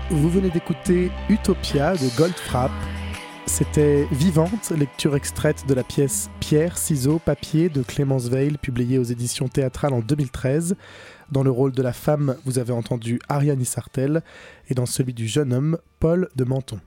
Vous 0.10 0.30
venez 0.30 0.50
d'écouter 0.50 1.10
Utopia 1.30 1.94
de 1.96 2.18
Goldfrapp. 2.18 2.72
C'était 3.46 4.08
Vivante, 4.12 4.72
lecture 4.72 5.16
extraite 5.16 5.66
de 5.68 5.74
la 5.74 5.84
pièce 5.84 6.30
Pierre, 6.40 6.78
ciseaux, 6.78 7.20
papier 7.20 7.70
de 7.70 7.82
Clémence 7.82 8.28
Veil, 8.28 8.58
publiée 8.58 8.98
aux 8.98 9.04
éditions 9.04 9.48
théâtrales 9.48 9.94
en 9.94 10.00
2013. 10.00 10.76
Dans 11.32 11.44
le 11.44 11.52
rôle 11.52 11.72
de 11.72 11.82
la 11.82 11.94
femme, 11.94 12.36
vous 12.46 12.60
avez 12.60 12.74
entendu 12.74 13.20
Ariane 13.30 13.64
Sartel 13.66 14.22
et 14.70 14.74
dans 14.74 14.86
celui 14.86 15.14
du 15.14 15.28
jeune 15.28 15.54
homme, 15.54 15.78
Paul 16.00 16.30
de 16.36 16.44
Menton. 16.44 16.80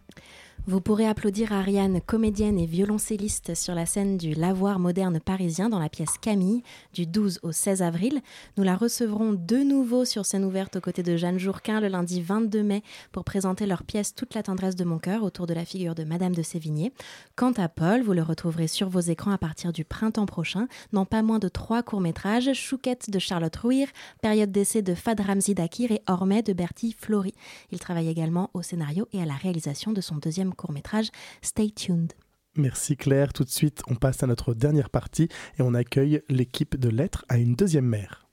Vous 0.66 0.80
pourrez 0.80 1.06
applaudir 1.06 1.52
Ariane, 1.52 2.00
comédienne 2.00 2.58
et 2.58 2.64
violoncelliste 2.64 3.54
sur 3.54 3.74
la 3.74 3.84
scène 3.84 4.16
du 4.16 4.32
Lavoir 4.32 4.78
moderne 4.78 5.20
parisien 5.20 5.68
dans 5.68 5.78
la 5.78 5.90
pièce 5.90 6.16
Camille 6.18 6.62
du 6.94 7.06
12 7.06 7.40
au 7.42 7.52
16 7.52 7.82
avril. 7.82 8.22
Nous 8.56 8.64
la 8.64 8.74
recevrons 8.74 9.34
de 9.34 9.58
nouveau 9.58 10.06
sur 10.06 10.24
scène 10.24 10.42
ouverte 10.42 10.76
aux 10.76 10.80
côtés 10.80 11.02
de 11.02 11.18
Jeanne 11.18 11.38
Jourquin 11.38 11.80
le 11.80 11.88
lundi 11.88 12.22
22 12.22 12.62
mai 12.62 12.82
pour 13.12 13.24
présenter 13.24 13.66
leur 13.66 13.82
pièce 13.82 14.14
Toute 14.14 14.32
la 14.32 14.42
tendresse 14.42 14.74
de 14.74 14.84
mon 14.84 14.98
cœur 14.98 15.22
autour 15.22 15.46
de 15.46 15.52
la 15.52 15.66
figure 15.66 15.94
de 15.94 16.04
Madame 16.04 16.34
de 16.34 16.42
Sévigné. 16.42 16.94
Quant 17.36 17.52
à 17.58 17.68
Paul, 17.68 18.00
vous 18.00 18.14
le 18.14 18.22
retrouverez 18.22 18.66
sur 18.66 18.88
vos 18.88 19.00
écrans 19.00 19.32
à 19.32 19.38
partir 19.38 19.70
du 19.70 19.84
printemps 19.84 20.24
prochain 20.24 20.66
dans 20.94 21.04
pas 21.04 21.20
moins 21.20 21.40
de 21.40 21.48
trois 21.48 21.82
courts-métrages 21.82 22.54
Chouquette 22.54 23.10
de 23.10 23.18
Charlotte 23.18 23.56
Rouir, 23.56 23.88
Période 24.22 24.50
d'essai 24.50 24.80
de 24.80 24.94
Fad 24.94 25.20
Ramzi 25.20 25.52
Dakir 25.52 25.92
et 25.92 26.00
Ormet 26.06 26.40
de 26.40 26.54
Bertie 26.54 26.96
Flory. 26.98 27.34
Il 27.70 27.80
travaille 27.80 28.08
également 28.08 28.48
au 28.54 28.62
scénario 28.62 29.06
et 29.12 29.20
à 29.20 29.26
la 29.26 29.34
réalisation 29.34 29.92
de 29.92 30.00
son 30.00 30.16
deuxième 30.16 30.53
court-métrage 30.54 31.10
Stay 31.42 31.70
Tuned. 31.70 32.12
Merci 32.56 32.96
Claire. 32.96 33.32
Tout 33.32 33.44
de 33.44 33.50
suite, 33.50 33.82
on 33.88 33.96
passe 33.96 34.22
à 34.22 34.26
notre 34.26 34.54
dernière 34.54 34.90
partie 34.90 35.28
et 35.58 35.62
on 35.62 35.74
accueille 35.74 36.22
l'équipe 36.28 36.76
de 36.76 36.88
Lettres 36.88 37.24
à 37.28 37.38
une 37.38 37.54
deuxième 37.54 37.86
mère. 37.86 38.28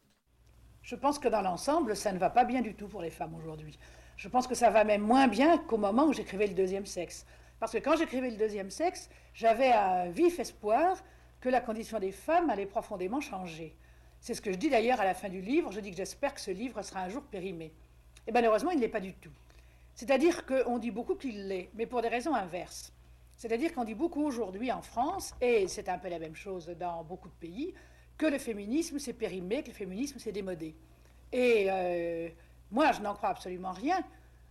Je 0.84 0.96
pense 0.96 1.20
que 1.20 1.28
dans 1.28 1.42
l'ensemble, 1.42 1.96
ça 1.96 2.12
ne 2.12 2.20
va 2.20 2.30
pas 2.30 2.44
bien 2.44 2.62
du 2.62 2.76
tout 2.76 2.88
pour 2.88 3.02
les 3.02 3.10
femmes 3.10 3.34
aujourd'hui. 3.36 3.78
Je 4.18 4.28
pense 4.28 4.46
que 4.46 4.56
ça 4.56 4.70
va 4.70 4.84
même 4.84 5.02
moins 5.02 5.28
bien 5.28 5.58
qu'au 5.58 5.78
moment 5.78 6.06
où 6.06 6.14
j'écrivais 6.14 6.48
le 6.48 6.54
deuxième 6.54 6.86
sexe. 6.86 7.26
Parce 7.60 7.72
que 7.72 7.78
quand 7.78 7.96
j'écrivais 7.96 8.30
le 8.30 8.38
deuxième 8.38 8.70
sexe, 8.70 9.10
j'avais 9.34 9.72
un 9.72 10.10
vif 10.10 10.40
espoir 10.40 10.98
que 11.40 11.50
la 11.50 11.62
condition 11.62 12.00
des 12.00 12.12
femmes 12.12 12.50
allait 12.50 12.66
profondément 12.66 13.22
changer. 13.22 13.76
C'est 14.20 14.36
ce 14.36 14.42
que 14.42 14.52
je 14.52 14.58
dis 14.58 14.70
d'ailleurs 14.70 15.02
à 15.02 15.06
la 15.06 15.16
fin 15.16 15.30
du 15.30 15.42
livre. 15.42 15.72
Je 15.72 15.80
dis 15.80 15.90
que 15.90 15.98
j'espère 15.98 16.34
que 16.36 16.42
ce 16.42 16.52
livre 16.52 16.82
sera 16.84 17.02
un 17.02 17.10
jour 17.10 17.24
périmé. 17.24 17.74
Et 18.28 18.32
malheureusement, 18.32 18.70
il 18.72 18.78
ne 18.78 18.82
l'est 18.82 18.88
pas 18.88 19.00
du 19.00 19.14
tout. 19.14 19.32
C'est-à-dire 19.96 20.46
qu'on 20.46 20.78
dit 20.78 20.92
beaucoup 20.92 21.16
qu'il 21.16 21.48
l'est, 21.48 21.70
mais 21.74 21.86
pour 21.86 22.02
des 22.02 22.08
raisons 22.08 22.34
inverses. 22.34 22.94
C'est-à-dire 23.38 23.74
qu'on 23.74 23.84
dit 23.84 23.96
beaucoup 23.96 24.24
aujourd'hui 24.24 24.72
en 24.72 24.82
France, 24.82 25.34
et 25.42 25.68
c'est 25.68 25.90
un 25.90 25.98
peu 25.98 26.10
la 26.10 26.20
même 26.20 26.36
chose 26.36 26.68
dans 26.80 27.04
beaucoup 27.04 27.28
de 27.28 27.34
pays, 27.34 27.74
que 28.18 28.28
le 28.28 28.38
féminisme 28.38 29.00
s'est 29.00 29.14
périmé, 29.14 29.64
que 29.64 29.70
le 29.70 29.74
féminisme 29.74 30.20
s'est 30.20 30.32
démodé. 30.32 30.76
Et 31.32 31.66
euh, 31.70 32.30
moi, 32.70 32.92
je 32.92 33.02
n'en 33.02 33.16
crois 33.16 33.30
absolument 33.30 33.72
rien. 33.72 34.04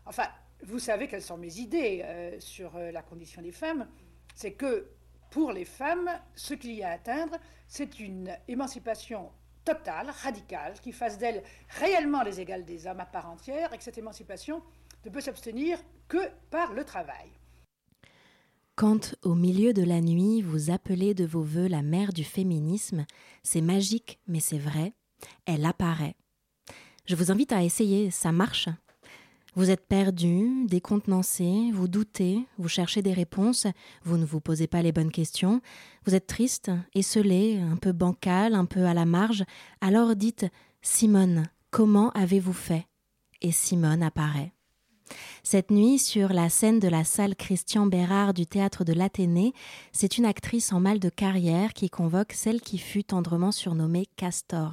Enfin, 0.07 0.27
vous 0.63 0.79
savez 0.79 1.07
quelles 1.07 1.23
sont 1.23 1.37
mes 1.37 1.59
idées 1.59 2.03
euh, 2.05 2.41
sur 2.41 2.75
euh, 2.77 2.91
la 2.91 3.03
condition 3.03 3.43
des 3.43 3.53
femmes. 3.53 3.87
C'est 4.35 4.55
que 4.55 4.89
pour 5.31 5.53
les 5.53 5.65
femmes, 5.65 6.11
ce 6.35 6.55
qu'il 6.55 6.73
y 6.73 6.83
a 6.83 6.89
à 6.89 6.93
atteindre, 6.95 7.37
c'est 7.69 8.01
une 8.01 8.37
émancipation 8.49 9.31
totale, 9.65 10.11
radicale, 10.23 10.81
qui 10.81 10.91
fasse 10.91 11.19
d'elles 11.19 11.45
réellement 11.69 12.23
les 12.23 12.41
égales 12.41 12.65
des 12.65 12.87
hommes 12.87 13.01
à 13.01 13.07
part 13.07 13.31
entière, 13.31 13.73
et 13.73 13.79
que 13.79 13.85
cette 13.85 13.99
émancipation 13.99 14.63
ne 15.05 15.11
peut 15.11 15.21
s'abstenir 15.21 15.79
que 16.09 16.19
par 16.51 16.73
le 16.73 16.85
travail. 16.85 17.31
Quand, 18.75 19.15
au 19.23 19.35
milieu 19.35 19.73
de 19.73 19.83
la 19.83 20.01
nuit, 20.01 20.41
vous 20.41 20.71
appelez 20.71 21.13
de 21.13 21.27
vos 21.27 21.43
voeux 21.43 21.69
la 21.69 21.83
mère 21.83 22.13
du 22.13 22.25
féminisme, 22.25 23.05
c'est 23.43 23.61
magique, 23.61 24.21
mais 24.27 24.41
c'est 24.41 24.59
vrai, 24.59 24.95
elle 25.45 25.67
apparaît. 25.67 26.17
Je 27.05 27.15
vous 27.15 27.31
invite 27.31 27.53
à 27.53 27.63
essayer, 27.63 28.11
ça 28.11 28.33
marche. 28.33 28.69
Vous 29.55 29.71
êtes 29.71 29.87
perdu, 29.87 30.65
décontenancé, 30.67 31.71
vous 31.73 31.89
doutez, 31.89 32.47
vous 32.57 32.69
cherchez 32.69 33.03
des 33.03 33.13
réponses, 33.13 33.67
vous 34.05 34.17
ne 34.17 34.25
vous 34.25 34.41
posez 34.41 34.69
pas 34.69 34.81
les 34.81 34.93
bonnes 34.93 35.11
questions, 35.11 35.61
vous 36.07 36.15
êtes 36.15 36.29
triste, 36.29 36.71
esselé, 36.95 37.59
un 37.59 37.77
peu 37.77 37.93
bancal, 37.93 38.55
un 38.55 38.65
peu 38.65 38.87
à 38.87 38.95
la 38.95 39.07
marge, 39.07 39.45
alors 39.81 40.15
dites 40.15 40.47
Simone, 40.83 41.49
comment 41.71 42.11
avez-vous 42.13 42.53
fait? 42.53 42.87
Et 43.43 43.53
Simone 43.53 44.03
apparaît. 44.03 44.53
Cette 45.43 45.71
nuit, 45.71 45.99
sur 45.99 46.33
la 46.33 46.49
scène 46.49 46.79
de 46.79 46.89
la 46.89 47.05
salle 47.05 47.37
Christian 47.37 47.87
Bérard 47.87 48.35
du 48.35 48.47
théâtre 48.47 48.85
de 48.85 48.93
l'Athénée, 48.93 49.53
c'est 49.93 50.19
une 50.19 50.25
actrice 50.25 50.73
en 50.73 50.81
mal 50.81 50.99
de 50.99 51.09
carrière 51.09 51.73
qui 51.73 51.91
convoque 51.91 52.33
celle 52.33 52.61
qui 52.61 52.79
fut 52.79 53.05
tendrement 53.05 53.53
surnommée 53.53 54.07
Castor. 54.17 54.73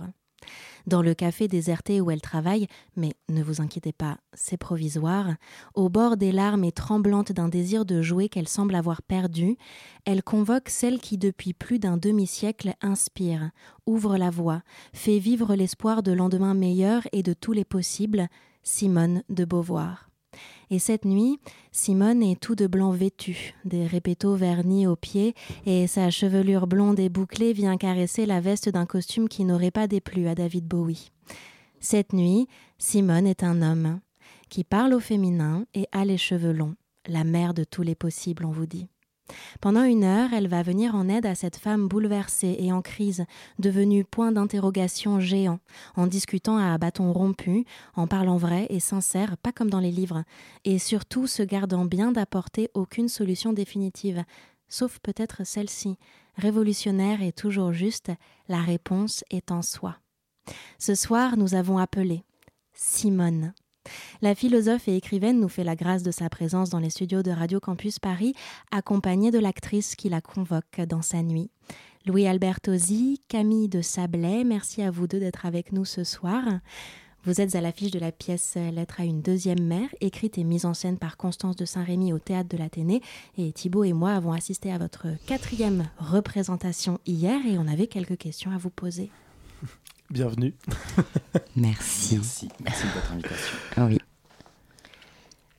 Dans 0.86 1.02
le 1.02 1.14
café 1.14 1.50
déserté 1.50 2.00
où 2.00 2.12
elle 2.12 2.22
travaille, 2.22 2.68
mais 2.96 3.14
ne 3.28 3.44
vous 3.44 3.60
inquiétez 3.62 3.92
pas, 3.92 4.18
c'est 4.34 4.56
provisoire, 4.56 5.36
au 5.74 5.90
bord 5.90 6.16
des 6.16 6.32
larmes 6.32 6.64
et 6.64 6.72
tremblante 6.72 7.34
d'un 7.34 7.50
désir 7.50 7.84
de 7.84 8.02
jouer 8.02 8.30
qu'elle 8.30 8.48
semble 8.48 8.76
avoir 8.76 9.02
perdu, 9.02 9.58
elle 10.06 10.24
convoque 10.24 10.70
celle 10.70 11.00
qui 11.00 11.18
depuis 11.18 11.54
plus 11.54 11.80
d'un 11.80 11.98
demi-siècle 11.98 12.74
inspire, 12.82 13.52
ouvre 13.86 14.18
la 14.18 14.30
voie, 14.30 14.62
fait 14.94 15.20
vivre 15.20 15.56
l'espoir 15.56 16.04
de 16.04 16.14
lendemains 16.14 16.54
meilleurs 16.54 17.04
et 17.12 17.24
de 17.24 17.34
tous 17.34 17.52
les 17.52 17.66
possibles, 17.66 18.28
Simone 18.64 19.24
de 19.28 19.44
Beauvoir. 19.44 20.10
Et 20.70 20.80
cette 20.80 21.06
nuit, 21.06 21.40
Simone 21.72 22.24
est 22.24 22.40
tout 22.40 22.56
de 22.56 22.68
blanc 22.68 22.92
vêtue, 22.92 23.54
des 23.66 23.86
répétos 23.86 24.36
vernis 24.36 24.88
aux 24.88 24.96
pieds, 24.96 25.34
et 25.66 25.88
sa 25.88 26.10
chevelure 26.10 26.68
blonde 26.68 27.00
et 27.00 27.10
bouclée 27.10 27.54
vient 27.54 27.78
caresser 27.78 28.26
la 28.26 28.42
veste 28.42 28.70
d'un 28.70 28.86
costume 28.86 29.30
qui 29.30 29.46
n'aurait 29.46 29.72
pas 29.72 29.88
déplu 29.88 30.28
à 30.28 30.36
David 30.36 30.66
Bowie. 30.66 31.12
Cette 31.80 32.14
nuit, 32.14 32.48
Simone 32.78 33.28
est 33.28 33.44
un 33.44 33.62
homme 33.62 34.00
qui 34.50 34.64
parle 34.64 34.94
au 34.94 35.00
féminin 35.00 35.66
et 35.74 35.88
a 35.92 36.06
les 36.06 36.18
cheveux 36.18 36.54
longs, 36.54 36.76
la 37.08 37.24
mère 37.24 37.54
de 37.54 37.64
tous 37.64 37.82
les 37.82 37.96
possibles, 37.96 38.46
on 38.46 38.52
vous 38.52 38.66
dit. 38.66 38.88
Pendant 39.62 39.84
une 39.84 40.04
heure, 40.04 40.34
elle 40.34 40.48
va 40.48 40.64
venir 40.64 40.96
en 40.96 41.10
aide 41.10 41.26
à 41.26 41.36
cette 41.36 41.58
femme 41.58 41.88
bouleversée 41.88 42.56
et 42.60 42.72
en 42.72 42.82
crise, 42.82 43.26
devenue 43.60 44.04
point 44.06 44.32
d'interrogation 44.32 45.20
géant, 45.20 45.60
en 45.96 46.08
discutant 46.08 46.58
à 46.58 46.78
bâton 46.78 47.12
rompu, 47.12 47.66
en 47.96 48.08
parlant 48.08 48.38
vrai 48.38 48.68
et 48.70 48.80
sincère, 48.80 49.38
pas 49.38 49.52
comme 49.52 49.70
dans 49.70 49.80
les 49.80 49.92
livres, 49.92 50.24
et 50.66 50.80
surtout 50.80 51.28
se 51.28 51.44
gardant 51.44 51.86
bien 51.86 52.12
d'apporter 52.12 52.70
aucune 52.74 53.10
solution 53.10 53.54
définitive, 53.54 54.24
sauf 54.70 55.00
peut-être 55.00 55.46
celle-ci, 55.46 55.98
révolutionnaire 56.36 57.22
et 57.22 57.32
toujours 57.32 57.74
juste, 57.74 58.12
la 58.48 58.62
réponse 58.62 59.24
est 59.30 59.52
en 59.52 59.62
soi. 59.62 59.98
Ce 60.80 60.96
soir, 60.96 61.38
nous 61.38 61.56
avons 61.56 61.78
appelé 61.78 62.24
Simone. 62.74 63.54
La 64.22 64.36
philosophe 64.36 64.88
et 64.88 64.96
écrivaine 64.96 65.40
nous 65.40 65.50
fait 65.50 65.64
la 65.64 65.76
grâce 65.76 66.04
de 66.04 66.12
sa 66.12 66.30
présence 66.30 66.70
dans 66.70 66.80
les 66.80 66.90
studios 66.90 67.24
de 67.24 67.32
Radio 67.32 67.60
Campus 67.60 68.00
Paris, 68.00 68.34
accompagnée 68.72 69.32
de 69.32 69.40
l'actrice 69.40 69.96
qui 69.96 70.10
la 70.10 70.22
convoque 70.22 70.82
dans 70.88 71.02
sa 71.02 71.22
nuit. 71.22 71.50
Louis-Albert 72.06 72.62
Tosi, 72.62 73.22
Camille 73.28 73.68
de 73.68 73.82
Sablé, 73.82 74.44
merci 74.46 74.82
à 74.82 74.92
vous 74.92 75.08
deux 75.08 75.20
d'être 75.20 75.46
avec 75.46 75.74
nous 75.74 75.84
ce 75.84 76.04
soir. 76.04 76.44
Vous 77.28 77.42
êtes 77.42 77.56
à 77.56 77.62
l'affiche 77.62 77.92
de 77.92 78.00
la 78.00 78.14
pièce 78.14 78.56
Lettre 78.56 79.02
à 79.02 79.04
une 79.04 79.22
deuxième 79.22 79.62
mère, 79.62 79.90
écrite 80.00 80.38
et 80.38 80.46
mise 80.46 80.66
en 80.66 80.74
scène 80.74 80.98
par 80.98 81.18
Constance 81.18 81.58
de 81.58 81.66
Saint-Rémy 81.66 82.14
au 82.14 82.20
théâtre 82.20 82.48
de 82.48 82.56
l'Athénée. 82.56 83.02
Et 83.38 83.52
Thibaut 83.52 83.84
et 83.84 83.92
moi 83.92 84.12
avons 84.12 84.32
assisté 84.32 84.72
à 84.72 84.78
votre 84.78 85.08
quatrième 85.26 85.90
représentation 86.00 87.00
hier 87.06 87.46
et 87.46 87.58
on 87.58 87.68
avait 87.68 87.88
quelques 87.88 88.18
questions 88.18 88.52
à 88.52 88.58
vous 88.58 88.70
poser. 88.70 89.12
Bienvenue. 90.10 90.54
Merci. 91.56 92.16
Merci, 92.16 92.48
merci 92.64 92.84
de 92.88 92.92
votre 92.94 93.12
invitation. 93.12 93.58
Oui. 93.80 93.98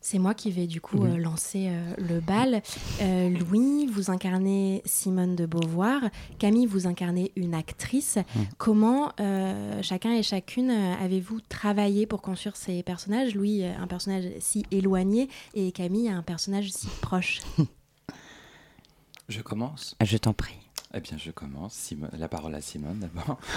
C'est 0.01 0.18
moi 0.18 0.32
qui 0.32 0.51
vais 0.51 0.66
du 0.66 0.80
coup 0.80 0.96
Oui. 1.01 1.11
euh, 1.11 1.16
lancer 1.18 1.66
euh, 1.68 1.94
le 1.99 2.20
bal. 2.20 2.62
Euh, 3.03 3.28
Louis, 3.28 3.86
vous 3.86 4.11
incarnez 4.11 4.80
Simone 4.86 5.36
de 5.36 5.44
Beauvoir. 5.44 6.01
Camille, 6.38 6.64
vous 6.64 6.86
incarnez 6.86 7.30
une 7.36 7.53
actrice. 7.55 8.16
Comment 8.57 9.12
euh, 9.20 9.82
chacun 9.82 10.14
et 10.14 10.22
chacune 10.22 10.70
avez-vous 10.70 11.40
travaillé 11.42 12.07
pour 12.07 12.22
construire 12.22 12.57
ces 12.57 12.82
personnages? 12.82 13.34
Louis, 13.34 13.66
un 13.66 13.86
personnage 13.86 14.24
si 14.40 14.64
éloigné 14.70 15.28
et 15.53 15.72
Camille, 15.72 16.09
un 16.09 16.22
personnage 16.22 16.70
si 16.72 16.86
proche. 17.03 17.40
Je 19.28 19.42
commence 19.42 19.94
Je 20.03 20.16
t'en 20.16 20.32
prie. 20.32 20.57
Eh 20.95 21.01
bien, 21.01 21.18
je 21.18 21.30
commence. 21.30 21.93
La 22.12 22.28
parole 22.28 22.55
à 22.55 22.61
Simone 22.61 23.01
d'abord. 23.01 23.39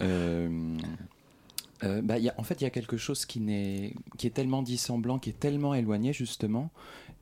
Euh, 0.00 0.78
euh, 1.84 2.02
bah, 2.02 2.14
en 2.36 2.42
fait, 2.42 2.60
il 2.60 2.64
y 2.64 2.66
a 2.66 2.70
quelque 2.70 2.96
chose 2.96 3.24
qui, 3.24 3.40
est 3.50 4.34
tellement 4.34 4.62
dissemblant, 4.62 5.18
qui 5.18 5.30
est 5.30 5.38
tellement 5.38 5.74
éloigné, 5.74 6.12
justement. 6.12 6.70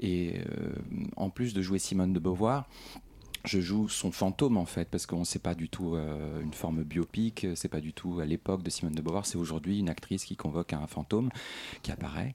Et 0.01 0.39
euh, 0.39 0.73
en 1.17 1.29
plus 1.29 1.53
de 1.53 1.61
jouer 1.61 1.79
Simone 1.79 2.13
de 2.13 2.19
Beauvoir, 2.19 2.69
je 3.45 3.61
joue 3.61 3.89
son 3.89 4.13
fantôme, 4.13 4.57
en 4.57 4.65
fait, 4.65 4.89
parce 4.91 5.07
qu'on 5.07 5.21
ne 5.21 5.25
sait 5.25 5.39
pas 5.39 5.55
du 5.55 5.69
tout 5.69 5.95
une 5.95 6.53
forme 6.53 6.83
biopique, 6.85 7.47
c'est 7.55 7.69
pas 7.69 7.81
du 7.81 7.93
tout 7.93 8.21
à 8.21 8.27
l'époque 8.27 8.63
de 8.63 8.71
Simone 8.71 8.95
de 8.95 9.03
Beauvoir, 9.03 9.25
c'est 9.25 9.39
aujourd'hui 9.39 9.79
une 9.79 9.89
actrice 9.89 10.25
qui 10.25 10.37
convoque 10.37 10.73
un 10.75 10.87
fantôme 10.87 11.31
qui 11.83 11.91
apparaît. 11.91 12.35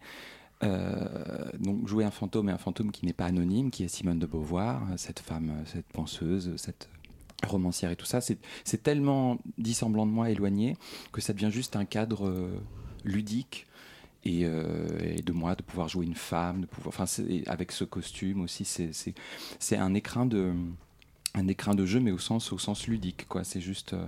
Donc 0.62 1.88
jouer 1.88 2.06
un 2.06 2.12
fantôme 2.12 2.50
et 2.50 2.52
un 2.52 2.58
fantôme 2.58 2.92
qui 2.92 3.06
n'est 3.06 3.14
pas 3.14 3.26
anonyme, 3.26 3.70
qui 3.70 3.84
est 3.84 3.88
Simone 3.88 4.20
de 4.20 4.26
Beauvoir, 4.26 4.82
cette 4.98 5.20
femme, 5.20 5.64
cette 5.66 5.88
penseuse, 5.88 6.56
cette 6.56 6.90
romancière 7.44 7.92
et 7.92 7.96
tout 7.96 8.06
ça, 8.06 8.22
c'est 8.22 8.84
tellement 8.84 9.38
dissemblant 9.58 10.06
de 10.06 10.12
moi, 10.12 10.30
éloigné, 10.30 10.78
que 11.12 11.22
ça 11.22 11.34
devient 11.34 11.52
juste 11.52 11.76
un 11.76 11.86
cadre 11.86 12.28
euh, 12.28 12.60
ludique. 13.04 13.68
Et, 14.28 14.42
euh, 14.44 14.88
et 15.04 15.22
de 15.22 15.32
moi 15.32 15.54
de 15.54 15.62
pouvoir 15.62 15.88
jouer 15.88 16.04
une 16.04 16.16
femme, 16.16 16.62
de 16.62 16.66
pouvoir, 16.66 16.88
enfin, 17.00 17.06
avec 17.46 17.72
ce 17.72 17.84
costume 17.84 18.42
aussi, 18.42 18.66
c'est 18.66 19.78
un 19.78 19.94
écrin 19.94 20.26
de 20.26 20.52
un 21.36 21.48
écrin 21.48 21.76
de 21.76 21.86
jeu, 21.86 22.00
mais 22.00 22.12
au 22.12 22.18
sens 22.18 22.52
au 22.52 22.58
sens 22.58 22.88
ludique, 22.88 23.28
quoi. 23.28 23.44
C'est 23.44 23.62
juste, 23.62 23.94
euh, 23.94 24.08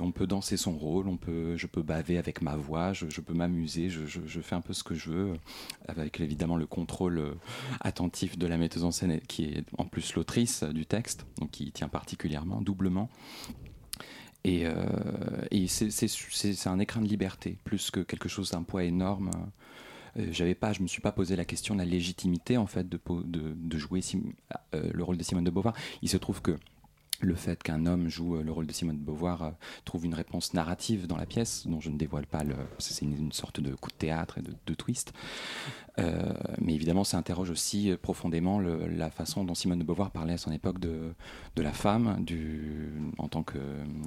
on 0.00 0.12
peut 0.12 0.26
danser 0.26 0.56
son 0.56 0.76
rôle, 0.76 1.08
on 1.08 1.16
peut, 1.16 1.56
je 1.56 1.66
peux 1.66 1.82
baver 1.82 2.18
avec 2.18 2.42
ma 2.42 2.56
voix, 2.56 2.92
je, 2.92 3.20
peux 3.20 3.34
m'amuser, 3.34 3.88
je, 3.88 4.40
fais 4.40 4.54
un 4.54 4.60
peu 4.60 4.72
ce 4.72 4.84
que 4.84 4.94
je 4.94 5.10
veux, 5.10 5.38
avec 5.88 6.20
évidemment 6.20 6.56
le 6.56 6.66
contrôle 6.66 7.18
euh, 7.18 7.34
attentif 7.80 8.38
de 8.38 8.46
la 8.46 8.58
metteuse 8.58 8.84
en 8.84 8.90
scène, 8.90 9.20
qui 9.20 9.44
est 9.44 9.64
en 9.76 9.84
plus 9.84 10.14
l'autrice 10.14 10.62
du 10.62 10.86
texte, 10.86 11.26
donc 11.40 11.50
qui 11.50 11.64
y 11.64 11.72
tient 11.72 11.88
particulièrement, 11.88 12.60
doublement. 12.60 13.08
Et, 14.44 14.66
euh, 14.66 14.76
c'est- 15.66 16.66
un 16.66 16.78
écrin 16.78 17.00
de 17.00 17.08
liberté, 17.08 17.58
plus 17.64 17.90
que 17.90 18.00
quelque 18.00 18.28
chose 18.28 18.50
d'un 18.50 18.62
poids 18.62 18.84
énorme. 18.84 19.30
Euh, 20.16 20.26
j'avais 20.30 20.54
pas, 20.54 20.72
je 20.72 20.82
me 20.82 20.86
suis 20.86 21.02
pas 21.02 21.12
posé 21.12 21.34
la 21.34 21.44
question 21.44 21.74
de 21.74 21.80
la 21.80 21.84
légitimité 21.84 22.56
en 22.56 22.66
fait 22.66 22.88
de, 22.88 22.98
jouer 23.78 24.00
le 24.72 25.02
rôle 25.02 25.16
de 25.16 25.22
Simone 25.24 25.44
de 25.44 25.50
Beauvoir. 25.50 25.74
Il 26.02 26.08
se 26.08 26.16
trouve 26.16 26.40
que 26.40 26.56
le 27.20 27.34
fait 27.34 27.62
qu'un 27.62 27.86
homme 27.86 28.08
joue 28.08 28.36
euh, 28.36 28.42
le 28.42 28.52
rôle 28.52 28.66
de 28.66 28.72
Simone 28.72 28.98
de 28.98 29.02
Beauvoir 29.02 29.42
euh, 29.42 29.50
trouve 29.84 30.04
une 30.04 30.14
réponse 30.14 30.54
narrative 30.54 31.06
dans 31.06 31.16
la 31.16 31.26
pièce, 31.26 31.66
dont 31.66 31.80
je 31.80 31.90
ne 31.90 31.96
dévoile 31.96 32.26
pas 32.26 32.44
le. 32.44 32.54
C'est 32.78 33.04
une, 33.04 33.32
sorte 33.32 33.60
de 33.60 33.74
coup 33.74 33.90
de 33.90 33.96
théâtre 33.96 34.38
et 34.38 34.42
de, 34.42 34.74
twist. 34.74 35.12
Euh, 35.98 36.32
mais 36.60 36.74
évidemment, 36.74 37.04
ça 37.04 37.16
interroge 37.16 37.50
aussi 37.50 37.92
profondément 38.00 38.60
la 38.60 39.10
façon 39.10 39.44
dont 39.44 39.54
Simone 39.54 39.78
de 39.78 39.84
Beauvoir 39.84 40.10
parlait 40.10 40.34
à 40.34 40.38
son 40.38 40.52
époque 40.52 40.78
de, 40.78 41.14
la 41.56 41.72
femme, 41.72 42.22
du, 42.24 42.92
en 43.18 43.28
tant 43.28 43.44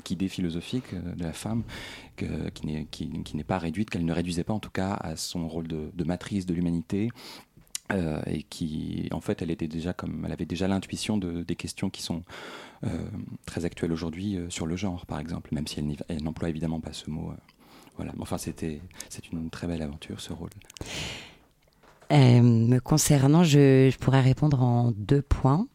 qu'idée 0.03 0.27
philosophique 0.27 0.93
de 0.93 1.23
la 1.23 1.33
femme, 1.33 1.63
qui 2.15 3.33
n'est 3.33 3.43
pas 3.43 3.57
réduite, 3.57 3.89
qu'elle 3.89 4.05
ne 4.05 4.13
réduisait 4.13 4.43
pas 4.43 4.53
en 4.53 4.59
tout 4.59 4.69
cas 4.69 4.93
à 4.93 5.15
son 5.15 5.47
rôle 5.47 5.67
de 5.67 6.03
matrice 6.03 6.45
de 6.45 6.53
l'humanité. 6.53 7.09
Euh, 7.91 8.21
et 8.27 8.43
qui, 8.43 9.09
en 9.11 9.21
fait, 9.21 9.41
elle 9.41 9.51
avait 9.51 10.45
déjà 10.45 10.67
l'intuition 10.67 11.17
de, 11.17 11.41
des 11.43 11.55
questions 11.55 11.89
qui 11.89 12.03
sont 12.03 12.23
euh, 12.83 12.87
très 13.45 13.65
actuelles 13.65 13.91
aujourd'hui 13.91 14.37
euh, 14.37 14.49
sur 14.49 14.67
le 14.67 14.75
genre, 14.75 15.05
par 15.07 15.19
exemple, 15.19 15.53
même 15.53 15.65
si 15.65 15.83
elle, 16.07 16.23
n'emploie 16.23 16.49
évidemment 16.49 16.79
pas 16.79 16.93
ce 16.93 17.09
mot. 17.09 17.33
voilà. 17.97 18.11
Enfin, 18.19 18.37
c'était, 18.37 18.81
c'est 19.09 19.31
une 19.31 19.49
très 19.49 19.65
belle 19.65 19.81
aventure, 19.81 20.21
ce 20.21 20.33
rôle. 20.33 20.51
Me 22.11 22.79
concernant, 22.79 23.43
je, 23.43 23.95
pourrais 23.97 24.21
répondre 24.21 24.61
en 24.61 24.91
deux 24.91 25.21
points. 25.21 25.67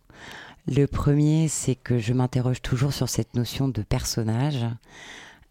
Le 0.67 0.87
premier, 0.87 1.49
c'est 1.49 1.75
que 1.75 1.99
je 1.99 2.13
m'interroge 2.13 2.63
toujours 2.63 2.93
sur 2.93 3.09
cette 3.09 3.35
notion 3.35 3.69
de 3.69 3.83
personnage. 3.83 4.65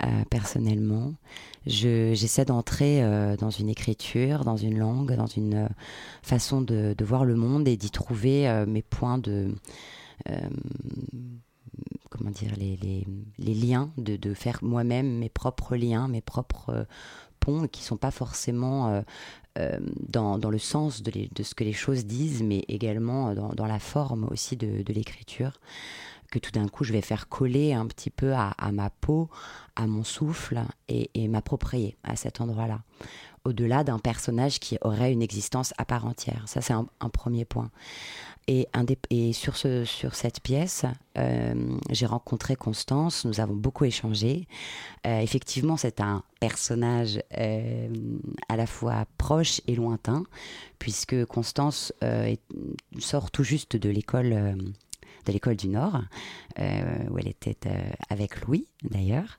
euh, 0.04 0.24
j'essaie 1.66 2.46
d'entrer 2.46 3.04
euh, 3.04 3.36
dans 3.38 3.50
une 3.50 3.70
écriture, 3.70 4.44
dans 4.46 4.58
une 4.58 4.78
langue, 4.78 5.16
dans 5.16 5.28
une 5.28 5.54
euh, 5.56 5.68
façon 6.22 6.62
de, 6.62 6.96
voir 7.02 7.26
le 7.26 7.36
monde 7.36 7.68
et 7.68 7.78
d'y 7.78 7.92
trouver 7.92 8.48
euh, 8.50 8.66
mes 8.66 8.82
points 8.82 9.18
de 9.18 9.54
comment 12.10 12.32
dire 12.32 12.54
les, 12.58 12.78
les- 12.78 13.08
les 13.40 13.54
liens, 13.54 13.92
de, 13.98 14.16
de 14.16 14.34
faire 14.34 14.60
moi-même 14.62 15.18
mes 15.18 15.30
propres 15.30 15.76
liens, 15.76 16.08
mes 16.08 16.22
propres 16.22 16.86
ponts 17.40 17.68
qui 17.68 17.84
sont 17.84 17.98
pas 17.98 18.12
forcément 18.12 19.04
dans, 20.10 20.38
dans 20.38 20.50
le 20.50 20.58
sens 20.60 21.04
de, 21.04 21.12
de 21.34 21.44
ce 21.44 21.56
que 21.56 21.64
les 21.64 21.74
choses 21.74 22.06
disent, 22.06 22.44
mais 22.44 22.64
également 22.68 23.34
dans, 23.34 23.50
dans 23.54 23.66
la 23.66 23.80
forme 23.80 24.28
aussi 24.32 24.56
de, 24.56 24.82
de 24.84 24.94
l'écriture, 24.94 25.60
que 26.34 26.40
tout 26.40 26.52
d'un 26.52 26.68
coup 26.68 26.84
je 26.84 26.94
vais 26.94 27.02
faire 27.02 27.30
coller 27.30 27.74
un 27.74 27.86
petit 27.86 28.10
peu 28.10 28.34
à, 28.34 28.56
ma 28.72 28.90
peau, 28.90 29.30
à 29.76 29.86
mon 29.86 30.04
souffle 30.04 30.62
et, 30.88 31.28
m'approprier 31.28 31.96
à 32.04 32.16
cet 32.16 32.42
endroit-là, 32.42 32.82
au-delà 33.46 33.84
d'un 33.84 34.00
personnage 34.00 34.60
qui 34.60 34.80
aurait 34.82 35.12
une 35.12 35.22
existence 35.22 35.76
à 35.78 35.86
part 35.86 36.08
entière. 36.08 36.42
Ça, 36.48 36.62
c'est 36.62 36.74
un, 36.74 36.88
premier 37.10 37.46
point. 37.46 37.70
Et, 38.48 38.68
sur, 39.34 39.56
ce, 39.56 39.86
sur 39.86 40.16
cette 40.16 40.40
pièce, 40.42 40.86
euh, 41.20 41.78
j'ai 41.92 42.08
rencontré 42.08 42.56
Constance, 42.56 43.26
nous 43.26 43.40
avons 43.40 43.56
beaucoup 43.56 43.86
échangé. 43.86 44.48
Euh, 45.06 45.20
effectivement, 45.20 45.78
c'est 45.78 46.02
un 46.02 46.24
personnage 46.40 47.22
euh, 47.38 47.90
à 48.50 48.58
la 48.58 48.66
fois 48.66 49.06
proche 49.20 49.62
et 49.68 49.76
lointain, 49.76 50.24
puisque 50.80 51.26
Constance 51.26 51.94
sort 52.98 53.30
tout 53.30 53.44
juste 53.44 53.78
de 53.78 53.90
l'école 53.90 54.58
de 55.26 55.32
l'école 55.32 55.56
du 55.56 55.68
Nord, 55.68 56.02
euh, 56.60 57.08
où 57.10 57.18
elle 57.18 57.28
était 57.28 57.58
euh, 57.66 57.80
avec 58.10 58.42
Louis 58.42 58.68
d'ailleurs. 58.84 59.38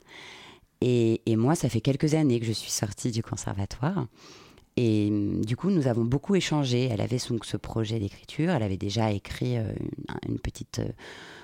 Et, 0.81 1.21
moi, 1.37 1.55
ça 1.55 1.71
fait 1.71 1.81
quelques 1.81 2.13
années 2.13 2.39
que 2.41 2.45
je 2.45 2.53
suis 2.53 2.71
sortie 2.71 3.11
du 3.11 3.23
conservatoire. 3.23 4.07
Et 4.77 5.09
hum, 5.11 5.43
du 5.43 5.57
coup, 5.57 5.71
nous 5.71 5.87
avons 5.87 6.05
beaucoup 6.05 6.35
échangé. 6.35 6.89
Elle 6.91 7.01
avait 7.01 7.19
son, 7.19 7.39
ce 7.43 7.57
projet 7.57 7.99
d'écriture. 7.99 8.51
Elle 8.51 8.63
avait 8.63 8.77
déjà 8.77 9.11
écrit 9.11 9.57
euh, 9.57 9.73
une, 10.29 10.39
petite. 10.39 10.83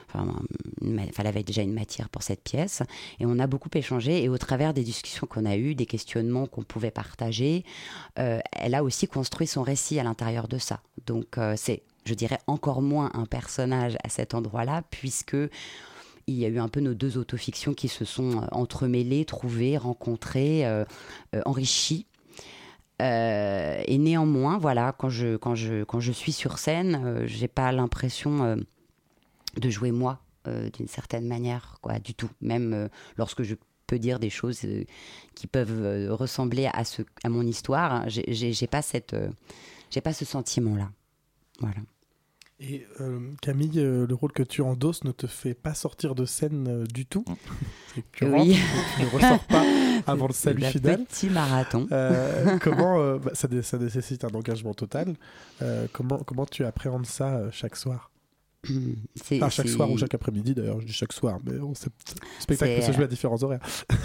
Enfin, 0.08 0.42
elle 0.82 1.26
avait 1.26 1.42
déjà 1.42 1.62
une 1.62 1.72
matière 1.72 2.10
pour 2.10 2.22
cette 2.22 2.42
pièce. 2.42 2.82
Et 3.18 3.24
on 3.24 3.38
a 3.38 3.46
beaucoup 3.46 3.70
échangé. 3.72 4.22
Et 4.22 4.28
au 4.28 4.36
travers 4.36 4.74
des 4.74 4.82
discussions 4.82 5.26
qu'on 5.26 5.46
a 5.46 5.56
eues, 5.56 5.74
des 5.74 5.86
questionnements 5.86 6.46
qu'on 6.46 6.64
pouvait 6.64 6.90
partager, 6.90 7.64
elle 8.16 8.74
a 8.74 8.82
aussi 8.82 9.06
construit 9.06 9.46
son 9.46 9.62
récit 9.62 9.98
à 10.00 10.02
l'intérieur 10.02 10.48
de 10.48 10.58
ça. 10.58 10.80
Donc, 11.06 11.38
c'est, 11.56 11.84
je 12.04 12.14
dirais, 12.14 12.38
encore 12.46 12.82
moins 12.82 13.10
un 13.14 13.26
personnage 13.26 13.96
à 14.04 14.08
cet 14.08 14.34
endroit-là, 14.34 14.82
puisque 14.90 15.36
il 16.26 16.36
y 16.36 16.44
a 16.44 16.48
eu 16.48 16.58
un 16.58 16.68
peu 16.68 16.80
nos 16.80 16.94
deux 16.94 17.18
autofictions 17.18 17.74
qui 17.74 17.88
se 17.88 18.04
sont 18.04 18.42
euh, 18.42 18.46
entremêlées, 18.52 19.24
trouvées, 19.24 19.76
rencontrées, 19.76 20.66
euh, 20.66 20.84
euh, 21.34 21.42
enrichies. 21.44 22.06
Et 23.02 23.96
néanmoins, 23.98 24.58
voilà, 24.58 24.92
quand 24.92 25.08
je, 25.08 25.36
quand 25.36 25.54
je, 25.54 25.84
quand 25.84 26.00
je 26.00 26.12
suis 26.12 26.32
sur 26.32 26.58
scène, 26.58 27.22
j'ai 27.24 27.48
pas 27.48 27.72
l'impression 27.72 28.58
de 29.56 29.70
jouer 29.70 29.90
moi 29.90 30.20
d'une 30.44 30.86
certaine 30.86 31.26
manière, 31.26 31.78
quoi, 31.80 31.98
du 31.98 32.12
tout. 32.12 32.28
Même 32.42 32.90
lorsque 33.16 33.42
je 33.42 33.54
peux 33.86 33.98
dire 33.98 34.18
des 34.18 34.28
choses 34.28 34.66
qui 35.34 35.46
peuvent 35.46 36.10
ressembler 36.12 36.68
à, 36.74 36.84
ce, 36.84 37.00
à 37.24 37.30
mon 37.30 37.46
histoire, 37.46 38.04
j'ai- 38.06 38.66
pas 38.66 38.82
pas 40.02 40.12
ce 40.12 40.26
sentiment-là. 40.26 40.90
Voilà. 41.60 41.76
Et 42.62 42.86
euh, 43.00 43.30
Camille, 43.40 43.78
euh, 43.80 44.06
le 44.06 44.14
rôle 44.14 44.32
que 44.32 44.42
tu 44.42 44.60
endosses 44.60 45.02
ne 45.04 45.12
te 45.12 45.26
fait 45.26 45.54
pas 45.54 45.72
sortir 45.72 46.14
de 46.14 46.26
scène 46.26 46.66
euh, 46.68 46.84
du 46.86 47.06
tout. 47.06 47.24
Que 48.12 48.24
tu 48.24 48.24
Oui. 48.26 48.38
rentres, 48.38 48.96
tu 48.96 49.02
ne 49.02 49.08
ressors 49.10 49.44
pas 49.46 49.64
avant 50.06 50.26
le 50.28 50.32
salut 50.32 50.62
final. 50.64 51.04
petit 51.04 51.28
marathon. 51.30 51.88
Euh, 51.90 52.58
comment 52.60 53.00
euh, 53.00 53.18
bah, 53.18 53.30
ça, 53.34 53.48
dé- 53.48 53.62
ça 53.62 53.78
nécessite 53.78 54.24
un 54.24 54.28
engagement 54.34 54.74
total. 54.74 55.14
Euh, 55.62 55.86
comment, 55.92 56.18
comment 56.18 56.46
tu 56.46 56.64
appréhendes 56.64 57.06
ça 57.06 57.34
euh, 57.36 57.48
chaque 57.50 57.76
soir? 57.76 58.10
C'est- 59.16 59.36
Enfin, 59.38 59.48
chaque 59.48 59.66
c'est- 59.68 59.72
soir 59.74 59.90
ou 59.90 59.96
chaque 59.98 60.14
après-midi 60.14 60.54
d'ailleurs, 60.54 60.80
je 60.80 60.86
dis 60.86 60.92
chaque 60.92 61.12
soir, 61.14 61.38
mais 61.44 61.58
on 61.60 61.74
sait, 61.74 61.88
le 62.16 62.42
spectacle 62.42 62.76
peut 62.76 62.82
se 62.82 62.92
jouer 62.92 63.04
à 63.04 63.08
différents 63.08 63.42
horaires. 63.42 63.60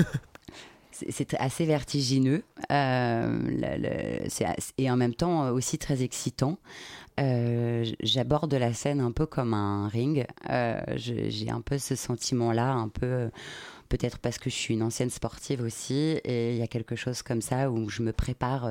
C'est- 0.91 1.33
assez 1.35 1.65
vertigineux 1.65 2.41
euh, 2.71 3.37
le- 3.43 3.81
le- 4.23 4.29
c'est 4.29 4.45
as- 4.45 4.71
et 4.77 4.89
en 4.89 4.95
même 4.95 5.13
temps 5.13 5.49
aussi 5.49 5.77
très 5.77 6.03
excitant. 6.03 6.57
Euh, 7.19 7.85
J'aborde 8.01 8.53
la 8.53 8.73
scène 8.73 8.99
un 8.99 9.11
peu 9.11 9.25
comme 9.25 9.53
un 9.53 9.87
ring. 9.87 10.25
Euh, 10.49 10.81
J'ai 10.97 11.49
un 11.49 11.61
peu 11.61 11.77
ce 11.77 11.95
sentiment-là, 11.95 12.73
un 12.73 12.89
peu 12.89 13.05
euh, 13.05 13.29
peut-être 13.89 14.19
parce 14.19 14.37
que 14.37 14.49
je 14.49 14.55
suis 14.55 14.73
une 14.73 14.83
ancienne 14.83 15.09
sportive 15.09 15.61
aussi, 15.61 16.19
et 16.23 16.53
il 16.53 16.57
y 16.57 16.61
a 16.61 16.67
quelque 16.67 16.95
chose 16.95 17.21
comme 17.21 17.41
ça 17.41 17.71
où 17.71 17.89
je 17.89 18.01
me 18.01 18.11
prépare 18.11 18.69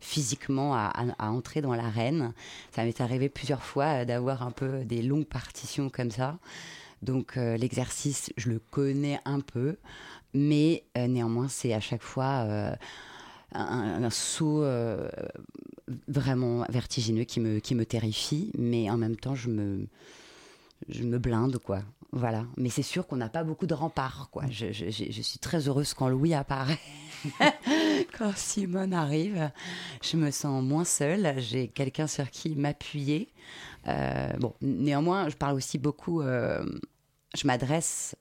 physiquement 0.00 0.74
à, 0.74 0.92
entrer 1.18 1.60
dans 1.60 1.74
l'arène. 1.74 2.32
Ça 2.74 2.84
m'est 2.84 3.00
arrivé 3.00 3.28
plusieurs 3.28 3.62
fois 3.62 4.04
d'avoir 4.04 4.42
un 4.42 4.50
peu 4.50 4.84
des 4.84 5.02
longues 5.02 5.26
partitions 5.26 5.90
comme 5.90 6.10
ça. 6.10 6.38
Donc 7.02 7.36
l'exercice, 7.36 8.32
je 8.38 8.48
le 8.48 8.58
connais 8.70 9.20
un 9.26 9.40
peu, 9.40 9.76
mais 10.32 10.84
néanmoins, 10.96 11.48
c'est 11.48 11.74
à 11.74 11.80
chaque 11.80 12.02
fois 12.02 12.76
un, 13.52 14.02
un 14.04 14.10
saut 14.10 14.62
euh, 14.62 15.08
vraiment 16.08 16.64
vertigineux 16.68 17.24
qui 17.24 17.40
me, 17.40 17.58
qui 17.60 17.74
me 17.74 17.84
terrifie, 17.86 18.50
mais 18.58 18.90
en 18.90 18.96
même 18.96 19.16
temps, 19.16 19.34
je 19.34 19.48
me, 19.48 19.86
je 20.88 21.02
me 21.04 21.18
blinde, 21.18 21.58
quoi. 21.58 21.82
Voilà. 22.12 22.46
Mais 22.56 22.70
c'est 22.70 22.82
sûr 22.82 23.06
qu'on 23.06 23.16
n'a 23.16 23.28
pas 23.28 23.44
beaucoup 23.44 23.66
de 23.66 23.74
remparts, 23.74 24.28
quoi. 24.30 24.44
Je, 24.50 24.72
je- 24.72 24.90
je- 24.90 25.10
je 25.10 25.22
suis 25.22 25.38
très 25.38 25.68
heureuse 25.68 25.92
quand 25.94 26.08
Louis 26.08 26.34
apparaît. 26.34 26.78
quand 28.18 28.34
Simone 28.36 28.94
arrive, 28.94 29.50
je 30.02 30.16
me 30.16 30.30
sens 30.30 30.62
moins 30.62 30.84
seule. 30.84 31.34
J'ai 31.38 31.68
quelqu'un 31.68 32.06
sur 32.06 32.30
qui 32.30 32.54
m'appuyer. 32.54 33.28
Euh, 33.88 34.32
bon, 34.38 34.54
néanmoins, 34.62 35.28
je 35.28 35.36
parle 35.36 35.56
aussi 35.56 35.78
beaucoup. 35.78 36.20
euh, 36.22 36.64
je 37.36 37.46
m'adresse 37.46 38.16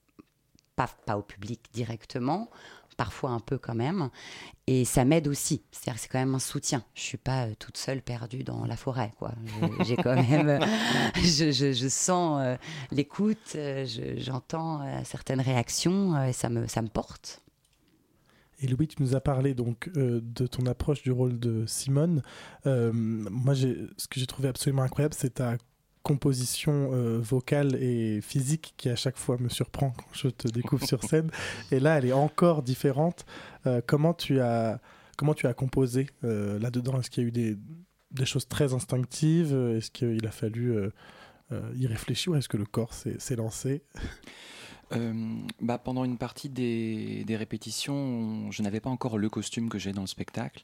pas, 0.76 0.90
pas 1.06 1.18
au 1.18 1.22
public 1.22 1.62
directement, 1.74 2.50
parfois 2.98 3.32
un 3.32 3.40
peu 3.40 3.58
quand 3.58 3.76
même. 3.76 4.10
Et 4.68 4.84
ça 4.86 5.06
m'aide 5.06 5.28
aussi. 5.28 5.62
C'est-à-dire 5.72 5.96
que 5.96 6.00
c'est 6.02 6.08
quand 6.08 6.20
même 6.20 6.36
un 6.36 6.40
soutien. 6.40 6.84
Je 6.96 7.02
suis 7.02 7.18
pas 7.18 7.46
euh, 7.46 7.54
toute 7.60 7.78
seule 7.78 8.02
perdue 8.02 8.44
dans 8.44 8.66
la 8.66 8.76
forêt, 8.76 9.14
quoi. 9.20 9.34
J'ai 9.86 9.96
quand 9.96 10.16
même, 10.16 10.50
euh, 10.50 10.60
je, 11.16 11.52
je- 11.52 11.88
sens 11.90 12.40
euh, 12.44 12.56
l'écoute, 12.92 13.38
je- 13.54 14.16
j'entends 14.18 14.82
certaines 15.04 15.42
réactions 15.42 16.24
et 16.24 16.34
ça 16.34 16.50
me, 16.50 16.68
ça 16.68 16.82
me 16.82 16.88
porte. 16.88 17.42
Et 18.62 18.68
Louis, 18.68 18.88
tu 18.88 19.02
nous 19.04 19.16
as 19.16 19.22
parlé 19.22 19.54
donc 19.54 19.90
de 19.94 20.48
ton 20.48 20.66
approche 20.66 21.04
du 21.04 21.12
rôle 21.12 21.38
de 21.40 21.66
Simone. 21.68 22.22
Moi, 22.66 23.54
ce 23.54 24.08
que 24.08 24.20
j'ai 24.20 24.26
trouvé 24.28 24.48
absolument 24.48 24.84
incroyable, 24.84 25.14
c'est 25.14 25.36
ta 25.36 25.58
composition 26.06 26.92
euh, 26.94 27.18
vocale 27.20 27.76
et 27.82 28.22
physique 28.22 28.76
qui 28.78 28.90
à 28.90 28.96
chaque 28.96 29.18
fois 29.18 29.38
me 29.40 29.50
surprend 29.50 29.90
quand 29.90 30.06
je 30.14 30.28
te 30.28 30.48
découvre 30.48 30.86
sur 30.86 31.04
scène. 31.10 31.32
Et 31.72 31.80
là, 31.80 31.98
elle 31.98 32.06
est 32.06 32.14
encore 32.14 32.62
différente. 32.62 33.26
Euh, 33.66 33.82
comment 33.86 34.14
tu 34.14 34.40
as 34.40 34.80
comment 35.18 35.34
tu 35.34 35.48
as 35.48 35.56
composé 35.56 36.08
euh, 36.24 36.60
là-dedans? 36.60 37.00
Est-ce 37.00 37.10
qu'il 37.10 37.24
y 37.24 37.26
a 37.26 37.30
eu 37.30 37.32
des, 37.32 37.58
des 38.12 38.26
choses 38.26 38.48
très 38.48 38.74
instinctives? 38.76 39.54
Est-ce 39.76 39.90
qu'il 39.90 40.26
a 40.28 40.32
fallu 40.32 40.76
y 41.76 41.88
réfléchir 41.88 42.34
ou 42.34 42.36
est-ce 42.36 42.50
que 42.50 42.58
le 42.58 42.66
corps 42.66 42.94
s'est 42.94 43.20
s'est 43.20 43.36
lancé? 43.36 43.84
Euh, 44.92 45.14
bah, 45.62 45.78
pendant 45.78 46.06
une 46.06 46.18
partie 46.18 46.50
des, 46.50 47.24
des 47.26 47.36
répétitions, 47.36 48.52
je 48.52 48.62
n'avais 48.62 48.80
pas 48.80 48.90
encore 48.90 49.18
le 49.18 49.30
costume 49.30 49.70
que 49.70 49.80
j'ai 49.80 49.94
dans 49.94 50.02
le 50.02 50.08
spectacle. 50.08 50.64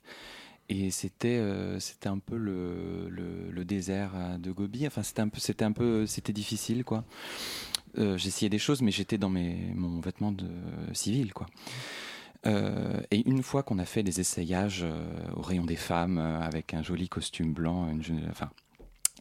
Et 0.70 0.90
c'était 0.90 1.38
euh, 1.38 1.80
c'était 1.80 2.08
un 2.08 2.20
peu 2.20 2.38
le, 2.38 3.64
désert 3.66 4.14
euh, 4.16 4.38
de 4.38 4.52
Gobi. 4.52 4.88
Enfin, 4.88 5.04
c'était 5.04 5.64
un 5.64 5.72
peu 5.72 6.06
c'était 6.06 6.34
difficile 6.34 6.84
quoi. 6.84 7.04
Euh, 7.98 8.18
J'essayais 8.18 8.50
des 8.50 8.58
choses, 8.58 8.82
mais 8.82 8.92
j'étais 8.92 9.18
dans 9.18 9.30
mes 9.30 9.74
mon 9.76 10.00
vêtement 10.00 10.32
de 10.32 10.48
civil 10.94 11.34
quoi. 11.34 11.48
Et 12.46 13.30
une 13.30 13.44
fois 13.44 13.62
qu'on 13.62 13.78
a 13.78 13.86
fait 13.86 14.02
des 14.02 14.20
essayages 14.20 14.84
au 15.36 15.42
rayon 15.42 15.64
des 15.64 15.76
femmes 15.76 16.18
avec 16.18 16.74
un 16.74 16.82
joli 16.82 17.08
costume 17.08 17.54
blanc, 17.54 17.88
enfin 18.30 18.50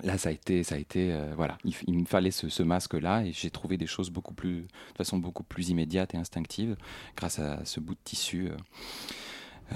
Là, 0.03 0.16
ça 0.16 0.30
a 0.30 0.32
été, 0.32 0.64
ça 0.64 0.76
a 0.76 0.78
été, 0.78 1.14
voilà, 1.36 1.59
il, 1.64 1.99
me 1.99 2.07
fallait 2.07 2.30
ce, 2.30 2.49
ce 2.49 2.62
masque-là 2.62 3.22
et 3.26 3.32
j'ai 3.32 3.51
trouvé 3.51 3.76
des 3.76 3.86
choses 3.86 4.09
beaucoup 4.09 4.32
plus, 4.32 4.62
de 4.62 4.97
façon 4.97 5.18
beaucoup 5.18 5.43
plus 5.43 5.68
immédiate 5.68 6.14
et 6.14 6.16
instinctive 6.16 6.76
grâce 7.16 7.38
à 7.38 7.62
ce 7.66 7.80
bout 7.80 7.93
de 7.93 8.01
tissu. 8.03 8.49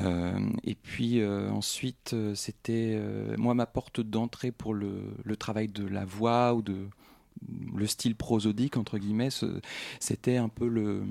Euh, 0.00 0.38
et 0.64 0.74
puis 0.74 1.20
euh, 1.20 1.50
ensuite, 1.50 2.12
euh, 2.14 2.34
c'était 2.34 3.00
moi 3.36 3.54
ma 3.54 3.66
porte 3.66 4.00
d'entrée 4.00 4.50
pour 4.50 4.74
le, 4.74 5.14
travail 5.38 5.68
de 5.68 5.86
la 5.86 6.04
voix 6.04 6.54
ou 6.54 6.62
de 6.62 6.88
le 7.74 7.86
style 7.86 8.14
prosodique 8.14 8.76
entre 8.76 8.96
guillemets, 8.96 9.28
c'était 9.98 10.36
un 10.36 10.48
peu 10.48 11.02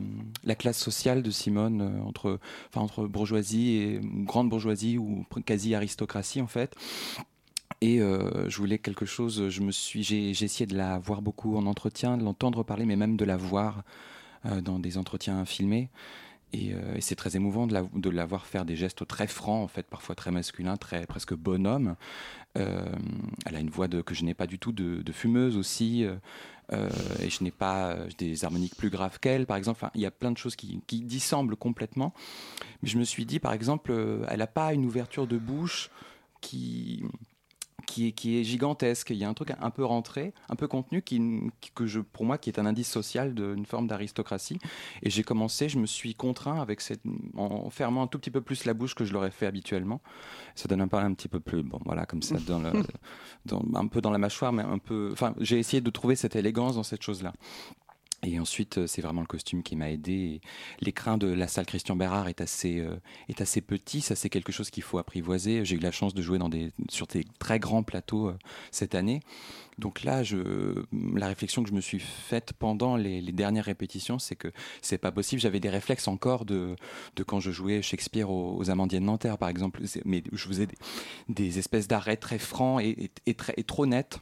la 0.43 0.55
classe 0.55 0.79
sociale 0.79 1.21
de 1.21 1.29
Simone 1.29 2.01
entre, 2.07 2.39
enfin 2.69 2.81
entre 2.81 3.05
bourgeoisie 3.07 3.75
et 3.75 4.01
grande 4.01 4.49
bourgeoisie 4.49 4.97
ou 4.97 5.25
quasi 5.45 5.75
aristocratie 5.75 6.41
en 6.41 6.47
fait. 6.47 6.75
Et 7.81 7.99
je 7.99 8.57
voulais 8.57 8.79
quelque 8.79 9.05
chose, 9.05 9.49
j'ai, 9.49 10.29
essayé 10.31 10.65
de 10.65 10.75
la 10.75 10.97
voir 10.97 11.21
beaucoup 11.21 11.57
en 11.57 11.65
entretien, 11.67 12.17
de 12.17 12.23
l'entendre 12.23 12.63
parler, 12.63 12.85
mais 12.85 12.95
même 12.95 13.17
de 13.17 13.25
la 13.25 13.37
voir 13.37 13.83
dans 14.63 14.79
des 14.79 14.97
entretiens 14.97 15.45
filmés. 15.45 15.89
Et, 16.53 16.73
euh, 16.73 16.95
et 16.95 17.01
c'est 17.01 17.15
très 17.15 17.35
émouvant 17.35 17.67
de 17.67 18.09
la, 18.09 18.25
voir 18.25 18.45
faire 18.45 18.63
des 18.63 18.75
gestes 18.75 19.05
très 19.07 19.27
francs, 19.27 19.63
en 19.63 19.67
fait, 19.67 19.87
parfois 19.87 20.15
très 20.15 20.31
masculins, 20.31 20.77
très 20.77 21.05
presque 21.07 21.33
bonhomme. 21.33 21.95
Euh, 22.57 22.85
elle 23.45 23.55
a 23.55 23.59
une 23.59 23.71
voix 23.71 23.87
que 23.87 24.13
je 24.13 24.23
n'ai 24.23 24.35
pas 24.35 24.45
du 24.45 24.59
tout 24.59 24.71
de, 24.71 25.11
fumeuse 25.11 25.57
aussi. 25.57 26.05
euh, 26.71 26.89
et 27.19 27.29
je 27.29 27.43
n'ai 27.43 27.51
pas 27.51 27.97
des 28.17 28.45
harmoniques 28.45 28.75
plus 28.75 28.89
graves 28.89 29.19
qu'elle, 29.19 29.47
par 29.47 29.57
exemple. 29.57 29.85
Il 29.95 30.01
y 30.01 30.05
a 30.05 30.11
plein 30.11 30.31
de 30.31 30.37
choses 30.37 30.55
qui, 30.55 30.79
dissemblent 30.87 31.55
complètement. 31.55 32.13
Mais 32.81 32.89
je 32.89 32.97
me 32.99 33.03
suis 33.03 33.25
dit, 33.25 33.39
par 33.39 33.53
exemple, 33.53 33.91
elle 34.29 34.39
n'a 34.39 34.47
pas 34.47 34.73
une 34.73 34.85
ouverture 34.85 35.27
de 35.27 35.37
bouche 35.37 35.89
qui 36.39 37.03
qui 37.85 38.07
est, 38.07 38.11
qui 38.11 38.37
est 38.39 38.43
gigantesque. 38.43 39.09
Il 39.11 39.17
y 39.17 39.23
a 39.23 39.29
un 39.29 39.33
truc 39.33 39.51
un 39.59 39.69
peu 39.69 39.83
rentré, 39.85 40.33
un 40.49 40.55
peu 40.55 40.67
contenu, 40.67 41.01
qui, 41.01 41.21
que 41.75 41.85
je, 41.85 41.99
pour 41.99 42.25
moi, 42.25 42.37
qui 42.37 42.49
est 42.49 42.59
un 42.59 42.65
indice 42.65 42.89
social 42.89 43.33
d'une 43.33 43.65
forme 43.65 43.87
d'aristocratie. 43.87 44.59
Et 45.01 45.09
j'ai 45.09 45.23
commencé, 45.23 45.69
je 45.69 45.77
me 45.79 45.85
suis 45.85 46.13
contraint 46.15 46.61
avec 46.61 46.81
cette, 46.81 47.01
en 47.37 47.69
fermant 47.69 48.03
un 48.03 48.07
tout 48.07 48.19
petit 48.19 48.31
peu 48.31 48.41
plus 48.41 48.65
la 48.65 48.73
bouche 48.73 48.95
que 48.95 49.05
je 49.05 49.13
l'aurais 49.13 49.31
fait 49.31 49.45
habituellement. 49.45 50.01
Ça 50.55 50.67
donne 50.67 50.81
un 50.81 50.87
peu 50.87 50.97
un 50.97 51.13
petit 51.13 51.27
peu 51.27 51.39
plus, 51.39 51.63
bon, 51.63 51.79
voilà, 51.85 52.05
comme 52.05 52.21
ça, 52.21 52.35
dans 52.47 52.59
le, 52.59 52.71
dans- 53.45 53.63
un 53.75 53.87
peu 53.87 54.01
dans 54.01 54.11
la 54.11 54.17
mâchoire, 54.17 54.53
mais 54.53 54.63
un 54.63 54.77
peu. 54.77 55.09
Enfin, 55.11 55.33
j'ai 55.39 55.59
essayé 55.59 55.81
de 55.81 55.89
trouver 55.89 56.15
cette 56.15 56.35
élégance 56.35 56.75
dans 56.75 56.83
cette 56.83 57.01
chose-là. 57.03 57.33
Et 58.23 58.39
ensuite, 58.39 58.77
euh, 58.77 58.87
c'est 58.87 59.01
vraiment 59.01 59.21
le 59.21 59.27
costume 59.27 59.63
qui 59.63 59.75
m'a 59.75 59.91
aidé. 59.91 60.41
L'écrin 60.79 61.17
de 61.17 61.27
la 61.27 61.47
salle 61.47 61.65
Christian 61.65 61.95
Bérard 61.95 62.29
est 62.29 62.39
assez, 62.39 62.79
euh, 62.79 62.95
est 63.27 63.41
assez 63.41 63.61
petit. 63.61 64.01
Ça, 64.01 64.15
c'est 64.15 64.29
quelque 64.29 64.51
chose 64.51 64.69
qu'il 64.69 64.83
faut 64.83 64.97
apprivoiser. 64.97 65.65
J'ai 65.65 65.75
eu 65.75 65.79
la 65.79 65.91
chance 65.91 66.13
de 66.13 66.21
jouer 66.21 66.37
dans 66.37 66.49
des, 66.49 66.71
sur 66.89 67.05
des 67.07 67.25
très 67.39 67.59
grands 67.59 67.83
plateaux 67.83 68.29
euh, 68.29 68.37
cette 68.71 68.95
année. 68.95 69.19
Donc 69.77 70.03
là, 70.03 70.23
je, 70.23 70.85
la 71.15 71.27
réflexion 71.27 71.63
que 71.63 71.69
je 71.69 71.73
me 71.73 71.81
suis 71.81 71.99
faite 71.99 72.53
pendant 72.53 72.95
les, 72.95 73.21
dernières 73.33 73.65
répétitions, 73.65 74.19
c'est 74.19 74.35
que 74.35 74.49
c'est 74.81 74.99
pas 74.99 75.11
possible. 75.11 75.41
J'avais 75.41 75.59
des 75.59 75.69
réflexes 75.69 76.07
encore 76.07 76.45
de, 76.45 76.75
de 77.15 77.23
quand 77.23 77.39
je 77.39 77.51
jouais 77.51 77.81
Shakespeare 77.81 78.29
aux, 78.29 78.55
aux 78.55 78.69
Amandiers 78.69 78.99
Nanterre, 78.99 79.37
par 79.37 79.49
exemple. 79.49 79.81
Mais 80.05 80.23
je 80.31 80.47
faisais 80.47 80.67
des, 80.67 80.77
des 81.27 81.59
espèces 81.59 81.87
d'arrêts 81.87 82.17
très 82.17 82.37
francs 82.37 82.81
et 82.81 83.33
très, 83.33 83.53
et 83.57 83.63
trop 83.63 83.85
nets. 83.85 84.19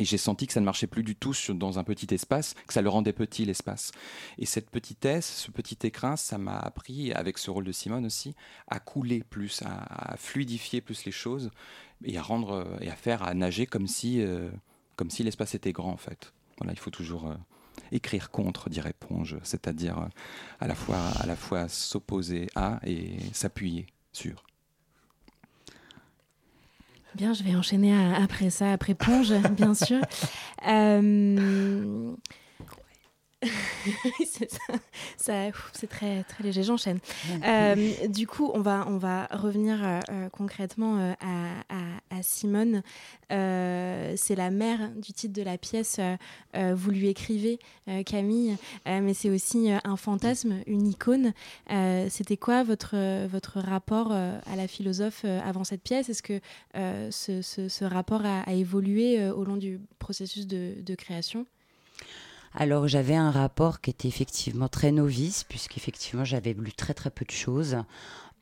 Et 0.00 0.04
j'ai 0.06 0.16
senti 0.16 0.46
que 0.46 0.54
ça 0.54 0.60
ne 0.60 0.64
marchait 0.64 0.86
plus 0.86 1.02
du 1.02 1.14
tout 1.14 1.34
dans 1.50 1.78
un 1.78 1.84
petit 1.84 2.14
espace, 2.14 2.54
que 2.66 2.72
ça 2.72 2.80
le 2.80 2.88
rendait 2.88 3.12
petit 3.12 3.44
l'espace. 3.44 3.92
Et 4.38 4.46
cette 4.46 4.70
petitesse, 4.70 5.30
ce 5.30 5.50
petit 5.50 5.76
écrin, 5.86 6.16
ça 6.16 6.38
m'a 6.38 6.58
appris, 6.58 7.12
avec 7.12 7.36
ce 7.36 7.50
rôle 7.50 7.64
de 7.64 7.72
Simone 7.72 8.06
aussi, 8.06 8.34
à 8.66 8.80
couler 8.80 9.22
plus, 9.22 9.62
à, 9.62 10.16
fluidifier 10.16 10.80
plus 10.80 11.04
les 11.04 11.12
choses 11.12 11.50
et 12.02 12.16
à 12.16 12.22
rendre 12.22 12.52
euh, 12.52 12.78
et 12.80 12.90
à 12.90 12.96
faire, 12.96 13.22
à 13.22 13.34
nager 13.34 13.66
comme 13.66 13.86
si, 13.86 14.22
euh, 14.22 14.48
comme 14.96 15.10
si 15.10 15.22
l'espace 15.22 15.54
était 15.54 15.72
grand 15.72 15.92
en 15.92 15.98
fait. 15.98 16.32
Voilà, 16.56 16.72
il 16.72 16.78
faut 16.78 16.88
toujours 16.88 17.26
euh, 17.26 17.34
écrire 17.92 18.30
contre, 18.30 18.70
dirait 18.70 18.94
Ponge, 18.98 19.36
c'est-à-dire 19.42 20.08
à 20.60 20.66
la 20.66 20.74
fois, 20.74 20.96
à 21.20 21.26
la 21.26 21.36
fois 21.36 21.68
s'opposer 21.68 22.48
à 22.54 22.80
et 22.86 23.18
s'appuyer 23.34 23.84
sur. 24.14 24.49
Bien, 27.14 27.32
je 27.32 27.42
vais 27.42 27.54
enchaîner 27.56 27.92
après 28.14 28.50
ça, 28.50 28.72
après 28.72 28.94
Ponge, 28.94 29.32
bien 29.56 29.74
sûr. 29.74 30.00
Euh, 30.68 32.12
c'est 34.26 34.50
ça, 34.50 34.58
ça- 35.16 35.48
ouf, 35.48 35.70
c'est 35.72 35.86
très, 35.88 36.22
très 36.24 36.44
léger, 36.44 36.62
j'enchaîne. 36.62 36.98
Euh, 37.46 38.06
du 38.08 38.26
coup, 38.26 38.50
on 38.52 38.60
va, 38.60 38.84
on 38.86 38.98
va 38.98 39.26
revenir 39.30 39.82
euh, 39.82 40.00
euh, 40.10 40.28
concrètement 40.28 40.98
euh, 40.98 41.12
à, 41.20 41.60
à- 41.74 42.18
à 42.18 42.22
Simone. 42.22 42.82
C'est 43.30 44.34
la 44.36 44.50
mère 44.50 44.90
du 44.96 45.12
titre 45.12 45.32
de 45.32 45.42
la 45.42 45.56
pièce. 45.56 46.00
vous 46.54 46.90
lui 46.90 47.08
écrivez, 47.08 47.58
Camille, 48.04 48.56
mais 48.86 49.14
c'est 49.14 49.30
aussi 49.30 49.70
un 49.84 49.96
fantasme, 49.96 50.56
une 50.66 50.86
icône. 50.86 51.32
C'était 52.08 52.36
quoi 52.36 52.62
votre, 52.64 53.26
votre 53.28 53.60
rapport 53.60 54.12
à 54.12 54.56
la 54.56 54.66
philosophe 54.68 55.24
avant 55.24 55.64
cette 55.64 55.82
pièce? 55.82 56.08
Est-ce 56.08 56.22
que 56.22 56.40
ce, 56.74 57.40
ce- 57.42 57.68
ce 57.68 57.84
rapport 57.84 58.26
a, 58.26 58.40
a 58.40 58.52
évolué 58.52 59.30
au 59.30 59.44
long 59.44 59.56
du 59.56 59.80
processus 59.98 60.46
de, 60.46 60.74
de 60.82 60.94
création? 60.94 61.46
Alors 62.52 62.88
j'avais 62.88 63.14
un 63.14 63.30
rapport 63.30 63.80
qui 63.80 63.90
était 63.90 64.08
effectivement 64.08 64.68
très 64.68 64.90
novice, 64.90 65.44
puisqu'effectivement 65.44 66.24
j'avais 66.24 66.52
lu 66.52 66.72
très 66.72 66.94
très 66.94 67.10
peu 67.10 67.24
de 67.24 67.30
choses. 67.30 67.76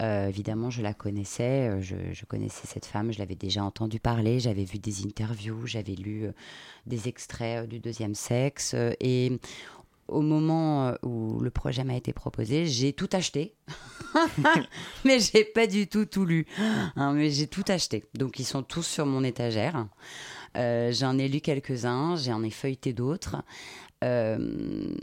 Euh, 0.00 0.28
évidemment, 0.28 0.70
je 0.70 0.80
la 0.80 0.94
connaissais, 0.94 1.68
euh, 1.68 1.80
je, 1.82 2.24
connaissais 2.24 2.68
cette 2.68 2.86
femme, 2.86 3.12
je 3.12 3.18
l'avais 3.18 3.34
déjà 3.34 3.64
entendu 3.64 3.98
parler, 3.98 4.38
j'avais 4.38 4.62
vu 4.62 4.78
des 4.78 5.04
interviews, 5.04 5.66
j'avais 5.66 5.94
lu 5.94 6.26
euh, 6.26 6.32
des 6.86 7.08
extraits 7.08 7.68
du 7.68 7.80
deuxième 7.80 8.14
sexe. 8.14 8.74
et 9.00 9.38
au 10.06 10.22
moment 10.22 10.94
où 11.02 11.38
le 11.40 11.50
projet 11.50 11.84
m'a 11.84 11.94
été 11.94 12.14
proposé, 12.14 12.64
j'ai 12.64 12.94
tout 12.94 13.10
acheté. 13.12 13.54
mais 15.04 15.20
j'ai 15.20 15.44
pas 15.44 15.66
du 15.66 15.86
tout 15.86 16.06
tout 16.06 16.24
lu. 16.24 16.46
Hein, 16.96 17.12
mais 17.12 17.28
j'ai 17.28 17.46
tout 17.46 17.64
acheté. 17.68 18.06
Donc 18.14 18.38
ils 18.38 18.46
sont 18.46 18.62
tous 18.62 18.84
sur 18.84 19.04
mon 19.04 19.22
étagère. 19.22 19.86
J'en 20.54 21.18
ai 21.18 21.28
lu 21.28 21.42
quelques-uns, 21.42 22.16
j'en 22.16 22.42
ai 22.42 22.48
feuilleté 22.48 22.94
d'autres. 22.94 23.36
Euh, 24.04 24.94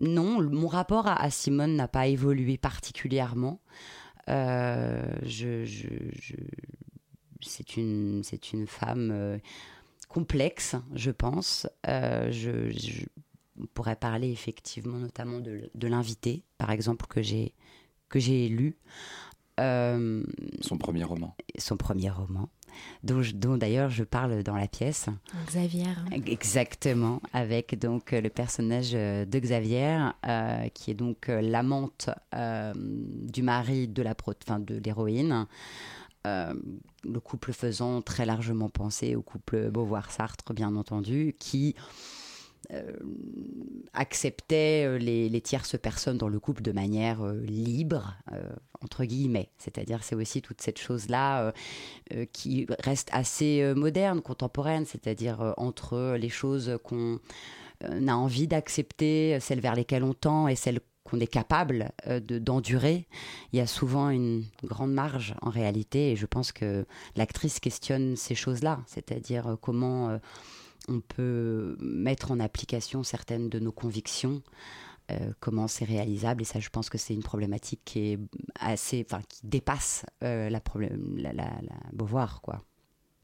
non, 0.00 0.42
mon 0.42 0.68
rapport 0.68 1.06
à, 1.06 1.20
à 1.20 1.30
Simone 1.30 1.76
n'a 1.76 1.88
pas 1.88 2.06
évolué 2.06 2.56
particulièrement. 2.58 3.60
Euh, 4.28 5.02
je, 5.22 5.64
je- 5.64 5.88
je- 6.12 6.34
c'est 7.42 7.76
une, 7.76 8.22
c'est 8.24 8.52
une 8.52 8.66
femme 8.66 9.10
euh, 9.12 9.38
complexe, 10.08 10.76
je 10.94 11.10
pense. 11.10 11.66
Euh, 11.88 12.30
je, 12.32 13.04
pourrait 13.74 13.96
parler 13.96 14.30
effectivement 14.30 14.98
notamment 14.98 15.38
de, 15.38 15.70
de 15.74 15.86
l'invité, 15.88 16.42
par 16.58 16.70
exemple, 16.70 17.06
que 17.06 17.22
j'ai 17.22 17.54
que 18.08 18.18
j'ai 18.18 18.48
lu. 18.48 18.76
Euh, 19.60 20.24
Son 20.60 20.76
premier 20.76 21.04
roman. 21.04 21.36
Son 21.58 21.76
premier 21.76 22.10
roman, 22.10 22.48
dont, 23.02 23.56
d'ailleurs 23.56 23.90
je 23.90 24.04
parle 24.04 24.42
dans 24.42 24.56
la 24.56 24.68
pièce. 24.68 25.06
Xavier. 25.46 25.84
Exactement, 26.26 27.20
avec 27.32 27.78
donc 27.78 28.12
euh, 28.12 28.20
le 28.20 28.30
personnage 28.30 28.92
euh, 28.94 29.24
de 29.24 29.38
Xavier, 29.38 29.98
euh, 30.26 30.68
qui 30.68 30.90
est 30.90 30.94
donc 30.94 31.28
l'amante 31.28 32.10
euh, 32.34 32.72
du 32.74 33.42
mari 33.42 33.88
de 33.88 34.02
la 34.02 34.14
pro- 34.14 34.34
enfin, 34.46 34.58
de 34.58 34.80
l'héroïne. 34.84 35.46
Euh, 36.26 36.54
le 37.04 37.20
couple 37.20 37.52
faisant 37.52 38.00
très 38.00 38.24
largement 38.24 38.70
penser 38.70 39.14
au 39.14 39.20
couple 39.20 39.70
Beauvoir-Sartre, 39.70 40.54
bien 40.54 40.74
entendu, 40.74 41.36
qui 41.38 41.74
acceptait 43.92 44.84
euh, 44.86 44.98
les, 44.98 45.40
tierces 45.40 45.78
personnes 45.78 46.18
dans 46.18 46.28
le 46.28 46.40
couple 46.40 46.62
de 46.62 46.72
manière 46.72 47.22
euh, 47.22 47.40
libre, 47.40 48.14
euh, 48.32 48.42
entre 48.82 49.04
guillemets. 49.04 49.50
C'est-à-dire, 49.58 50.02
c'est 50.02 50.14
aussi 50.14 50.42
toute 50.42 50.60
cette 50.60 50.78
chose-là 50.78 51.42
euh, 51.42 51.52
euh, 52.14 52.26
qui 52.32 52.66
reste 52.80 53.08
assez 53.12 53.60
euh, 53.62 53.74
moderne, 53.74 54.20
contemporaine, 54.20 54.84
c'est-à-dire 54.84 55.40
euh, 55.40 55.52
entre 55.56 56.16
les 56.18 56.28
choses 56.28 56.78
qu'on 56.82 57.20
euh, 57.84 58.08
a 58.08 58.16
envie 58.16 58.48
d'accepter, 58.48 59.38
celles 59.40 59.60
vers 59.60 59.74
lesquelles 59.74 60.04
on 60.04 60.14
tend 60.14 60.48
et 60.48 60.56
celles 60.56 60.80
qu'on 61.04 61.20
est 61.20 61.26
capable 61.26 61.92
euh, 62.06 62.18
de- 62.18 62.38
d'endurer, 62.38 63.06
il 63.52 63.58
y 63.58 63.62
a 63.62 63.66
souvent 63.66 64.08
une 64.08 64.44
grande 64.64 64.92
marge 64.92 65.34
en 65.42 65.50
réalité. 65.50 66.12
Et 66.12 66.16
je 66.16 66.26
pense 66.26 66.50
que 66.50 66.86
l'actrice 67.14 67.60
questionne 67.60 68.16
ces 68.16 68.34
choses-là, 68.34 68.80
c'est-à-dire 68.86 69.46
euh, 69.46 69.56
comment 69.56 70.08
euh, 70.08 70.18
on 70.88 71.00
peut 71.00 71.76
mettre 71.80 72.30
en 72.30 72.40
application 72.40 73.02
certaines 73.02 73.48
de 73.48 73.58
nos 73.58 73.72
convictions, 73.72 74.42
euh, 75.10 75.32
comment 75.40 75.68
c'est 75.68 75.84
réalisable 75.84 76.42
et 76.42 76.44
ça 76.46 76.60
je 76.60 76.70
pense 76.70 76.88
que 76.88 76.96
c'est 76.96 77.12
une 77.12 77.22
problématique 77.22 77.80
qui 77.84 78.12
est 78.12 78.18
assez, 78.58 79.04
enfin 79.06 79.20
qui 79.28 79.46
dépasse 79.46 80.06
euh, 80.22 80.48
la, 80.48 80.60
problème, 80.60 81.16
la, 81.18 81.32
la, 81.32 81.44
la 81.44 81.76
Beauvoir 81.92 82.40
quoi, 82.40 82.62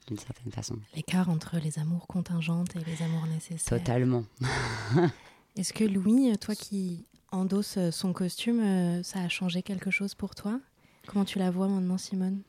d'une 0.06 0.18
certaine 0.18 0.52
façon. 0.52 0.76
L'écart 0.94 1.30
entre 1.30 1.56
les 1.58 1.78
amours 1.78 2.06
contingentes 2.06 2.76
et 2.76 2.80
les 2.80 3.02
amours 3.02 3.26
nécessaires. 3.26 3.78
Totalement. 3.78 4.24
Est-ce 5.56 5.72
que 5.72 5.84
Louis, 5.84 6.36
toi 6.38 6.54
qui 6.54 7.06
endosses 7.32 7.78
son 7.90 8.12
costume, 8.12 8.61
euh, 8.61 9.02
ça 9.02 9.20
a 9.20 9.28
changé 9.28 9.62
quelque 9.62 9.90
chose 9.90 10.14
pour 10.14 10.34
toi? 10.34 10.61
Comment 11.06 11.24
tu 11.24 11.38
la 11.38 11.50
vois 11.50 11.68
maintenant, 11.68 11.98
Simone? 11.98 12.42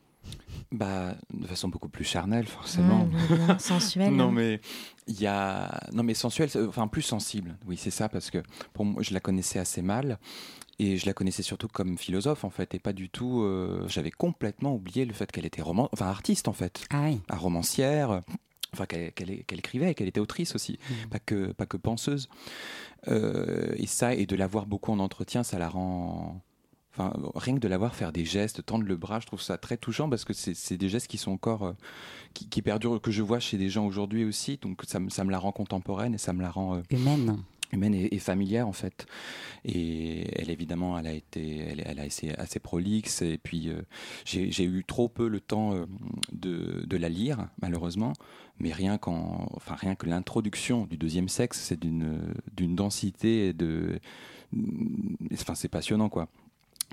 Bah, 0.72 1.16
de 1.34 1.48
façon 1.48 1.68
beaucoup 1.68 1.90
plus 1.90 2.06
charnelle, 2.06 2.46
forcément. 2.48 3.06
Bien, 3.30 3.60
sensuelle, 3.60 4.12
non, 4.16 4.30
hein. 4.30 4.32
mais 4.32 4.62
il 5.08 5.20
y 5.20 5.28
a, 5.28 5.82
non, 5.92 6.04
mais 6.04 6.14
sensuelle, 6.14 6.50
enfin 6.68 6.88
plus 6.88 7.02
sensible. 7.02 7.58
Oui, 7.68 7.76
c'est 7.78 7.92
ça, 7.92 8.08
parce 8.08 8.30
que 8.32 8.38
pour 8.74 8.86
moi, 8.86 9.04
je 9.04 9.14
la 9.14 9.20
connaissais 9.20 9.60
assez 9.60 9.82
mal. 9.82 10.18
Et 10.80 10.98
je 10.98 11.06
la 11.06 11.14
connaissais 11.14 11.44
surtout 11.44 11.68
comme 11.68 11.98
philosophe, 11.98 12.44
en 12.44 12.50
fait, 12.50 12.74
et 12.74 12.80
pas 12.80 12.94
du 12.94 13.10
tout. 13.10 13.42
euh, 13.42 13.86
J'avais 13.88 14.10
complètement 14.10 14.74
oublié 14.74 15.06
le 15.06 15.14
fait 15.14 15.32
qu'elle 15.32 15.46
était 15.46 15.62
roman... 15.62 15.90
enfin, 15.92 16.08
artiste, 16.08 16.48
en 16.48 16.54
fait. 16.54 16.86
Ah 16.90 17.04
oui. 17.04 17.20
Ah, 17.30 17.36
romancière. 17.36 18.22
Enfin, 18.74 18.86
qu'elle 18.86 19.12
qu'elle- 19.12 19.44
qu'elle 19.44 19.60
écrivait, 19.60 19.94
qu'elle 19.94 20.08
était 20.08 20.22
autrice 20.22 20.56
aussi, 20.56 20.80
pas, 21.12 21.20
que, 21.20 21.52
pas 21.52 21.66
que 21.66 21.76
penseuse. 21.78 22.30
Euh, 23.10 23.74
et 23.76 23.86
ça, 23.86 24.14
et 24.16 24.26
de 24.26 24.36
la 24.36 24.48
voir 24.48 24.66
beaucoup 24.66 24.92
en 24.94 25.00
entretien, 25.00 25.44
ça 25.44 25.60
la 25.60 25.68
rend. 25.70 26.42
Enfin, 26.94 27.14
rien 27.36 27.56
que 27.56 27.60
de 27.60 27.68
la 27.70 27.78
voir 27.78 27.96
faire 27.96 28.12
des 28.12 28.26
gestes, 28.26 28.66
tendre 28.66 28.84
le 28.86 28.98
bras, 28.98 29.20
je 29.22 29.26
trouve 29.26 29.42
ça 29.42 29.58
très 29.58 29.78
touchant 29.78 30.10
parce 30.10 30.26
que 30.26 30.34
c'est 30.34 30.78
des 30.78 30.90
gestes 30.90 31.08
qui 31.08 31.18
sont 31.18 31.32
encore. 31.32 31.64
euh, 31.64 31.74
qui, 32.34 32.50
qui 32.50 32.62
perdurent, 32.62 33.02
que 33.02 33.12
je 33.12 33.22
vois 33.22 33.40
chez 33.40 33.58
des 33.58 33.70
gens 33.70 33.86
aujourd'hui 33.86 34.24
aussi. 34.26 34.58
Donc 34.62 34.82
ça, 34.88 35.00
me- 35.00 35.10
ça 35.10 35.24
me 35.24 35.32
la 35.32 35.40
rend 35.40 35.52
contemporaine 35.54 36.14
et 36.14 36.18
ça 36.18 36.34
me 36.34 36.42
la 36.42 36.50
rend. 36.52 36.76
euh, 36.76 36.82
Humaine. 36.90 37.44
humaine 37.74 37.94
et, 37.94 38.14
et 38.14 38.20
familière 38.20 38.68
en 38.68 38.74
fait. 38.74 39.06
Et 39.64 40.28
elle 40.38 40.50
évidemment, 40.50 40.98
elle 41.00 41.08
a 41.08 41.14
été, 41.14 41.60
elle, 41.60 41.82
elle 41.86 42.00
a 42.00 42.06
été 42.06 42.38
assez 42.38 42.60
prolixe 42.60 43.22
et 43.22 43.38
puis 43.38 43.70
euh, 43.70 43.82
j'ai 44.26 44.64
eu 44.66 44.84
trop 44.86 45.08
peu 45.08 45.30
le 45.30 45.40
temps 45.40 45.74
euh, 45.74 45.86
de, 46.34 46.84
de 46.86 46.98
la 46.98 47.08
lire 47.08 47.48
malheureusement. 47.62 48.12
Mais 48.60 48.74
rien 48.74 48.98
qu'en, 48.98 49.48
enfin 49.56 49.76
rien 49.76 49.96
que 49.96 50.06
l'introduction 50.08 50.86
du 50.88 50.98
deuxième 50.98 51.30
sexe, 51.30 51.60
c'est 51.62 51.80
d'une 51.80 52.34
d'une 52.56 52.76
densité 52.76 53.48
et 53.48 53.54
de, 53.54 54.00
enfin 55.34 55.56
c'est 55.56 55.70
passionnant 55.70 56.10
quoi. 56.10 56.28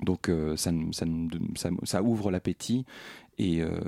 Donc 0.03 0.29
euh, 0.29 0.55
ça, 0.55 2.01
ouvre 2.01 2.31
l'appétit 2.31 2.85
Et, 3.37 3.61
euh, 3.61 3.79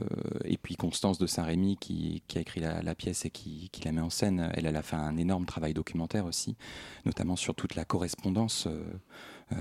et 0.43 0.57
puis 0.57 0.76
Constance 0.76 1.18
de 1.18 1.28
Saint-Rémy, 1.28 1.78
qui, 1.78 2.24
qui 2.28 2.38
a 2.38 2.41
écrit 2.41 2.59
la, 2.59 2.82
la 2.82 2.95
pièce 2.95 3.26
et 3.26 3.30
qui, 3.30 3.70
qui 3.72 3.84
la 3.84 3.91
met 3.91 4.01
en 4.01 4.09
scène, 4.09 4.51
elle, 4.53 4.66
elle 4.66 4.76
a 4.76 4.82
fait 4.82 4.97
un 4.97 5.18
énorme 5.18 5.45
travail 5.45 5.74
documentaire 5.74 6.26
aussi, 6.26 6.57
notamment 7.05 7.36
sur 7.36 7.55
toute 7.55 7.76
la 7.76 7.86
correspondance 7.86 8.68
euh, 8.68 9.57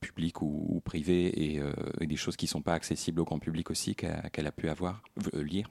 publique 0.00 0.42
ou, 0.42 0.66
ou 0.68 0.80
privée 0.80 1.26
et, 1.26 1.60
et 2.00 2.06
des 2.06 2.16
choses 2.16 2.36
qui 2.36 2.46
ne 2.46 2.50
sont 2.50 2.62
pas 2.62 2.74
accessibles 2.74 3.20
au 3.20 3.24
grand 3.24 3.38
public 3.38 3.70
aussi 3.70 3.94
qu'elle 3.94 4.46
a 4.46 4.52
pu 4.52 4.68
avoir, 4.68 5.02
lire. 5.34 5.68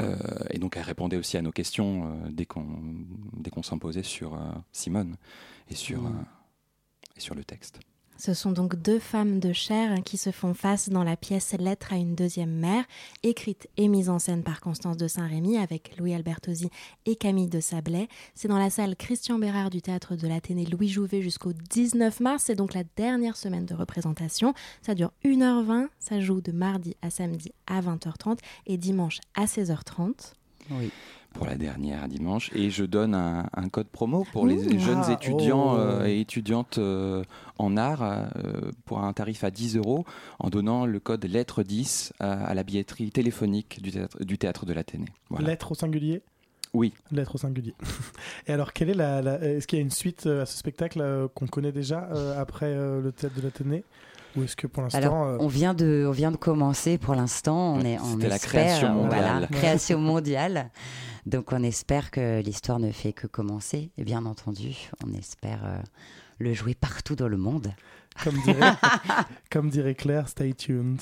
Euh, 0.00 0.16
et 0.50 0.58
donc 0.58 0.76
elle 0.76 0.84
répondait 0.84 1.16
aussi 1.16 1.36
à 1.36 1.42
nos 1.42 1.52
questions 1.52 2.06
euh, 2.06 2.30
dès 2.30 2.46
qu'on 2.46 3.62
s'en 3.62 3.78
posait 3.78 4.02
sur 4.02 4.34
euh, 4.34 4.52
Simone 4.72 5.16
et 5.68 5.74
sur, 5.74 6.02
Mmh. 6.02 6.24
et 7.16 7.20
sur 7.20 7.34
le 7.34 7.44
texte. 7.44 7.80
Ce 8.24 8.34
sont 8.34 8.52
donc 8.52 8.76
deux 8.76 9.00
femmes 9.00 9.40
de 9.40 9.52
chair 9.52 10.00
qui 10.04 10.16
se 10.16 10.30
font 10.30 10.54
face 10.54 10.90
dans 10.90 11.02
la 11.02 11.16
pièce 11.16 11.54
Lettre 11.58 11.92
à 11.92 11.96
une 11.96 12.14
deuxième 12.14 12.52
mère, 12.52 12.84
écrite 13.24 13.68
et 13.76 13.88
mise 13.88 14.08
en 14.08 14.20
scène 14.20 14.44
par 14.44 14.60
Constance 14.60 14.96
de 14.96 15.08
Saint-Rémy 15.08 15.58
avec 15.58 15.96
Louis 15.98 16.14
Albertosi 16.14 16.70
et 17.04 17.16
Camille 17.16 17.48
de 17.48 17.58
Sablé. 17.58 18.08
C'est 18.36 18.46
dans 18.46 18.60
la 18.60 18.70
salle 18.70 18.94
Christian 18.94 19.40
Bérard 19.40 19.70
du 19.70 19.82
théâtre 19.82 20.14
de 20.14 20.28
l'Athénée 20.28 20.66
Louis 20.66 20.86
Jouvet 20.86 21.20
jusqu'au 21.20 21.52
19 21.52 22.20
mars. 22.20 22.44
C'est 22.46 22.54
donc 22.54 22.74
la 22.74 22.84
dernière 22.94 23.36
semaine 23.36 23.66
de 23.66 23.74
représentation. 23.74 24.54
Ça 24.82 24.94
dure 24.94 25.10
1h20. 25.24 25.88
Ça 25.98 26.20
joue 26.20 26.40
de 26.40 26.52
mardi 26.52 26.94
à 27.02 27.10
samedi 27.10 27.50
à 27.66 27.80
20h30 27.80 28.38
et 28.66 28.76
dimanche 28.76 29.18
à 29.34 29.46
16h30. 29.46 30.34
Oui. 30.70 30.90
Pour 31.34 31.46
la 31.46 31.56
dernière 31.56 32.08
dimanche. 32.08 32.50
Et 32.54 32.68
je 32.68 32.84
donne 32.84 33.14
un, 33.14 33.48
un 33.54 33.68
code 33.70 33.86
promo 33.88 34.26
pour 34.32 34.46
les 34.46 34.78
jeunes 34.78 35.02
Ah, 35.06 35.12
étudiants 35.12 35.74
oh. 35.74 35.78
euh, 35.78 36.04
et 36.06 36.20
étudiantes 36.20 36.76
euh, 36.76 37.24
en 37.58 37.78
art 37.78 38.02
euh, 38.02 38.70
pour 38.84 39.00
un 39.02 39.12
tarif 39.14 39.42
à 39.42 39.50
10 39.50 39.76
euros 39.78 40.04
en 40.38 40.50
donnant 40.50 40.84
le 40.84 41.00
code 41.00 41.24
lettre 41.24 41.62
10 41.62 42.12
à, 42.20 42.52
la 42.52 42.62
billetterie 42.62 43.10
téléphonique 43.10 43.80
du 43.80 43.92
théâtre, 43.92 44.22
du 44.22 44.36
théâtre 44.36 44.66
de 44.66 44.74
l'Athénée. 44.74 45.06
Voilà. 45.30 45.48
Lettre 45.48 45.72
au 45.72 45.74
singulier? 45.74 46.20
Oui. 46.74 46.92
Lettre 47.10 47.36
au 47.36 47.38
singulier. 47.38 47.74
Et 48.46 48.52
alors, 48.52 48.74
quelle 48.74 48.90
est 48.90 48.94
la, 48.94 49.22
la- 49.22 49.40
est-ce 49.40 49.66
qu'il 49.66 49.78
y 49.78 49.82
a 49.82 49.84
une 49.84 49.90
suite 49.90 50.26
à 50.26 50.44
ce 50.44 50.58
spectacle 50.58 51.28
qu'on 51.34 51.46
connaît 51.46 51.72
déjà 51.72 52.08
après 52.38 52.74
le 52.74 53.10
théâtre 53.10 53.36
de 53.36 53.42
l'Athénée 53.42 53.84
Ou 54.36 54.44
est-ce 54.44 54.56
que 54.56 54.66
pour 54.66 54.82
l'instant. 54.82 54.98
Alors, 54.98 55.22
euh, 55.24 55.36
on 55.40 55.48
vient 55.48 55.74
de, 55.74 56.04
on 56.08 56.12
vient 56.12 56.30
de 56.30 56.36
commencer 56.36 56.98
pour 56.98 57.14
l'instant. 57.14 57.74
On 57.74 57.80
est, 57.80 57.98
on 57.98 58.12
c'était 58.12 58.28
la 58.28 58.36
espère, 58.36 58.50
création 58.50 59.04
euh, 59.04 59.08
voilà, 59.08 59.32
mondiale. 59.34 59.48
création 59.50 59.98
mondiale. 60.00 60.70
Donc, 61.26 61.52
on 61.52 61.62
espère 61.62 62.10
que 62.10 62.40
l'histoire 62.40 62.78
ne 62.78 62.90
fait 62.90 63.12
que 63.12 63.26
commencer. 63.26 63.90
Et 63.98 64.04
bien 64.04 64.24
entendu, 64.24 64.74
on 65.06 65.12
espère 65.12 65.60
euh, 65.64 65.78
le 66.38 66.52
jouer 66.54 66.74
partout 66.74 67.14
dans 67.14 67.28
le 67.28 67.36
monde. 67.36 67.72
Comme 68.24 68.40
dirait, 68.42 68.72
comme 69.50 69.70
dirait 69.70 69.94
Claire, 69.94 70.28
stay 70.28 70.52
tuned. 70.52 71.00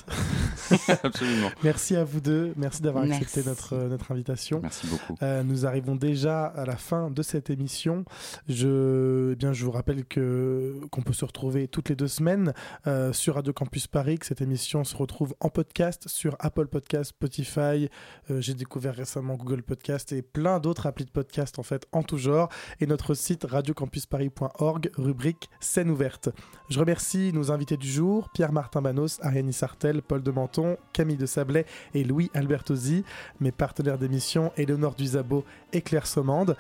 Absolument. 1.02 1.50
Merci 1.62 1.96
à 1.96 2.04
vous 2.04 2.20
deux. 2.20 2.52
Merci 2.56 2.82
d'avoir 2.82 3.04
accepté 3.04 3.42
notre, 3.48 3.74
euh, 3.74 3.88
notre 3.88 4.12
invitation. 4.12 4.60
Merci 4.62 4.86
beaucoup. 4.86 5.16
Euh, 5.22 5.42
nous 5.42 5.66
arrivons 5.66 5.96
déjà 5.96 6.44
à 6.46 6.64
la 6.64 6.76
fin 6.76 7.10
de 7.10 7.22
cette 7.22 7.50
émission. 7.50 8.04
Je, 8.48 9.32
eh 9.32 9.36
bien, 9.36 9.52
je 9.52 9.64
vous 9.64 9.70
rappelle 9.70 10.04
que 10.04 10.74
qu'on 10.90 11.02
peut 11.02 11.12
se 11.12 11.24
retrouver 11.24 11.68
toutes 11.68 11.88
les 11.88 11.96
deux 11.96 12.08
semaines 12.08 12.52
euh, 12.86 13.12
sur 13.12 13.34
Radio 13.34 13.52
Campus 13.52 13.86
Paris. 13.86 14.18
Que 14.18 14.26
cette 14.26 14.40
émission 14.40 14.84
se 14.84 14.96
retrouve 14.96 15.34
en 15.40 15.48
podcast 15.48 16.08
sur 16.08 16.36
Apple 16.38 16.66
Podcast, 16.66 17.10
Spotify. 17.10 17.88
Euh, 18.30 18.40
J'ai 18.40 18.54
découvert 18.54 18.94
récemment 18.94 19.34
Google 19.36 19.62
Podcast 19.62 20.12
et 20.12 20.22
plein 20.22 20.60
d'autres 20.60 20.86
applis 20.86 21.04
de 21.04 21.10
podcast 21.10 21.58
en 21.58 21.62
fait 21.62 21.86
en 21.92 22.02
tout 22.02 22.18
genre. 22.18 22.48
Et 22.80 22.86
notre 22.86 23.14
site 23.14 23.44
radiocampusparis.org, 23.44 24.90
rubrique 24.96 25.50
scène 25.60 25.90
ouverte. 25.90 26.28
Je 26.68 26.78
remercie 26.78 27.32
nos 27.32 27.50
invités 27.50 27.76
du 27.76 27.88
jour 27.90 28.28
Pierre-Martin 28.34 28.82
Banos, 28.82 29.18
Ariane 29.22 29.52
Sartel, 29.52 30.02
Paul 30.02 30.22
de 30.22 30.30
Menton, 30.50 30.76
Camille 30.92 31.16
de 31.16 31.26
Sablé 31.26 31.64
et 31.94 32.02
Louis 32.02 32.30
Albertosi, 32.34 33.04
mes 33.40 33.52
partenaires 33.52 33.98
d'émission 33.98 34.52
Éléonore 34.56 34.94
Duzabo 34.94 35.44
et 35.72 35.80
Claire 35.80 36.08
Sommande. 36.08 36.56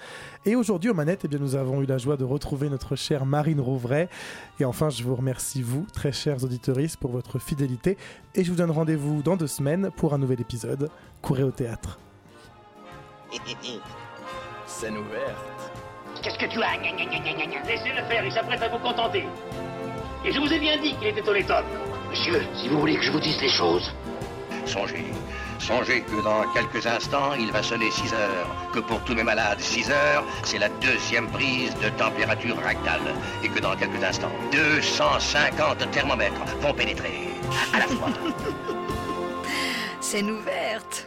Et 0.46 0.54
aujourd'hui 0.54 0.90
aux 0.90 0.94
manettes, 0.94 1.22
eh 1.24 1.28
bien, 1.28 1.40
nous 1.40 1.56
avons 1.56 1.82
eu 1.82 1.86
la 1.86 1.98
joie 1.98 2.16
de 2.16 2.22
retrouver 2.24 2.68
notre 2.68 2.94
chère 2.94 3.26
Marine 3.26 3.60
Rouvray. 3.60 4.08
Et 4.60 4.64
enfin, 4.64 4.90
je 4.90 5.02
vous 5.02 5.16
remercie 5.16 5.62
vous, 5.62 5.86
très 5.92 6.12
chers 6.12 6.44
auditoristes, 6.44 6.98
pour 6.98 7.10
votre 7.10 7.40
fidélité. 7.40 7.96
Et 8.36 8.44
je 8.44 8.50
vous 8.50 8.56
donne 8.56 8.70
rendez-vous 8.70 9.22
dans 9.22 9.36
deux 9.36 9.48
semaines 9.48 9.90
pour 9.96 10.14
un 10.14 10.18
nouvel 10.18 10.40
épisode. 10.40 10.88
Courez 11.20 11.42
au 11.42 11.50
théâtre. 11.50 11.98
Scène 14.66 14.98
ouverte. 14.98 15.72
Qu'est-ce 16.22 16.38
que 16.38 16.46
tu 16.46 16.62
as? 16.62 16.76
Laissez-le 17.66 18.04
faire, 18.04 18.24
il 18.24 18.32
s'apprête 18.32 18.62
à 18.62 18.68
vous 18.68 18.78
contenter. 18.78 19.24
Et 20.24 20.32
je 20.32 20.38
vous 20.38 20.52
ai 20.52 20.60
bien 20.60 20.80
dit 20.80 20.94
qu'il 20.94 21.08
était 21.08 21.28
homme. 21.28 21.99
Monsieur, 22.10 22.42
si 22.56 22.68
vous 22.68 22.80
voulez 22.80 22.96
que 22.96 23.02
je 23.02 23.12
vous 23.12 23.20
dise 23.20 23.40
les 23.40 23.48
choses. 23.48 23.92
Songez, 24.66 25.04
songez 25.60 26.02
que 26.02 26.22
dans 26.24 26.42
quelques 26.52 26.84
instants, 26.84 27.34
il 27.38 27.52
va 27.52 27.62
sonner 27.62 27.88
6 27.88 28.12
heures. 28.12 28.46
Que 28.72 28.80
pour 28.80 29.00
tous 29.04 29.14
mes 29.14 29.22
malades, 29.22 29.60
6 29.60 29.90
heures, 29.90 30.24
c'est 30.42 30.58
la 30.58 30.68
deuxième 30.80 31.28
prise 31.28 31.72
de 31.76 31.88
température 31.90 32.56
rectale. 32.56 33.14
Et 33.44 33.48
que 33.48 33.60
dans 33.60 33.76
quelques 33.76 34.02
instants, 34.02 34.32
250 34.50 35.88
thermomètres 35.92 36.44
vont 36.60 36.74
pénétrer 36.74 37.28
à 37.72 37.78
la 37.78 37.86
fois. 37.86 38.08
Scène 40.00 40.30
ouverte. 40.30 41.06